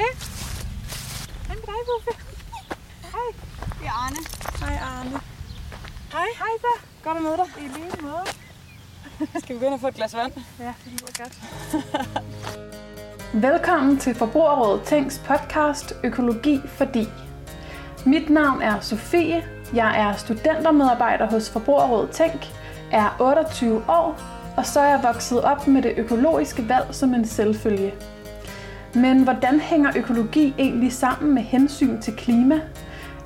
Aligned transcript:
tilbage. 0.00 0.12
Hej 1.46 1.56
med 1.56 1.66
dig, 1.66 1.80
Buffy. 1.88 2.14
Hej. 3.02 3.28
Det 3.80 3.86
er 3.86 3.96
Arne. 4.04 4.20
Hej, 4.60 4.78
Arne. 4.98 5.10
Hej. 6.12 6.26
Hej 6.38 6.52
så. 6.60 6.72
Godt 7.04 7.16
at 7.16 7.22
møde 7.22 7.36
dig. 7.36 7.46
I 7.58 7.68
lige 7.78 8.02
måde. 8.02 8.26
Skal 9.42 9.54
vi 9.54 9.60
gå 9.60 9.66
ind 9.66 9.74
og 9.74 9.80
få 9.80 9.88
et 9.88 9.94
glas 9.94 10.16
vand? 10.16 10.32
Ja, 10.58 10.74
det 10.84 10.92
lyder 10.92 11.22
godt. 11.22 11.34
Velkommen 13.50 13.98
til 13.98 14.14
Forbrugerrådet 14.14 14.82
Tænks 14.82 15.18
podcast 15.18 15.94
Økologi 16.04 16.60
fordi. 16.66 17.08
Mit 18.06 18.30
navn 18.30 18.62
er 18.62 18.80
Sofie. 18.80 19.44
Jeg 19.74 20.00
er 20.00 20.16
studentermedarbejder 20.16 21.30
hos 21.30 21.50
Forbrugerrådet 21.50 22.10
Tænk, 22.10 22.52
er 22.92 23.16
28 23.20 23.84
år, 23.88 24.20
og 24.56 24.66
så 24.66 24.80
er 24.80 24.88
jeg 24.88 25.00
vokset 25.02 25.42
op 25.42 25.66
med 25.66 25.82
det 25.82 25.94
økologiske 25.96 26.68
valg 26.68 26.94
som 26.94 27.14
en 27.14 27.26
selvfølge. 27.26 27.94
Men 28.94 29.22
hvordan 29.22 29.60
hænger 29.60 29.90
økologi 29.96 30.54
egentlig 30.58 30.92
sammen 30.92 31.34
med 31.34 31.42
hensyn 31.42 32.00
til 32.00 32.16
klima? 32.16 32.60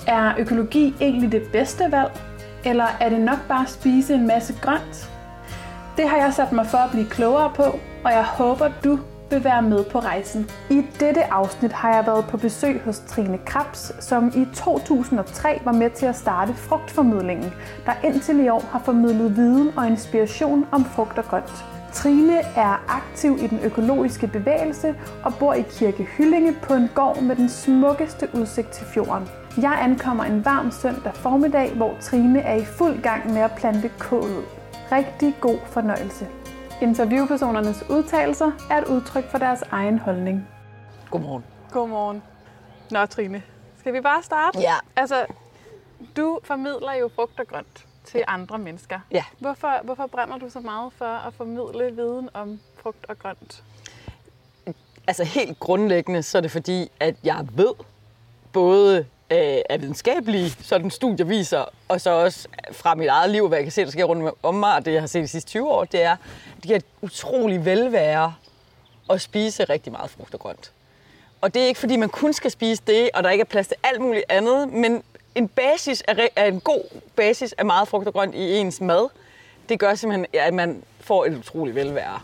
Er 0.07 0.35
økologi 0.39 0.95
egentlig 1.01 1.33
det 1.33 1.43
bedste 1.53 1.93
valg? 1.93 2.21
Eller 2.65 2.87
er 3.01 3.09
det 3.09 3.21
nok 3.21 3.39
bare 3.49 3.63
at 3.63 3.71
spise 3.71 4.15
en 4.15 4.27
masse 4.27 4.55
grønt? 4.63 5.11
Det 5.97 6.09
har 6.09 6.17
jeg 6.17 6.35
sat 6.35 6.53
mig 6.53 6.67
for 6.67 6.79
at 6.79 6.91
blive 6.91 7.07
klogere 7.07 7.51
på, 7.55 7.63
og 8.05 8.13
jeg 8.13 8.25
håber, 8.25 8.69
du 8.85 8.99
vil 9.31 9.45
være 9.45 9.63
med 9.63 9.85
på 9.85 9.99
rejsen. 9.99 10.51
I 10.71 10.83
dette 11.01 11.33
afsnit 11.33 11.73
har 11.73 11.95
jeg 11.95 12.07
været 12.07 12.25
på 12.25 12.37
besøg 12.37 12.81
hos 12.85 12.99
Trine 12.99 13.39
Krabs, 13.47 13.93
som 14.05 14.33
i 14.37 14.47
2003 14.55 15.61
var 15.65 15.73
med 15.73 15.91
til 15.91 16.07
at 16.07 16.17
starte 16.17 16.55
Frugtformidlingen, 16.55 17.53
der 17.87 17.93
indtil 18.05 18.45
i 18.45 18.49
år 18.49 18.65
har 18.73 18.79
formidlet 18.79 19.37
viden 19.37 19.71
og 19.77 19.87
inspiration 19.87 20.67
om 20.73 20.85
frugt 20.85 21.19
og 21.19 21.25
grønt. 21.25 21.74
Trine 21.95 22.39
er 22.39 22.85
aktiv 22.89 23.39
i 23.41 23.47
den 23.47 23.61
økologiske 23.61 24.27
bevægelse 24.27 24.95
og 25.25 25.33
bor 25.39 25.55
i 25.55 25.63
Kirke 25.63 26.03
Hyllinge 26.03 26.57
på 26.63 26.75
en 26.75 26.91
gård 26.95 27.23
med 27.23 27.37
den 27.37 27.49
smukkeste 27.49 28.29
udsigt 28.35 28.69
til 28.69 28.87
fjorden. 28.87 29.29
Jeg 29.63 29.79
ankommer 29.83 30.25
en 30.25 30.45
varm 30.45 30.71
søndag 30.71 31.15
formiddag, 31.15 31.75
hvor 31.77 31.97
Trine 32.01 32.41
er 32.41 32.55
i 32.55 32.65
fuld 32.65 33.03
gang 33.03 33.33
med 33.33 33.41
at 33.41 33.51
plante 33.57 33.91
kål 33.99 34.23
ud. 34.23 34.45
Rigtig 34.93 35.35
god 35.41 35.59
fornøjelse. 35.67 36.29
Interviewpersonernes 36.83 37.85
udtalelser 37.91 38.51
er 38.71 38.79
et 38.79 38.89
udtryk 38.89 39.31
for 39.31 39.39
deres 39.39 39.63
egen 39.71 39.99
holdning. 39.99 40.49
Godmorgen. 41.11 41.45
Godmorgen. 41.73 42.23
Nå, 42.91 43.07
Trine. 43.07 43.43
Skal 43.79 43.93
vi 43.93 44.01
bare 44.01 44.23
starte? 44.23 44.59
Ja. 44.61 44.75
Altså, 44.97 45.27
du 46.17 46.39
formidler 46.45 46.95
jo 47.01 47.11
frugt 47.15 47.41
og 47.41 47.47
grønt 47.47 47.87
til 48.05 48.25
andre 48.27 48.59
mennesker. 48.59 49.01
Ja. 49.11 49.25
Hvorfor, 49.39 49.81
hvorfor 49.85 50.07
brænder 50.07 50.39
du 50.39 50.51
så 50.51 50.61
meget 50.61 50.93
for 50.93 51.05
at 51.05 51.35
formidle 51.35 51.97
viden 51.97 52.29
om 52.35 52.61
frugt 52.83 53.07
og 53.09 53.19
grønt? 53.19 53.63
Altså 55.07 55.25
helt 55.25 55.61
grundlæggende, 55.61 56.23
så 56.23 56.39
er 56.39 56.43
det 56.43 56.51
fordi, 56.51 56.91
at 57.01 57.17
jeg 57.25 57.47
ved, 57.53 57.75
både 58.53 58.99
øh, 59.31 59.59
af 59.71 59.81
videnskabelige 59.81 60.51
sådan 60.51 60.91
studier 60.91 61.27
viser, 61.27 61.65
og 61.89 62.01
så 62.01 62.11
også 62.11 62.49
fra 62.73 62.95
mit 62.95 63.09
eget 63.09 63.31
liv, 63.31 63.49
hvad 63.49 63.59
jeg 63.59 63.65
kan 63.65 63.73
se, 63.73 63.85
der 63.85 63.91
sker 63.91 64.05
rundt 64.05 64.35
om 64.43 64.55
mig, 64.55 64.75
og 64.75 64.85
det 64.85 64.93
jeg 64.93 65.03
har 65.03 65.07
set 65.07 65.23
de 65.23 65.29
sidste 65.29 65.51
20 65.51 65.71
år, 65.71 65.85
det 65.85 66.03
er, 66.03 66.13
at 66.13 66.19
det 66.57 66.63
giver 66.63 66.77
et 66.77 66.85
utrolig 67.03 67.65
velvære 67.65 68.35
at 69.11 69.21
spise 69.21 69.65
rigtig 69.65 69.93
meget 69.93 70.11
frugt 70.11 70.35
og 70.35 70.41
grønt. 70.41 70.73
Og 71.41 71.55
det 71.55 71.63
er 71.63 71.67
ikke 71.67 71.81
fordi, 71.81 71.97
man 71.97 72.09
kun 72.09 72.33
skal 72.33 72.51
spise 72.51 72.83
det, 72.87 73.11
og 73.15 73.25
der 73.25 73.31
ikke 73.31 73.43
er 73.43 73.47
plads 73.47 73.69
til 73.69 73.77
alt 73.83 74.01
muligt 74.01 74.25
andet, 74.29 74.73
men 74.73 75.03
en 75.35 75.49
basis 75.49 76.03
er, 76.09 76.29
af 76.37 76.49
en 76.49 76.61
god 76.61 77.01
basis 77.17 77.53
af 77.53 77.65
meget 77.65 77.89
frugt 77.89 78.07
og 78.07 78.13
grønt 78.13 78.35
i 78.35 78.57
ens 78.57 78.81
mad. 78.81 79.09
Det 79.69 79.79
gør 79.81 79.95
simpelthen, 79.95 80.27
at 80.33 80.55
man 80.55 80.83
får 81.01 81.25
et 81.25 81.37
utroligt 81.37 81.77
velvære. 81.77 82.21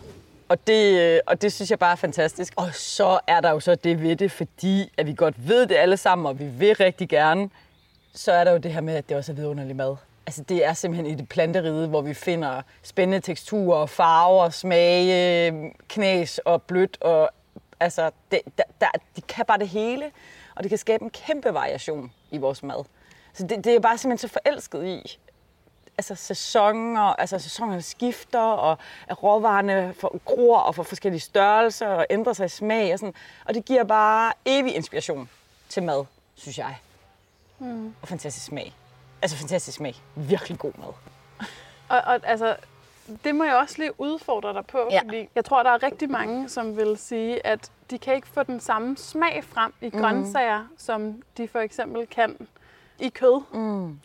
Og 0.49 0.67
det, 0.67 0.99
øh, 0.99 1.19
og 1.27 1.41
det 1.41 1.53
synes 1.53 1.71
jeg 1.71 1.79
bare 1.79 1.91
er 1.91 1.95
fantastisk. 1.95 2.53
Og 2.55 2.69
så 2.73 3.19
er 3.27 3.41
der 3.41 3.51
jo 3.51 3.59
så 3.59 3.75
det 3.75 4.01
ved 4.01 4.15
det, 4.15 4.31
fordi 4.31 4.91
at 4.97 5.07
vi 5.07 5.13
godt 5.13 5.47
ved 5.49 5.67
det 5.67 5.75
alle 5.75 5.97
sammen, 5.97 6.27
og 6.27 6.39
vi 6.39 6.45
vil 6.45 6.75
rigtig 6.75 7.09
gerne, 7.09 7.49
så 8.13 8.31
er 8.31 8.43
der 8.43 8.51
jo 8.51 8.57
det 8.57 8.73
her 8.73 8.81
med, 8.81 8.95
at 8.95 9.09
det 9.09 9.17
også 9.17 9.31
er 9.31 9.35
vidunderlig 9.35 9.75
mad. 9.75 9.95
Altså 10.25 10.43
det 10.43 10.65
er 10.65 10.73
simpelthen 10.73 11.11
i 11.11 11.15
det 11.15 11.29
planteride, 11.29 11.87
hvor 11.87 12.01
vi 12.01 12.13
finder 12.13 12.61
spændende 12.83 13.19
teksturer, 13.19 13.85
farver, 13.85 14.49
smage, 14.49 15.73
knæs 15.87 16.37
og 16.37 16.61
blødt. 16.61 17.01
Og, 17.01 17.29
altså, 17.79 18.11
det, 18.31 18.39
der, 18.57 18.63
der, 18.81 18.87
de 19.15 19.21
kan 19.21 19.45
bare 19.45 19.59
det 19.59 19.69
hele, 19.69 20.11
og 20.55 20.63
det 20.63 20.69
kan 20.69 20.77
skabe 20.77 21.03
en 21.03 21.09
kæmpe 21.09 21.53
variation 21.53 22.11
i 22.31 22.37
vores 22.37 22.63
mad. 22.63 22.85
Så 23.33 23.43
det, 23.43 23.49
det 23.57 23.67
er 23.67 23.71
jeg 23.71 23.81
bare 23.81 23.97
simpelthen 23.97 24.29
så 24.29 24.33
forelsket 24.43 24.85
i 24.85 25.19
altså 25.97 26.15
sæsoner, 26.15 27.01
altså 27.01 27.39
sæsonerne 27.39 27.81
skifter, 27.81 28.39
og 28.39 28.77
at 29.07 29.23
råvarerne 29.23 29.93
for, 29.99 30.17
gror 30.25 30.57
og 30.57 30.75
får 30.75 30.83
forskellige 30.83 31.19
størrelser 31.21 31.87
og 31.87 32.05
ændrer 32.09 32.33
sig 32.33 32.45
i 32.45 32.49
smag. 32.49 32.93
Og, 32.93 32.99
sådan. 32.99 33.13
og 33.45 33.53
det 33.53 33.65
giver 33.65 33.83
bare 33.83 34.33
evig 34.45 34.75
inspiration 34.75 35.29
til 35.69 35.83
mad, 35.83 36.05
synes 36.35 36.57
jeg. 36.57 36.77
Mm. 37.59 37.93
Og 38.01 38.07
fantastisk 38.07 38.45
smag. 38.45 38.73
Altså 39.21 39.37
fantastisk 39.37 39.77
smag. 39.77 39.95
Virkelig 40.15 40.59
god 40.59 40.71
mad. 40.77 40.93
Og, 41.89 42.01
og 42.05 42.19
altså, 42.23 42.55
det 43.23 43.35
må 43.35 43.43
jeg 43.43 43.55
også 43.55 43.75
lige 43.77 43.99
udfordre 43.99 44.53
dig 44.53 44.65
på, 44.65 44.87
Ja. 44.91 45.01
fordi 45.01 45.29
jeg 45.35 45.45
tror, 45.45 45.63
der 45.63 45.69
er 45.69 45.83
rigtig 45.83 46.09
mange, 46.11 46.49
som 46.49 46.77
vil 46.77 46.97
sige, 46.97 47.45
at 47.47 47.71
de 47.89 47.97
kan 47.99 48.13
ikke 48.15 48.27
få 48.27 48.43
den 48.43 48.59
samme 48.59 48.97
smag 48.97 49.43
frem 49.43 49.73
i 49.81 49.89
grøntsager, 49.89 50.65
som 50.77 51.21
de 51.37 51.47
for 51.47 51.59
eksempel 51.59 52.07
kan 52.07 52.47
i 53.01 53.09
kød. 53.09 53.41
Mm. 53.53 53.99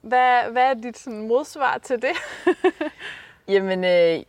Hvad, 0.00 0.50
hvad 0.52 0.62
er 0.62 0.74
dit 0.74 0.98
sådan, 0.98 1.28
modsvar 1.28 1.78
til 1.78 2.02
det? 2.02 2.12
Jamen, 3.54 3.84
øh, 3.84 4.22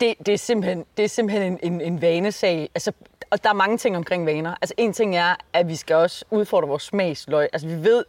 det, 0.00 0.14
det, 0.26 0.28
er 0.28 0.38
simpelthen, 0.38 0.86
det 0.96 1.04
er 1.04 1.08
simpelthen 1.08 1.52
en, 1.52 1.72
en, 1.72 1.80
en 1.80 2.02
vanesag. 2.02 2.70
Altså, 2.74 2.92
og 3.30 3.44
der 3.44 3.50
er 3.50 3.54
mange 3.54 3.78
ting 3.78 3.96
omkring 3.96 4.26
vaner. 4.26 4.54
Altså, 4.60 4.74
en 4.76 4.92
ting 4.92 5.16
er, 5.16 5.34
at 5.52 5.68
vi 5.68 5.76
skal 5.76 5.96
også 5.96 6.24
udfordre 6.30 6.68
vores 6.68 6.82
smagsløg. 6.82 7.48
Altså, 7.52 7.68
vi 7.68 7.84
ved, 7.84 8.04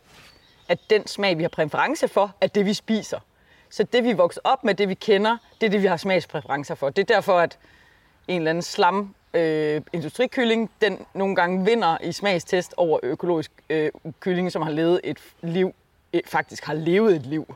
at 0.67 0.79
den 0.89 1.07
smag, 1.07 1.37
vi 1.37 1.43
har 1.43 1.49
præference 1.49 2.07
for, 2.07 2.35
er 2.41 2.47
det, 2.47 2.65
vi 2.65 2.73
spiser. 2.73 3.19
Så 3.69 3.83
det, 3.83 4.03
vi 4.03 4.09
er 4.09 4.15
vokset 4.15 4.41
op 4.43 4.63
med, 4.63 4.75
det 4.75 4.89
vi 4.89 4.93
kender, 4.93 5.37
det 5.61 5.67
er 5.67 5.71
det, 5.71 5.81
vi 5.81 5.87
har 5.87 5.97
smagspræferencer 5.97 6.75
for. 6.75 6.89
Det 6.89 7.11
er 7.11 7.15
derfor, 7.15 7.39
at 7.39 7.57
en 8.27 8.41
eller 8.41 8.49
anden 8.49 8.61
slam 8.61 9.15
øh, 9.33 9.81
industrikylling, 9.93 10.69
den 10.81 11.05
nogle 11.13 11.35
gange 11.35 11.65
vinder 11.65 11.97
i 12.03 12.11
smagstest 12.11 12.73
over 12.77 12.99
økologisk 13.03 13.51
øh, 13.69 13.91
kylling, 14.19 14.51
som 14.51 14.61
har 14.61 14.71
levet 14.71 15.01
et 15.03 15.17
liv, 15.41 15.73
øh, 16.13 16.21
faktisk 16.25 16.65
har 16.65 16.73
levet 16.73 17.15
et 17.15 17.25
liv. 17.25 17.55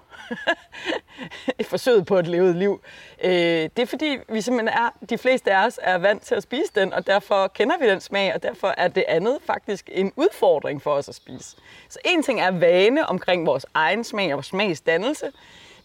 et 1.59 1.65
forsøg 1.65 2.05
på 2.05 2.15
at 2.15 2.27
levet 2.27 2.55
liv. 2.55 2.81
Øh, 3.23 3.31
det 3.31 3.79
er 3.79 3.85
fordi, 3.85 4.17
vi 4.29 4.41
simpelthen 4.41 4.67
er, 4.67 4.89
de 5.09 5.17
fleste 5.17 5.53
af 5.53 5.65
os 5.65 5.79
er 5.83 5.97
vant 5.97 6.21
til 6.21 6.35
at 6.35 6.43
spise 6.43 6.71
den, 6.75 6.93
og 6.93 7.07
derfor 7.07 7.47
kender 7.47 7.77
vi 7.77 7.89
den 7.89 8.01
smag, 8.01 8.33
og 8.33 8.43
derfor 8.43 8.73
er 8.77 8.87
det 8.87 9.03
andet 9.07 9.37
faktisk 9.45 9.89
en 9.93 10.11
udfordring 10.15 10.81
for 10.81 10.91
os 10.91 11.09
at 11.09 11.15
spise. 11.15 11.55
Så 11.89 11.99
en 12.05 12.23
ting 12.23 12.41
er 12.41 12.51
vane 12.51 13.05
omkring 13.05 13.45
vores 13.45 13.65
egen 13.73 14.03
smag 14.03 14.25
og 14.25 14.33
vores 14.33 14.45
smagsdannelse, 14.45 15.31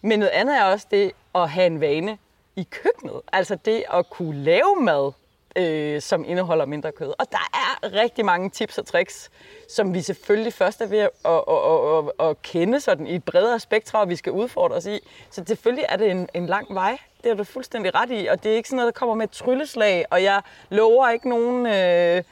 men 0.01 0.19
noget 0.19 0.31
andet 0.31 0.57
er 0.57 0.63
også 0.63 0.87
det 0.91 1.11
at 1.35 1.49
have 1.49 1.67
en 1.67 1.81
vane 1.81 2.17
i 2.55 2.67
køkkenet. 2.71 3.21
Altså 3.33 3.55
det 3.65 3.83
at 3.93 4.09
kunne 4.09 4.43
lave 4.43 4.75
mad, 4.81 5.11
øh, 5.57 6.01
som 6.01 6.25
indeholder 6.27 6.65
mindre 6.65 6.91
kød. 6.91 7.13
Og 7.19 7.25
der 7.31 7.49
er 7.53 7.93
rigtig 7.93 8.25
mange 8.25 8.49
tips 8.49 8.77
og 8.77 8.85
tricks, 8.85 9.29
som 9.69 9.93
vi 9.93 10.01
selvfølgelig 10.01 10.53
først 10.53 10.81
er 10.81 10.85
ved 10.85 10.99
at, 10.99 11.09
at, 11.25 11.43
at, 11.47 12.05
at, 12.19 12.29
at 12.29 12.41
kende 12.41 12.79
sådan 12.79 13.07
i 13.07 13.15
et 13.15 13.23
bredere 13.23 13.59
spektrum, 13.59 14.01
og 14.01 14.09
vi 14.09 14.15
skal 14.15 14.31
udfordre 14.31 14.75
os 14.75 14.85
i. 14.85 14.99
Så 15.31 15.43
selvfølgelig 15.47 15.85
er 15.89 15.95
det 15.95 16.11
en, 16.11 16.29
en 16.33 16.45
lang 16.45 16.73
vej. 16.73 16.97
Det 17.23 17.31
er 17.31 17.35
du 17.35 17.43
fuldstændig 17.43 17.95
ret 17.95 18.11
i, 18.11 18.27
og 18.27 18.43
det 18.43 18.51
er 18.51 18.55
ikke 18.55 18.69
sådan 18.69 18.77
noget, 18.77 18.93
der 18.93 18.99
kommer 18.99 19.15
med 19.15 19.25
et 19.25 19.31
trylleslag, 19.31 20.05
og 20.09 20.23
jeg 20.23 20.41
lover 20.69 21.09
ikke 21.09 21.29
nogen 21.29 21.65
øh, 21.65 22.23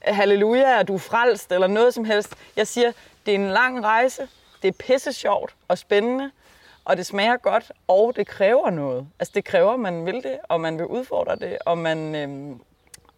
halleluja, 0.00 0.80
at 0.80 0.88
du 0.88 0.94
er 0.94 0.98
frelst 0.98 1.52
eller 1.52 1.66
noget 1.66 1.94
som 1.94 2.04
helst. 2.04 2.34
Jeg 2.56 2.66
siger, 2.66 2.92
det 3.26 3.34
er 3.34 3.38
en 3.38 3.50
lang 3.50 3.84
rejse, 3.84 4.28
det 4.62 4.68
er 4.68 4.72
pisse 4.72 5.12
sjovt 5.12 5.54
og 5.68 5.78
spændende, 5.78 6.30
og 6.84 6.96
det 6.96 7.06
smager 7.06 7.36
godt, 7.36 7.72
og 7.88 8.16
det 8.16 8.26
kræver 8.26 8.70
noget. 8.70 9.06
Altså 9.18 9.32
det 9.34 9.44
kræver, 9.44 9.72
at 9.72 9.80
man 9.80 10.06
vil 10.06 10.14
det, 10.14 10.38
og 10.48 10.60
man 10.60 10.78
vil 10.78 10.86
udfordre 10.86 11.36
det, 11.36 11.58
og 11.66 11.78
man 11.78 12.14
øhm, 12.14 12.60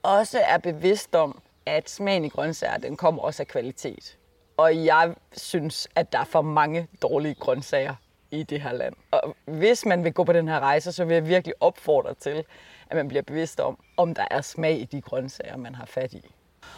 også 0.02 0.40
er 0.40 0.58
bevidst 0.58 1.14
om, 1.14 1.42
at 1.66 1.90
smagen 1.90 2.24
i 2.24 2.28
grøntsager, 2.28 2.76
den 2.76 2.96
kommer 2.96 3.22
også 3.22 3.42
af 3.42 3.46
kvalitet. 3.46 4.16
Og 4.56 4.84
jeg 4.84 5.14
synes, 5.32 5.88
at 5.94 6.12
der 6.12 6.18
er 6.18 6.24
for 6.24 6.42
mange 6.42 6.88
dårlige 7.02 7.34
grøntsager 7.34 7.94
i 8.30 8.42
det 8.42 8.60
her 8.60 8.72
land. 8.72 8.94
Og 9.10 9.36
hvis 9.44 9.86
man 9.86 10.04
vil 10.04 10.12
gå 10.12 10.24
på 10.24 10.32
den 10.32 10.48
her 10.48 10.60
rejse, 10.60 10.92
så 10.92 11.04
vil 11.04 11.14
jeg 11.14 11.26
virkelig 11.28 11.54
opfordre 11.60 12.14
til, 12.14 12.44
at 12.90 12.96
man 12.96 13.08
bliver 13.08 13.22
bevidst 13.22 13.60
om, 13.60 13.78
om 13.96 14.14
der 14.14 14.24
er 14.30 14.40
smag 14.40 14.80
i 14.80 14.84
de 14.84 15.00
grøntsager, 15.00 15.56
man 15.56 15.74
har 15.74 15.86
fat 15.86 16.12
i. 16.12 16.34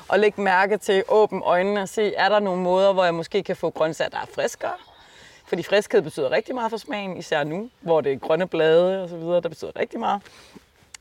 Og 0.09 0.19
læg 0.19 0.41
mærke 0.41 0.77
til, 0.77 1.05
åbne 1.09 1.43
øjnene 1.45 1.83
og 1.83 1.89
se, 1.89 2.15
er 2.15 2.29
der 2.29 2.39
nogle 2.39 2.63
måder, 2.63 2.93
hvor 2.93 3.05
jeg 3.05 3.15
måske 3.15 3.43
kan 3.43 3.57
få 3.57 3.71
grøntsager, 3.71 4.09
der 4.09 4.19
er 4.19 4.27
friskere, 4.35 4.75
fordi 5.47 5.63
friskhed 5.63 6.03
betyder 6.03 6.31
rigtig 6.31 6.55
meget 6.55 6.71
for 6.71 6.77
smagen, 6.77 7.17
især 7.17 7.45
nu, 7.45 7.71
hvor 7.81 8.01
det 8.01 8.13
er 8.13 8.17
grønne 8.17 8.49
blade 8.49 9.03
og 9.03 9.09
så 9.09 9.17
videre, 9.17 9.41
der 9.41 9.49
betyder 9.49 9.77
rigtig 9.77 10.01
meget. 10.01 10.23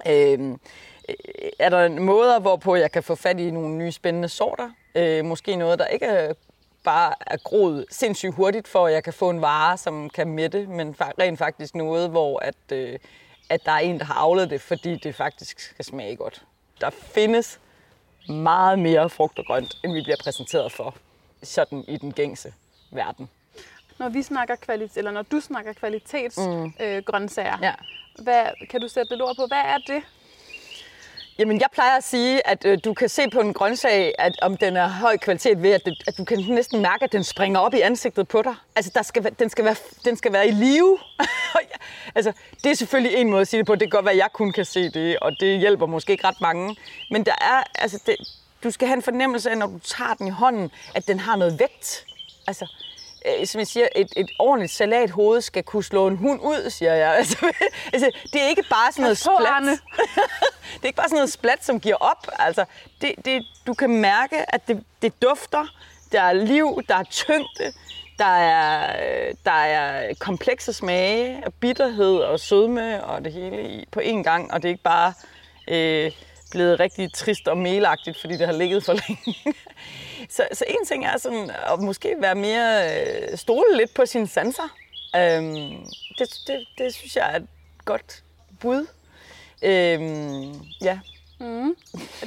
Øhm, 0.08 0.52
øh, 0.52 0.58
er 1.60 1.70
der 1.70 1.90
måder, 1.90 2.40
hvorpå 2.40 2.76
jeg 2.76 2.92
kan 2.92 3.04
få 3.04 3.16
fat 3.16 3.40
i 3.40 3.52
nogle 3.52 3.76
nye 3.76 3.92
spændende 3.92 4.30
sorter? 4.30 4.70
Øh, 4.96 5.26
måske 5.26 5.56
noget, 5.56 5.80
der 5.80 5.86
ikke 5.86 6.06
er 6.06 6.34
bare 6.84 7.14
er 7.28 7.38
groet 7.38 7.86
sindssygt 7.92 8.34
hurtigt, 8.36 8.68
for 8.68 8.88
at 8.88 8.94
jeg 8.94 9.04
kan 9.04 9.14
få 9.14 9.30
en 9.30 9.42
vare, 9.42 9.78
som 9.78 10.10
kan 10.10 10.28
mætte, 10.28 10.68
men 10.68 10.96
rent 11.00 11.40
faktisk 11.40 11.76
noget, 11.76 12.10
hvor 12.10 12.40
at, 12.40 12.56
øh, 12.72 13.00
at 13.50 13.66
der 13.66 13.72
er 13.72 13.80
en, 13.80 14.00
der 14.00 14.06
har 14.06 14.14
avlet 14.14 14.50
det, 14.50 14.62
fordi 14.62 14.96
det 14.96 15.16
faktisk 15.16 15.60
skal 15.60 15.86
smage 15.86 16.16
godt. 16.16 16.44
Der 16.82 16.90
findes 16.90 17.60
meget 18.30 18.80
mere 18.80 19.10
frugt 19.10 19.40
og 19.40 19.46
grønt, 19.46 19.78
end 19.84 19.94
vi 19.94 20.02
bliver 20.02 20.18
præsenteret 20.24 20.72
for 20.72 20.96
sådan 21.44 21.84
i 21.88 21.98
den 21.98 22.12
gængse 22.14 22.54
verden. 22.92 23.30
Når 24.00 24.10
vi 24.10 24.22
snakker 24.22 24.56
kvalitet, 24.56 24.98
eller 24.98 25.12
når 25.12 25.22
du 25.22 25.40
snakker 25.40 25.74
kvalitetsgrøntsager, 25.74 26.66
mm. 26.66 26.98
øh, 26.98 27.04
grøntsager, 27.04 27.58
Ja. 27.62 27.74
hvad, 28.24 28.68
kan 28.70 28.82
du 28.82 28.88
sætte 28.88 29.12
lidt 29.12 29.22
ord 29.22 29.36
på, 29.36 29.46
hvad 29.48 29.58
er 29.58 29.78
det? 29.88 30.02
Jamen, 31.40 31.60
jeg 31.60 31.68
plejer 31.74 31.98
at 31.98 32.04
sige, 32.04 32.48
at 32.48 32.66
øh, 32.66 32.78
du 32.86 32.94
kan 32.94 33.10
se 33.10 33.30
på 33.30 33.40
en 33.40 33.54
grøntsag, 33.54 34.14
at 34.20 34.40
om 34.42 34.58
den 34.58 34.78
er 34.78 34.88
høj 34.88 35.18
kvalitet 35.18 35.64
ved, 35.64 35.72
at, 35.72 35.86
det, 35.86 36.04
at 36.08 36.18
du 36.18 36.24
kan 36.24 36.40
næsten 36.50 36.82
mærke, 36.82 37.04
at 37.04 37.12
den 37.12 37.24
springer 37.24 37.60
op 37.60 37.74
i 37.74 37.80
ansigtet 37.80 38.28
på 38.28 38.42
dig. 38.42 38.56
Altså, 38.76 38.92
der 38.96 39.02
skal, 39.02 39.36
den, 39.40 39.50
skal 39.50 39.66
være, 39.66 39.76
den 40.06 40.18
skal 40.18 40.34
være 40.34 40.48
i 40.48 40.52
live. 40.52 40.98
altså, 42.16 42.32
det 42.64 42.72
er 42.72 42.76
selvfølgelig 42.76 43.18
en 43.18 43.30
måde 43.30 43.42
at 43.42 43.48
sige 43.48 43.58
det 43.58 43.68
på. 43.68 43.76
Det 43.76 43.82
kan 43.82 43.90
godt 43.90 44.06
være, 44.06 44.14
at 44.14 44.18
jeg 44.18 44.30
kun 44.34 44.52
kan 44.52 44.66
se 44.66 44.90
det, 44.90 45.20
og 45.20 45.32
det 45.40 45.60
hjælper 45.60 45.86
måske 45.86 46.12
ikke 46.12 46.28
ret 46.28 46.42
mange. 46.42 46.76
Men 47.12 47.26
der 47.26 47.36
er, 47.42 47.64
altså, 47.76 48.04
det, 48.06 48.16
du 48.64 48.72
skal 48.72 48.88
have 48.88 48.96
en 48.96 49.04
fornemmelse 49.04 49.50
af, 49.50 49.58
når 49.58 49.68
du 49.68 49.80
tager 49.80 50.14
den 50.14 50.28
i 50.28 50.32
hånden, 50.32 50.72
at 50.96 51.08
den 51.08 51.20
har 51.20 51.36
noget 51.36 51.60
vægt. 51.60 52.06
Altså, 52.48 52.68
øh, 53.26 53.48
som 53.48 53.60
jeg 53.60 53.68
siger, 53.68 53.88
et, 53.96 54.14
et 54.18 54.32
ordentligt 54.40 54.74
salathoved 54.74 55.42
skal 55.42 55.64
kunne 55.64 55.84
slå 55.84 56.08
en 56.08 56.18
hund 56.18 56.42
ud, 56.42 56.70
siger 56.70 56.94
jeg. 56.94 57.16
Altså, 57.20 57.52
altså, 57.94 58.12
det 58.34 58.42
er 58.42 58.48
ikke 58.48 58.66
bare 58.70 58.92
sådan 58.92 59.04
noget 59.04 59.18
splat. 59.18 59.64
Det 60.74 60.84
er 60.84 60.88
ikke 60.88 60.98
bare 60.98 61.10
sådan 61.10 61.16
noget 61.16 61.32
splat, 61.32 61.66
som 61.66 61.80
giver 61.80 61.96
op. 61.96 62.28
Altså, 62.40 62.66
det, 63.02 63.14
det, 63.26 63.46
du 63.68 63.74
kan 63.74 63.90
mærke, 63.90 64.56
at 64.56 64.68
det, 64.68 64.84
det 65.02 65.22
dufter, 65.22 65.66
der 66.12 66.22
er 66.22 66.34
liv, 66.34 66.82
der 66.88 66.96
er 66.96 67.04
tyngde, 67.04 67.74
der 68.20 68.26
er, 68.26 68.96
øh, 69.04 69.34
der 69.46 69.52
er 69.52 70.14
komplekse 70.20 70.74
smage, 70.74 71.44
og 71.46 71.54
bitterhed 71.54 72.16
og 72.16 72.40
sødme 72.40 73.04
og 73.04 73.26
det 73.26 73.34
hele 73.34 73.70
i, 73.70 73.86
på 73.92 74.00
én 74.00 74.24
gang. 74.24 74.54
Og 74.54 74.62
det 74.62 74.68
er 74.68 74.72
ikke 74.72 74.84
bare 74.84 75.14
øh, 75.68 76.12
blevet 76.52 76.80
rigtig 76.80 77.14
trist 77.14 77.48
og 77.48 77.58
melagtigt, 77.58 78.20
fordi 78.22 78.38
det 78.38 78.46
har 78.46 78.54
ligget 78.54 78.86
for 78.86 78.94
længe. 79.08 79.56
Så, 80.30 80.48
så 80.54 80.66
en 80.68 80.86
ting 80.86 81.06
er 81.06 81.18
sådan 81.18 81.52
at 81.74 81.80
måske 81.80 82.16
være 82.20 82.36
mere 82.36 83.02
øh, 83.02 83.38
stole 83.38 83.78
lidt 83.78 83.94
på 83.94 84.06
sine 84.06 84.28
sanser. 84.28 84.76
Øhm, 85.16 85.86
det, 86.18 86.40
det, 86.48 86.68
det 86.78 86.94
synes 86.94 87.16
jeg 87.16 87.32
er 87.32 87.36
et 87.36 87.48
godt 87.86 88.24
bud. 88.60 88.88
Øhm, 89.62 90.54
ja. 90.82 91.00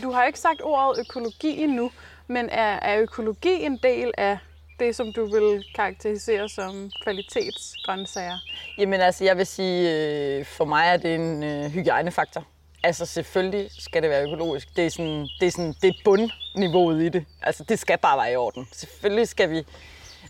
Du 0.02 0.10
har 0.10 0.24
ikke 0.24 0.38
sagt 0.38 0.60
ordet 0.62 1.00
økologi 1.00 1.62
endnu, 1.62 1.90
men 2.26 2.48
er, 2.48 2.78
er 2.80 3.00
økologi 3.00 3.62
en 3.62 3.78
del 3.82 4.12
af 4.18 4.38
det, 4.78 4.96
som 4.96 5.12
du 5.12 5.24
vil 5.24 5.64
karakterisere 5.74 6.48
som 6.48 6.90
kvalitetsgrøntsager? 7.02 8.38
Jamen 8.78 9.00
altså, 9.00 9.24
jeg 9.24 9.36
vil 9.36 9.46
sige, 9.46 9.94
øh, 9.94 10.44
for 10.44 10.64
mig 10.64 10.86
er 10.86 10.96
det 10.96 11.14
en 11.14 11.42
øh, 11.42 11.70
hygiejnefaktor. 11.70 12.44
Altså 12.84 13.06
selvfølgelig 13.06 13.70
skal 13.78 14.02
det 14.02 14.10
være 14.10 14.22
økologisk. 14.22 14.76
Det 14.76 14.86
er, 14.86 14.90
sådan, 14.90 15.28
det 15.40 15.46
er, 15.46 15.50
sådan, 15.50 15.74
det 15.82 15.88
er 15.88 15.94
bundniveauet 16.04 17.02
i 17.02 17.08
det. 17.08 17.24
Altså 17.42 17.64
det 17.64 17.78
skal 17.78 17.98
bare 17.98 18.18
være 18.18 18.32
i 18.32 18.36
orden. 18.36 18.68
Selvfølgelig 18.72 19.28
skal 19.28 19.50
vi 19.50 19.62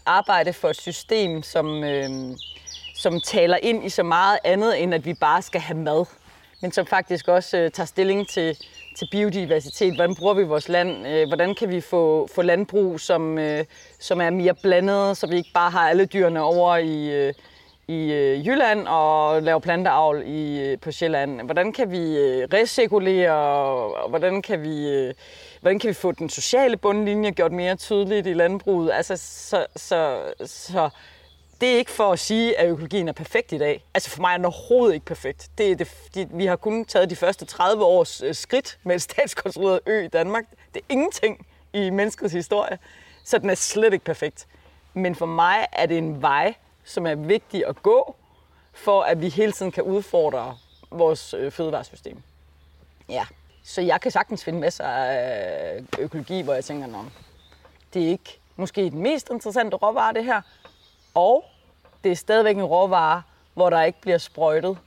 arbejde 0.06 0.52
for 0.52 0.68
et 0.68 0.76
system, 0.80 1.42
som, 1.42 1.84
øh, 1.84 2.10
som 2.94 3.20
taler 3.20 3.56
ind 3.62 3.84
i 3.84 3.88
så 3.88 4.02
meget 4.02 4.38
andet, 4.44 4.82
end 4.82 4.94
at 4.94 5.04
vi 5.04 5.14
bare 5.14 5.42
skal 5.42 5.60
have 5.60 5.78
mad. 5.78 6.04
Men 6.60 6.72
som 6.72 6.86
faktisk 6.86 7.28
også 7.28 7.56
øh, 7.56 7.70
tager 7.70 7.86
stilling 7.86 8.28
til, 8.28 8.58
til 8.98 9.08
biodiversitet. 9.10 9.94
Hvordan 9.94 10.14
bruger 10.16 10.34
vi 10.34 10.42
vores 10.42 10.68
land? 10.68 11.06
Øh, 11.06 11.28
hvordan 11.28 11.54
kan 11.54 11.70
vi 11.70 11.80
få, 11.80 12.28
få 12.34 12.42
landbrug, 12.42 13.00
som, 13.00 13.38
øh, 13.38 13.64
som 14.00 14.20
er 14.20 14.30
mere 14.30 14.54
blandet, 14.54 15.16
så 15.16 15.26
vi 15.26 15.36
ikke 15.36 15.50
bare 15.54 15.70
har 15.70 15.88
alle 15.88 16.06
dyrene 16.06 16.42
over 16.42 16.76
i, 16.76 17.10
øh, 17.10 17.34
i 17.88 18.12
øh, 18.12 18.46
Jylland 18.46 18.88
og 18.88 19.42
lave 19.42 19.60
planteavl 19.60 20.22
i, 20.26 20.60
øh, 20.60 20.78
på 20.78 20.92
Sjælland? 20.92 21.42
Hvordan 21.42 21.72
kan 21.72 21.90
vi 21.90 22.18
øh, 22.18 22.48
recirkulere, 22.52 23.32
og 23.32 24.08
hvordan 24.08 24.42
kan 24.42 24.62
vi, 24.62 24.88
øh, 24.88 25.14
hvordan 25.60 25.78
kan 25.78 25.88
vi 25.88 25.94
få 25.94 26.12
den 26.12 26.28
sociale 26.28 26.76
bundlinje 26.76 27.30
gjort 27.30 27.52
mere 27.52 27.76
tydeligt 27.76 28.26
i 28.26 28.32
landbruget? 28.32 28.92
Altså, 28.92 29.16
så, 29.16 29.66
så, 29.76 30.20
så 30.44 30.90
det 31.62 31.72
er 31.72 31.76
ikke 31.76 31.90
for 31.90 32.12
at 32.12 32.18
sige, 32.18 32.58
at 32.58 32.68
økologien 32.68 33.08
er 33.08 33.12
perfekt 33.12 33.52
i 33.52 33.58
dag. 33.58 33.84
Altså 33.94 34.10
for 34.10 34.20
mig 34.20 34.32
er 34.32 34.36
den 34.36 34.44
overhovedet 34.44 34.94
ikke 34.94 35.06
perfekt. 35.06 35.50
Det 35.58 35.70
er 35.70 35.76
det, 35.76 35.88
de, 36.14 36.28
vi 36.30 36.46
har 36.46 36.56
kun 36.56 36.84
taget 36.84 37.10
de 37.10 37.16
første 37.16 37.44
30 37.44 37.84
års 37.84 38.22
øh, 38.22 38.34
skridt 38.34 38.78
med 38.82 38.94
et 38.94 39.02
statskonstrueret 39.02 39.80
ø 39.86 40.04
i 40.04 40.08
Danmark. 40.08 40.44
Det 40.74 40.80
er 40.80 40.84
ingenting 40.88 41.46
i 41.72 41.90
menneskets 41.90 42.32
historie, 42.32 42.78
så 43.24 43.38
den 43.38 43.50
er 43.50 43.54
slet 43.54 43.92
ikke 43.92 44.04
perfekt. 44.04 44.46
Men 44.94 45.14
for 45.14 45.26
mig 45.26 45.66
er 45.72 45.86
det 45.86 45.98
en 45.98 46.22
vej, 46.22 46.54
som 46.84 47.06
er 47.06 47.14
vigtig 47.14 47.66
at 47.66 47.82
gå, 47.82 48.16
for 48.72 49.02
at 49.02 49.20
vi 49.20 49.28
hele 49.28 49.52
tiden 49.52 49.72
kan 49.72 49.82
udfordre 49.82 50.56
vores 50.90 51.34
øh, 51.34 51.52
fødevaresystem. 51.52 52.22
Ja, 53.08 53.24
så 53.62 53.80
jeg 53.80 54.00
kan 54.00 54.10
sagtens 54.10 54.44
finde 54.44 54.60
masser 54.60 54.84
af 54.84 55.80
økologi, 55.98 56.40
hvor 56.40 56.54
jeg 56.54 56.64
tænker, 56.64 56.86
Nå, 56.86 56.98
det 57.94 58.04
er 58.04 58.08
ikke 58.08 58.38
måske 58.56 58.90
den 58.90 59.02
mest 59.02 59.30
interessante 59.30 59.76
råvare, 59.76 60.12
det 60.12 60.24
her. 60.24 60.42
Og 61.14 61.44
det 62.04 62.12
er 62.12 62.16
stadigvæk 62.16 62.56
en 62.56 62.64
råvare, 62.64 63.22
hvor 63.54 63.70
der 63.70 63.82
ikke 63.82 64.00
bliver 64.00 64.18
sprøjtet, 64.18 64.78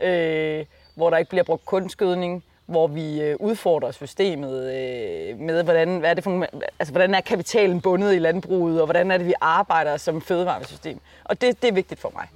øh, 0.00 0.66
hvor 0.94 1.10
der 1.10 1.16
ikke 1.16 1.28
bliver 1.28 1.44
brugt 1.44 1.64
kunstgødning, 1.64 2.44
hvor 2.72 2.86
vi 2.86 3.20
øh, 3.20 3.36
udfordrer 3.40 3.90
systemet 3.90 4.54
øh, 4.64 5.38
med, 5.38 5.62
hvordan, 5.62 5.98
hvad 5.98 6.10
er 6.10 6.14
det 6.14 6.24
for, 6.24 6.46
altså, 6.78 6.92
hvordan 6.92 7.14
er 7.14 7.20
kapitalen 7.20 7.80
bundet 7.80 8.14
i 8.14 8.18
landbruget, 8.18 8.80
og 8.80 8.86
hvordan 8.86 9.10
er 9.10 9.18
det, 9.18 9.26
vi 9.26 9.34
arbejder 9.40 9.96
som 9.96 10.20
fødevaresystem. 10.20 11.00
Og 11.24 11.40
det, 11.40 11.62
det 11.62 11.68
er 11.68 11.72
vigtigt 11.72 12.00
for 12.00 12.12
mig. 12.14 12.28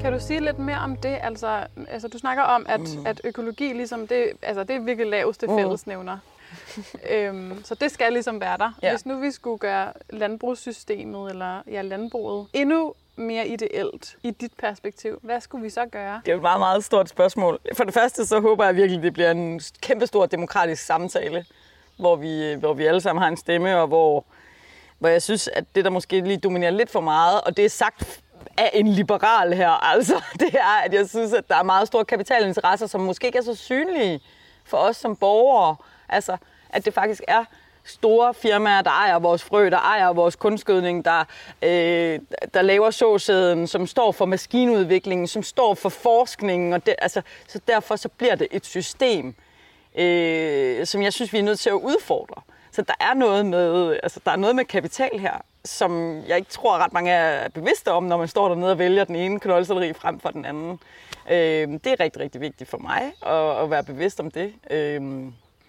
Kan 0.00 0.12
du 0.12 0.20
sige 0.20 0.40
lidt 0.40 0.58
mere 0.58 0.78
om 0.78 0.96
det? 0.96 1.18
Altså, 1.22 1.66
altså 1.90 2.08
du 2.08 2.18
snakker 2.18 2.42
om, 2.42 2.66
at, 2.68 2.80
mm. 2.80 3.06
at 3.06 3.20
økologi 3.24 3.72
ligesom, 3.72 4.06
det, 4.06 4.30
altså, 4.42 4.64
det 4.64 4.76
er 4.76 4.80
virkelig 4.80 5.10
laveste 5.10 5.46
Mm. 5.46 6.37
øhm, 7.14 7.64
så 7.64 7.74
det 7.74 7.90
skal 7.90 8.12
ligesom 8.12 8.40
være 8.40 8.58
der. 8.58 8.72
Ja. 8.82 8.90
Hvis 8.90 9.06
nu 9.06 9.20
vi 9.20 9.30
skulle 9.30 9.58
gøre 9.58 9.92
landbrugssystemet, 10.10 11.30
eller 11.30 11.62
ja, 11.66 11.82
landbruget, 11.82 12.46
endnu 12.52 12.94
mere 13.16 13.48
ideelt 13.48 14.16
i 14.22 14.30
dit 14.30 14.52
perspektiv, 14.58 15.18
hvad 15.22 15.40
skulle 15.40 15.64
vi 15.64 15.70
så 15.70 15.86
gøre? 15.86 16.20
Det 16.24 16.28
er 16.28 16.32
jo 16.32 16.38
et 16.38 16.42
meget, 16.42 16.60
meget 16.60 16.84
stort 16.84 17.08
spørgsmål. 17.08 17.58
For 17.76 17.84
det 17.84 17.94
første, 17.94 18.26
så 18.26 18.40
håber 18.40 18.64
jeg 18.64 18.76
virkelig, 18.76 19.02
det 19.02 19.12
bliver 19.12 19.30
en 19.30 19.60
kæmpestor 19.80 20.26
demokratisk 20.26 20.84
samtale, 20.84 21.44
hvor 21.96 22.16
vi, 22.16 22.54
hvor 22.54 22.74
vi 22.74 22.86
alle 22.86 23.00
sammen 23.00 23.22
har 23.22 23.28
en 23.28 23.36
stemme, 23.36 23.76
og 23.80 23.86
hvor, 23.86 24.24
hvor 24.98 25.08
jeg 25.08 25.22
synes, 25.22 25.48
at 25.48 25.64
det, 25.74 25.84
der 25.84 25.90
måske 25.90 26.20
lige 26.20 26.36
dominerer 26.36 26.70
lidt 26.70 26.90
for 26.90 27.00
meget, 27.00 27.40
og 27.40 27.56
det 27.56 27.64
er 27.64 27.68
sagt 27.68 28.20
af 28.56 28.70
en 28.74 28.88
liberal 28.88 29.54
her, 29.54 29.70
altså, 29.94 30.22
det 30.40 30.54
er, 30.54 30.84
at 30.84 30.94
jeg 30.94 31.08
synes, 31.08 31.32
at 31.32 31.48
der 31.48 31.56
er 31.56 31.62
meget 31.62 31.86
store 31.86 32.04
kapitalinteresser, 32.04 32.86
som 32.86 33.00
måske 33.00 33.26
ikke 33.26 33.38
er 33.38 33.42
så 33.42 33.54
synlige 33.54 34.20
for 34.64 34.76
os 34.76 34.96
som 34.96 35.16
borgere. 35.16 35.76
Altså, 36.08 36.36
at 36.70 36.84
det 36.84 36.94
faktisk 36.94 37.22
er 37.28 37.44
store 37.88 38.34
firmaer, 38.34 38.82
der 38.82 38.90
ejer 38.90 39.18
vores 39.18 39.42
frø, 39.42 39.70
der 39.70 39.78
ejer 39.78 40.12
vores 40.12 40.36
kunstgødning, 40.36 41.04
der, 41.04 41.24
øh, 41.62 42.20
der 42.54 42.62
laver 42.62 42.90
såsæden, 42.90 43.66
som 43.66 43.86
står 43.86 44.12
for 44.12 44.26
maskinudviklingen, 44.26 45.26
som 45.26 45.42
står 45.42 45.74
for 45.74 45.88
forskningen. 45.88 46.72
Og 46.72 46.86
det, 46.86 46.94
altså, 46.98 47.22
så 47.48 47.60
derfor 47.68 47.96
så 47.96 48.08
bliver 48.08 48.34
det 48.34 48.48
et 48.50 48.66
system, 48.66 49.34
øh, 49.98 50.86
som 50.86 51.02
jeg 51.02 51.12
synes, 51.12 51.32
vi 51.32 51.38
er 51.38 51.42
nødt 51.42 51.58
til 51.58 51.70
at 51.70 51.74
udfordre. 51.74 52.42
Så 52.72 52.82
der 52.82 52.94
er 53.00 53.14
noget 53.14 53.46
med, 53.46 53.98
altså, 54.02 54.20
der 54.24 54.30
er 54.30 54.36
noget 54.36 54.56
med 54.56 54.64
kapital 54.64 55.18
her, 55.18 55.34
som 55.64 56.22
jeg 56.28 56.36
ikke 56.36 56.50
tror 56.50 56.78
ret 56.78 56.92
mange 56.92 57.10
er 57.10 57.48
bevidste 57.48 57.92
om, 57.92 58.04
når 58.04 58.16
man 58.16 58.28
står 58.28 58.48
dernede 58.48 58.70
og 58.70 58.78
vælger 58.78 59.04
den 59.04 59.16
ene 59.16 59.40
knoldselleri 59.40 59.92
frem 59.92 60.20
for 60.20 60.28
den 60.28 60.44
anden. 60.44 60.80
Øh, 61.30 61.68
det 61.68 61.86
er 61.86 62.00
rigtig, 62.00 62.22
rigtig 62.22 62.40
vigtigt 62.40 62.70
for 62.70 62.78
mig 62.78 63.12
at, 63.26 63.62
at 63.62 63.70
være 63.70 63.84
bevidst 63.84 64.20
om 64.20 64.30
det. 64.30 64.52
Øh, 64.70 65.00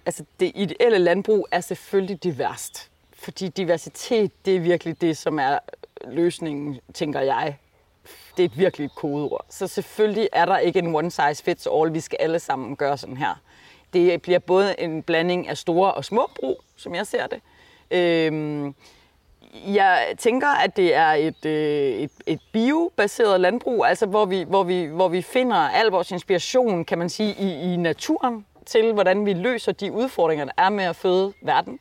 altså 0.06 0.24
det 0.40 0.52
ideelle 0.56 0.98
landbrug 0.98 1.48
er 1.52 1.62
selvfølgelig 1.62 2.24
diverst. 2.24 2.90
Fordi 3.14 3.48
diversitet, 3.48 4.46
det 4.46 4.56
er 4.56 4.60
virkelig 4.60 5.02
det, 5.02 5.18
som 5.18 5.40
er 5.40 5.60
løsningen, 6.08 6.80
tænker 6.94 7.20
jeg. 7.20 7.58
Det 8.38 8.44
er 8.44 8.50
et 8.50 8.58
virkelig 8.58 8.86
et 8.86 8.96
kodeord. 8.96 9.46
Så 9.50 9.68
selvfølgelig 9.68 10.30
er 10.34 10.46
der 10.46 10.58
ikke 10.58 10.80
en 10.80 10.96
one 10.96 11.12
size 11.12 11.44
fits 11.44 11.68
all. 11.74 11.94
Vi 11.94 12.00
skal 12.00 12.18
alle 12.20 12.40
sammen 12.40 12.76
gøre 12.76 12.98
sådan 12.98 13.18
her. 13.18 13.42
Det 13.94 14.22
bliver 14.22 14.40
både 14.40 14.80
en 14.80 15.04
blanding 15.04 15.48
af 15.48 15.58
store 15.58 15.94
og 15.94 16.06
små 16.06 16.30
brug, 16.40 16.64
som 16.76 16.96
jeg 16.96 17.08
ser 17.08 17.28
det. 17.28 17.42
Øhm, 17.92 18.76
jeg 19.68 20.16
tænker, 20.18 20.48
at 20.48 20.78
det 20.78 20.96
er 20.96 21.12
et, 21.12 21.46
øh, 21.46 21.92
et, 21.92 22.12
et 22.26 22.40
biobaseret 22.52 23.40
landbrug, 23.40 23.86
altså 23.86 24.06
hvor 24.06 24.26
vi, 24.26 24.44
hvor, 24.44 24.64
vi, 24.64 24.84
hvor 24.84 25.08
vi 25.08 25.22
finder 25.22 25.56
al 25.56 25.88
vores 25.88 26.12
inspiration, 26.12 26.86
kan 26.86 26.98
man 26.98 27.10
sige, 27.10 27.36
i, 27.40 27.74
i 27.74 27.78
naturen 27.78 28.46
til, 28.70 28.94
hvordan 28.94 29.26
vi 29.26 29.34
løser 29.34 29.72
de 29.72 29.92
udfordringer, 29.92 30.46
der 30.46 30.52
er 30.58 30.70
med 30.70 30.84
at 30.84 30.96
føde 30.96 31.34
verden. 31.42 31.80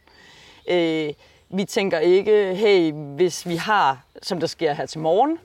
Øh, 0.69 1.13
vi 1.51 1.65
tænker 1.65 1.99
ikke, 1.99 2.55
hey, 2.55 2.93
hvis 2.93 3.49
vi 3.49 3.57
har, 3.57 4.03
som 4.23 4.41
der 4.41 4.47
sker 4.47 4.73
her 4.73 4.87
til 4.87 5.01
morgen, 5.01 5.39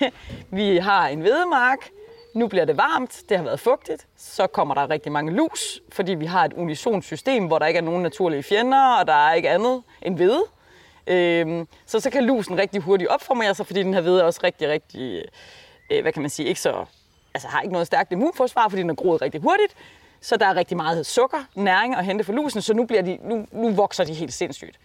vi 0.58 0.76
har 0.76 1.08
en 1.08 1.24
vedemark, 1.24 1.90
nu 2.34 2.48
bliver 2.48 2.64
det 2.64 2.76
varmt, 2.76 3.22
det 3.28 3.36
har 3.36 3.44
været 3.44 3.60
fugtigt, 3.60 4.06
så 4.16 4.46
kommer 4.46 4.74
der 4.74 4.90
rigtig 4.90 5.12
mange 5.12 5.32
lus, 5.32 5.80
fordi 5.92 6.14
vi 6.14 6.26
har 6.26 6.44
et 6.44 6.52
unisont 6.52 7.04
system, 7.04 7.46
hvor 7.46 7.58
der 7.58 7.66
ikke 7.66 7.78
er 7.78 7.82
nogen 7.82 8.02
naturlige 8.02 8.42
fjender, 8.42 8.96
og 9.00 9.06
der 9.06 9.28
er 9.28 9.34
ikke 9.34 9.50
andet 9.50 9.82
end 10.02 10.16
hvede. 10.16 10.44
Øhm, 11.06 11.68
så 11.86 12.00
så 12.00 12.10
kan 12.10 12.24
lusen 12.24 12.58
rigtig 12.58 12.80
hurtigt 12.80 13.10
opformere 13.10 13.54
sig, 13.54 13.66
fordi 13.66 13.82
den 13.82 13.94
her 13.94 14.00
ved 14.00 14.20
også 14.20 14.40
rigtig, 14.44 14.68
rigtig, 14.68 15.24
øh, 15.90 16.02
hvad 16.02 16.12
kan 16.12 16.22
man 16.22 16.30
sige, 16.30 16.48
ikke 16.48 16.60
så, 16.60 16.84
altså 17.34 17.48
har 17.48 17.60
ikke 17.60 17.72
noget 17.72 17.86
stærkt 17.86 18.12
immunforsvar, 18.12 18.68
fordi 18.68 18.82
den 18.82 18.90
er 18.90 18.94
groet 18.94 19.22
rigtig 19.22 19.40
hurtigt. 19.40 19.74
Så 20.20 20.36
der 20.36 20.46
er 20.46 20.54
rigtig 20.54 20.76
meget 20.76 21.06
sukker, 21.06 21.38
næring 21.54 21.94
at 21.94 22.04
hente 22.04 22.24
for 22.24 22.32
lusen, 22.32 22.62
så 22.62 22.74
nu, 22.74 22.84
bliver 22.84 23.02
de, 23.02 23.18
nu, 23.22 23.46
nu 23.52 23.70
vokser 23.70 24.04
de 24.04 24.14
helt 24.14 24.32
sindssygt. 24.32 24.78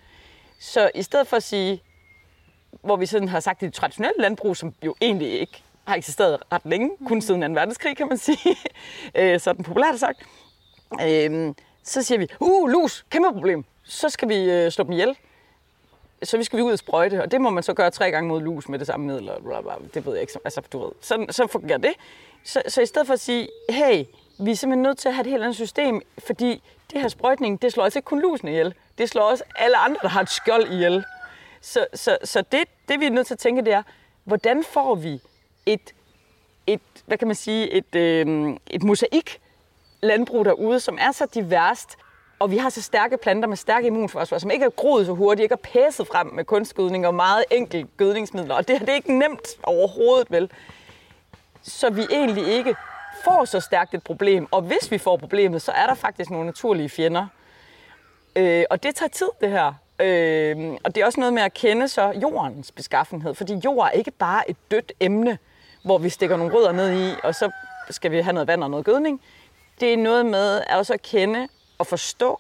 Så 0.59 0.91
i 0.95 1.03
stedet 1.03 1.27
for 1.27 1.37
at 1.37 1.43
sige, 1.43 1.81
hvor 2.81 2.95
vi 2.95 3.05
sådan 3.05 3.27
har 3.27 3.39
sagt, 3.39 3.57
at 3.57 3.61
det 3.61 3.73
traditionelle 3.73 4.21
landbrug, 4.21 4.57
som 4.57 4.73
jo 4.85 4.95
egentlig 5.01 5.39
ikke 5.39 5.63
har 5.85 5.95
eksisteret 5.95 6.37
ret 6.51 6.61
længe, 6.65 6.91
kun 7.07 7.21
siden 7.21 7.41
2. 7.41 7.47
verdenskrig, 7.47 7.97
kan 7.97 8.07
man 8.07 8.17
sige, 8.17 8.57
øh, 9.15 9.39
sådan 9.39 9.63
populært 9.63 9.99
sagt, 9.99 10.19
øh, 11.01 11.53
så 11.83 12.03
siger 12.03 12.19
vi, 12.19 12.27
uh, 12.39 12.69
lus, 12.69 13.05
kæmpe 13.09 13.33
problem, 13.33 13.65
så 13.83 14.09
skal 14.09 14.29
vi 14.29 14.35
øh, 14.35 14.71
slå 14.71 14.83
dem 14.83 14.91
ihjel. 14.91 15.17
Så 16.23 16.37
vi 16.37 16.43
skal 16.43 16.57
vi 16.57 16.63
ud 16.63 16.71
og 16.71 16.79
sprøjte, 16.79 17.23
og 17.23 17.31
det 17.31 17.41
må 17.41 17.49
man 17.49 17.63
så 17.63 17.73
gøre 17.73 17.91
tre 17.91 18.11
gange 18.11 18.27
mod 18.27 18.41
lus 18.41 18.69
med 18.69 18.79
det 18.79 18.87
samme 18.87 19.05
middel, 19.05 19.29
og 19.29 19.43
bla, 19.43 19.61
bla, 19.61 19.73
det 19.93 20.05
ved 20.05 20.13
jeg 20.13 20.21
ikke, 20.21 20.33
altså 20.45 20.61
du 20.73 20.79
ved, 20.79 20.91
så, 21.01 21.25
så 21.29 21.47
fungerer 21.47 21.77
det. 21.77 21.93
Så, 22.43 22.61
så 22.67 22.81
i 22.81 22.85
stedet 22.85 23.07
for 23.07 23.13
at 23.13 23.19
sige, 23.19 23.49
hey, 23.69 24.03
vi 24.39 24.51
er 24.51 24.55
simpelthen 24.55 24.83
nødt 24.83 24.97
til 24.97 25.07
at 25.07 25.15
have 25.15 25.21
et 25.21 25.29
helt 25.29 25.43
andet 25.43 25.55
system, 25.55 26.01
fordi 26.25 26.63
det 26.93 27.01
her 27.01 27.07
sprøjtning, 27.07 27.61
det 27.61 27.71
slår 27.71 27.83
altså 27.83 27.99
ikke 27.99 28.07
kun 28.07 28.21
lusen 28.21 28.47
ihjel, 28.47 28.73
det 28.97 29.09
slår 29.09 29.23
også 29.23 29.43
alle 29.55 29.77
andre, 29.77 29.99
der 30.01 30.07
har 30.07 30.21
et 30.21 30.29
skjold 30.29 30.71
ihjel. 30.71 31.03
Så, 31.61 31.85
så, 31.93 32.17
så 32.23 32.43
det, 32.51 32.63
det, 32.87 32.99
vi 32.99 33.05
er 33.05 33.09
nødt 33.09 33.27
til 33.27 33.33
at 33.33 33.39
tænke, 33.39 33.65
det 33.65 33.73
er, 33.73 33.83
hvordan 34.23 34.63
får 34.63 34.95
vi 34.95 35.21
et, 35.65 35.93
et 36.67 36.81
hvad 37.05 37.17
kan 37.17 37.27
man 37.27 37.35
sige, 37.35 37.71
et, 37.71 37.95
øh, 37.95 38.57
et 38.67 38.83
mosaik 38.83 39.39
landbrug 40.01 40.45
derude, 40.45 40.79
som 40.79 40.97
er 41.01 41.11
så 41.11 41.25
diverst, 41.33 41.97
og 42.39 42.51
vi 42.51 42.57
har 42.57 42.69
så 42.69 42.81
stærke 42.81 43.17
planter 43.17 43.47
med 43.47 43.57
stærke 43.57 43.87
immunforsvar, 43.87 44.37
som 44.37 44.51
ikke 44.51 44.65
er 44.65 44.69
groet 44.69 45.05
så 45.05 45.13
hurtigt, 45.13 45.43
ikke 45.43 45.53
er 45.53 45.57
pæset 45.57 46.07
frem 46.07 46.27
med 46.27 46.45
kunstgødning 46.45 47.07
og 47.07 47.15
meget 47.15 47.45
enkelt 47.51 47.97
gødningsmidler. 47.97 48.55
Og 48.55 48.67
det, 48.67 48.81
det 48.81 48.89
er 48.89 48.93
ikke 48.93 49.19
nemt 49.19 49.47
overhovedet, 49.63 50.31
vel? 50.31 50.51
Så 51.61 51.89
vi 51.89 52.01
egentlig 52.11 52.47
ikke 52.47 52.75
får 53.23 53.45
så 53.45 53.59
stærkt 53.59 53.93
et 53.93 54.03
problem. 54.03 54.47
Og 54.51 54.61
hvis 54.61 54.91
vi 54.91 54.97
får 54.97 55.17
problemet, 55.17 55.61
så 55.61 55.71
er 55.71 55.87
der 55.87 55.93
faktisk 55.93 56.29
nogle 56.29 56.45
naturlige 56.45 56.89
fjender. 56.89 57.27
Øh, 58.35 58.63
og 58.69 58.83
det 58.83 58.95
tager 58.95 59.09
tid, 59.09 59.29
det 59.41 59.49
her. 59.49 59.73
Øh, 59.99 60.77
og 60.83 60.95
det 60.95 61.01
er 61.01 61.05
også 61.05 61.19
noget 61.19 61.33
med 61.33 61.41
at 61.41 61.53
kende 61.53 61.87
så 61.87 62.13
jordens 62.21 62.71
beskaffenhed. 62.71 63.33
Fordi 63.33 63.53
jord 63.65 63.87
er 63.87 63.91
ikke 63.91 64.11
bare 64.11 64.49
et 64.49 64.57
dødt 64.71 64.91
emne, 64.99 65.37
hvor 65.85 65.97
vi 65.97 66.09
stikker 66.09 66.37
nogle 66.37 66.53
rødder 66.53 66.71
ned 66.71 66.99
i, 66.99 67.15
og 67.23 67.35
så 67.35 67.51
skal 67.89 68.11
vi 68.11 68.19
have 68.19 68.33
noget 68.33 68.47
vand 68.47 68.63
og 68.63 68.69
noget 68.69 68.85
gødning. 68.85 69.21
Det 69.79 69.93
er 69.93 69.97
noget 69.97 70.25
med 70.25 70.61
at 70.67 70.77
også 70.77 70.93
at 70.93 71.01
kende 71.01 71.47
og 71.77 71.87
forstå, 71.87 72.39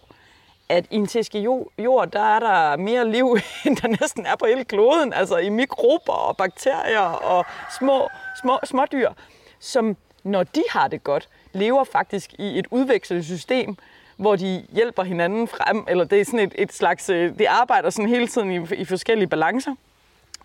at 0.69 0.85
i 0.91 0.95
en 0.95 1.07
tæske 1.07 1.39
jord, 1.79 2.11
der 2.11 2.35
er 2.35 2.39
der 2.39 2.77
mere 2.77 3.11
liv, 3.11 3.37
end 3.65 3.77
der 3.77 3.87
næsten 3.87 4.25
er 4.25 4.35
på 4.35 4.45
hele 4.45 4.65
kloden. 4.65 5.13
Altså 5.13 5.37
i 5.37 5.49
mikrober 5.49 6.13
og 6.13 6.37
bakterier 6.37 6.99
og 6.99 7.45
små, 7.79 8.09
små 8.41 8.59
smådyr, 8.63 9.11
som 9.59 9.97
når 10.23 10.43
de 10.43 10.63
har 10.69 10.87
det 10.87 11.03
godt, 11.03 11.29
lever 11.53 11.83
faktisk 11.83 12.33
i 12.33 12.59
et 12.59 12.67
udvekslet 12.71 13.25
system, 13.25 13.77
hvor 14.17 14.35
de 14.35 14.65
hjælper 14.69 15.03
hinanden 15.03 15.47
frem, 15.47 15.85
eller 15.87 16.03
det 16.03 16.21
er 16.21 16.25
sådan 16.25 16.39
et, 16.39 16.53
et 16.57 16.73
slags, 16.73 17.09
øh, 17.09 17.37
det 17.37 17.45
arbejder 17.45 17.89
sådan 17.89 18.09
hele 18.09 18.27
tiden 18.27 18.51
i, 18.51 18.75
i 18.75 18.85
forskellige 18.85 19.27
balancer. 19.27 19.75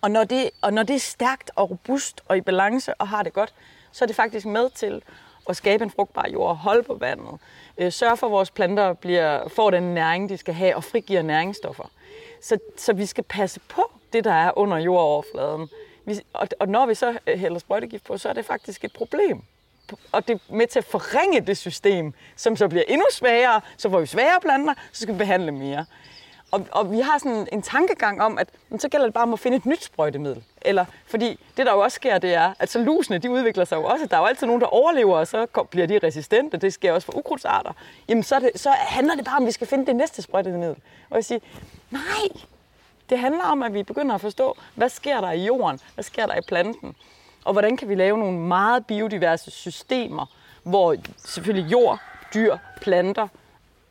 Og 0.01 0.11
når, 0.11 0.23
det, 0.23 0.49
og 0.61 0.73
når 0.73 0.83
det 0.83 0.95
er 0.95 0.99
stærkt 0.99 1.51
og 1.55 1.69
robust 1.69 2.21
og 2.25 2.37
i 2.37 2.41
balance 2.41 2.93
og 2.93 3.07
har 3.07 3.23
det 3.23 3.33
godt, 3.33 3.53
så 3.91 4.05
er 4.05 4.07
det 4.07 4.15
faktisk 4.15 4.45
med 4.45 4.69
til 4.69 5.01
at 5.49 5.55
skabe 5.55 5.83
en 5.83 5.91
frugtbar 5.91 6.27
jord, 6.33 6.55
holde 6.55 6.83
på 6.83 6.93
vandet, 6.93 7.39
øh, 7.77 7.91
sørge 7.91 8.17
for, 8.17 8.27
at 8.27 8.31
vores 8.31 8.51
planter 8.51 8.93
bliver, 8.93 9.47
får 9.47 9.71
den 9.71 9.83
næring, 9.83 10.29
de 10.29 10.37
skal 10.37 10.53
have, 10.53 10.75
og 10.75 10.83
frigiver 10.83 11.21
næringsstoffer. 11.21 11.91
Så, 12.41 12.57
så 12.77 12.93
vi 12.93 13.05
skal 13.05 13.23
passe 13.23 13.59
på 13.59 13.91
det, 14.13 14.23
der 14.23 14.33
er 14.33 14.57
under 14.57 14.77
jordoverfladen. 14.77 15.69
Vi, 16.05 16.19
og, 16.33 16.47
og 16.59 16.67
når 16.67 16.85
vi 16.85 16.95
så 16.95 17.19
øh, 17.27 17.39
hælder 17.39 17.59
sprøjtegift 17.59 18.03
på, 18.03 18.17
så 18.17 18.29
er 18.29 18.33
det 18.33 18.45
faktisk 18.45 18.83
et 18.83 18.93
problem 18.93 19.43
og 20.11 20.27
det 20.27 20.33
er 20.33 20.53
med 20.55 20.67
til 20.67 20.79
at 20.79 20.85
forringe 20.85 21.41
det 21.41 21.57
system, 21.57 22.13
som 22.35 22.55
så 22.55 22.67
bliver 22.67 22.83
endnu 22.87 23.05
svagere, 23.11 23.61
Så 23.77 23.89
får 23.89 23.99
vi 23.99 24.05
sværere 24.05 24.39
planter, 24.41 24.73
så 24.91 25.01
skal 25.01 25.13
vi 25.13 25.17
behandle 25.17 25.51
mere. 25.51 25.85
Og, 26.51 26.65
og 26.71 26.91
vi 26.91 26.99
har 26.99 27.17
sådan 27.17 27.47
en 27.51 27.61
tankegang 27.61 28.21
om, 28.21 28.37
at 28.37 28.49
så 28.79 28.89
gælder 28.89 29.05
det 29.05 29.13
bare 29.13 29.23
om 29.23 29.33
at 29.33 29.39
finde 29.39 29.57
et 29.57 29.65
nyt 29.65 29.83
sprøjtemiddel. 29.83 30.43
Eller, 30.61 30.85
fordi 31.05 31.39
det, 31.57 31.65
der 31.65 31.71
jo 31.71 31.79
også 31.79 31.95
sker, 31.95 32.17
det 32.17 32.33
er, 32.33 32.53
at 32.59 32.69
så 32.69 32.79
lusene, 32.79 33.17
de 33.17 33.31
udvikler 33.31 33.65
sig 33.65 33.75
jo 33.75 33.83
også. 33.83 34.05
Der 34.05 34.17
er 34.17 34.21
jo 34.21 34.25
altid 34.25 34.47
nogen, 34.47 34.61
der 34.61 34.67
overlever, 34.67 35.17
og 35.17 35.27
så 35.27 35.47
bliver 35.71 35.87
de 35.87 35.99
resistente. 36.03 36.57
Det 36.57 36.73
sker 36.73 36.93
også 36.93 37.05
for 37.05 37.17
ukrudtsarter. 37.17 37.71
Jamen, 38.07 38.23
så, 38.23 38.39
det, 38.39 38.51
så 38.55 38.69
handler 38.69 39.15
det 39.15 39.25
bare 39.25 39.37
om, 39.37 39.43
at 39.43 39.47
vi 39.47 39.51
skal 39.51 39.67
finde 39.67 39.85
det 39.85 39.95
næste 39.95 40.21
sprøjtemiddel. 40.21 40.75
Og 41.09 41.15
jeg 41.15 41.25
siger, 41.25 41.39
nej, 41.89 42.27
det 43.09 43.19
handler 43.19 43.43
om, 43.43 43.63
at 43.63 43.73
vi 43.73 43.83
begynder 43.83 44.15
at 44.15 44.21
forstå, 44.21 44.57
hvad 44.75 44.89
sker 44.89 45.21
der 45.21 45.31
i 45.31 45.45
jorden? 45.45 45.79
Hvad 45.93 46.03
sker 46.03 46.25
der 46.25 46.35
i 46.35 46.41
planten? 46.47 46.95
Og 47.45 47.53
hvordan 47.53 47.77
kan 47.77 47.89
vi 47.89 47.95
lave 47.95 48.17
nogle 48.17 48.39
meget 48.39 48.85
biodiverse 48.85 49.51
systemer, 49.51 50.25
hvor 50.63 50.95
selvfølgelig 51.25 51.71
jord, 51.71 51.99
dyr, 52.33 52.57
planter 52.81 53.27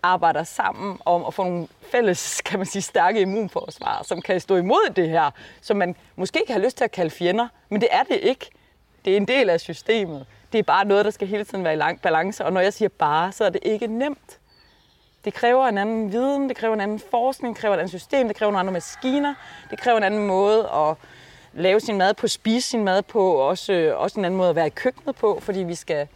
arbejder 0.03 0.45
sammen 0.45 0.99
om 1.05 1.25
at 1.27 1.35
få 1.35 1.45
nogle 1.45 1.69
fælles, 1.91 2.41
kan 2.45 2.59
man 2.59 2.67
sige, 2.67 2.83
stærke 2.83 3.21
immunforsvar, 3.21 4.03
som 4.03 4.23
kan 4.23 4.41
stå 4.41 4.57
imod 4.57 4.93
det 4.97 5.09
her, 5.09 5.31
som 5.61 5.77
man 5.77 5.97
måske 6.17 6.41
ikke 6.41 6.53
har 6.53 6.61
lyst 6.61 6.77
til 6.77 6.85
at 6.85 6.91
kalde 6.91 7.11
fjender, 7.11 7.49
men 7.69 7.81
det 7.81 7.89
er 7.93 8.03
det 8.03 8.17
ikke. 8.17 8.51
Det 9.05 9.13
er 9.13 9.17
en 9.17 9.29
del 9.29 9.51
af 9.51 9.61
systemet. 9.61 10.27
Det 10.53 10.59
er 10.59 10.63
bare 10.63 10.85
noget, 10.85 11.05
der 11.05 11.11
skal 11.11 11.29
hele 11.29 11.45
tiden 11.45 11.65
være 11.65 11.73
i 11.73 11.77
lang 11.77 12.01
balance, 12.01 12.45
og 12.45 12.53
når 12.53 12.61
jeg 12.61 12.73
siger 12.73 12.89
bare, 12.89 13.33
så 13.33 13.45
er 13.45 13.51
det 13.51 13.61
ikke 13.63 13.87
nemt. 13.87 14.39
Det 15.25 15.35
kræver 15.35 15.67
en 15.67 15.79
anden 15.79 16.13
viden, 16.13 16.49
det 16.49 16.57
kræver 16.57 16.75
en 16.75 16.81
anden 16.81 17.01
forskning, 17.11 17.55
det 17.55 17.61
kræver 17.61 17.75
et 17.75 17.79
andet 17.79 17.91
system, 17.91 18.29
det 18.29 18.37
kræver 18.37 18.53
nogle 18.53 18.61
andre 18.61 18.73
maskiner, 18.73 19.35
det 19.71 19.81
kræver 19.81 19.99
en 19.99 20.05
anden 20.05 20.27
måde 20.27 20.69
at 20.69 20.97
lave 21.53 21.81
sin 21.81 21.99
mad 21.99 22.15
på, 22.15 22.29
spise 22.29 22.69
sin 22.69 22.85
mad 22.85 23.03
på, 23.03 23.33
og 23.33 23.47
også, 23.47 23.73
øh, 23.73 24.01
også 24.01 24.21
en 24.21 24.25
anden 24.25 24.39
måde 24.39 24.51
at 24.51 24.57
være 24.57 24.67
i 24.67 24.71
køkkenet 24.71 25.17
på, 25.17 25.41
fordi 25.43 25.59
vi 25.59 25.75
skal 25.75 26.09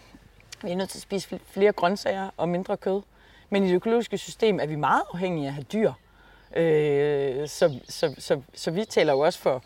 vi 0.62 0.70
er 0.70 0.76
nødt 0.76 0.90
til 0.90 0.98
at 0.98 1.02
spise 1.02 1.40
flere 1.46 1.72
grøntsager 1.72 2.30
og 2.36 2.48
mindre 2.48 2.76
kød. 2.76 3.02
Men 3.50 3.64
i 3.64 3.68
det 3.68 3.74
økologiske 3.74 4.18
system 4.18 4.60
er 4.60 4.66
vi 4.66 4.74
meget 4.74 5.02
afhængige 5.12 5.46
af 5.46 5.48
at 5.48 5.54
have 5.54 5.64
dyr. 5.72 5.92
Øh, 6.56 7.48
så, 7.48 7.80
så, 7.88 8.14
så, 8.18 8.40
så 8.54 8.70
vi 8.70 8.84
taler 8.84 9.12
jo 9.12 9.20
også 9.20 9.38
for 9.38 9.62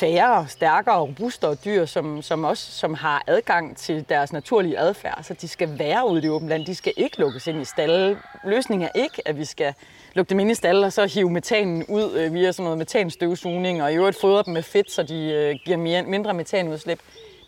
færre, 0.00 0.48
stærkere 0.48 1.00
robustere 1.00 1.54
dyr, 1.54 1.86
som, 1.86 2.22
som 2.22 2.44
også 2.44 2.72
som 2.72 2.94
har 2.94 3.22
adgang 3.26 3.76
til 3.76 4.04
deres 4.08 4.32
naturlige 4.32 4.78
adfærd. 4.78 5.18
Så 5.22 5.34
de 5.34 5.48
skal 5.48 5.78
være 5.78 6.08
ude 6.08 6.18
i 6.18 6.22
det 6.22 6.30
åbne 6.30 6.48
land. 6.48 6.66
De 6.66 6.74
skal 6.74 6.92
ikke 6.96 7.20
lukkes 7.20 7.46
ind 7.46 7.60
i 7.60 7.64
stalle. 7.64 8.18
Løsningen 8.44 8.88
er 8.94 9.00
ikke, 9.00 9.28
at 9.28 9.38
vi 9.38 9.44
skal 9.44 9.74
lukke 10.14 10.30
dem 10.30 10.40
ind 10.40 10.50
i 10.50 10.54
stalle 10.54 10.86
og 10.86 10.92
så 10.92 11.06
hive 11.06 11.30
metanen 11.30 11.84
ud 11.88 12.12
øh, 12.12 12.34
via 12.34 12.52
sådan 12.52 12.64
noget 12.64 12.78
metanstøvsugning, 12.78 13.82
og 13.82 13.92
i 13.92 13.96
øvrigt 13.96 14.20
fodre 14.20 14.42
dem 14.42 14.52
med 14.52 14.62
fedt, 14.62 14.90
så 14.90 15.02
de 15.02 15.24
øh, 15.24 15.56
giver 15.64 15.76
mere, 15.76 16.02
mindre 16.02 16.34
metanudslip. 16.34 17.00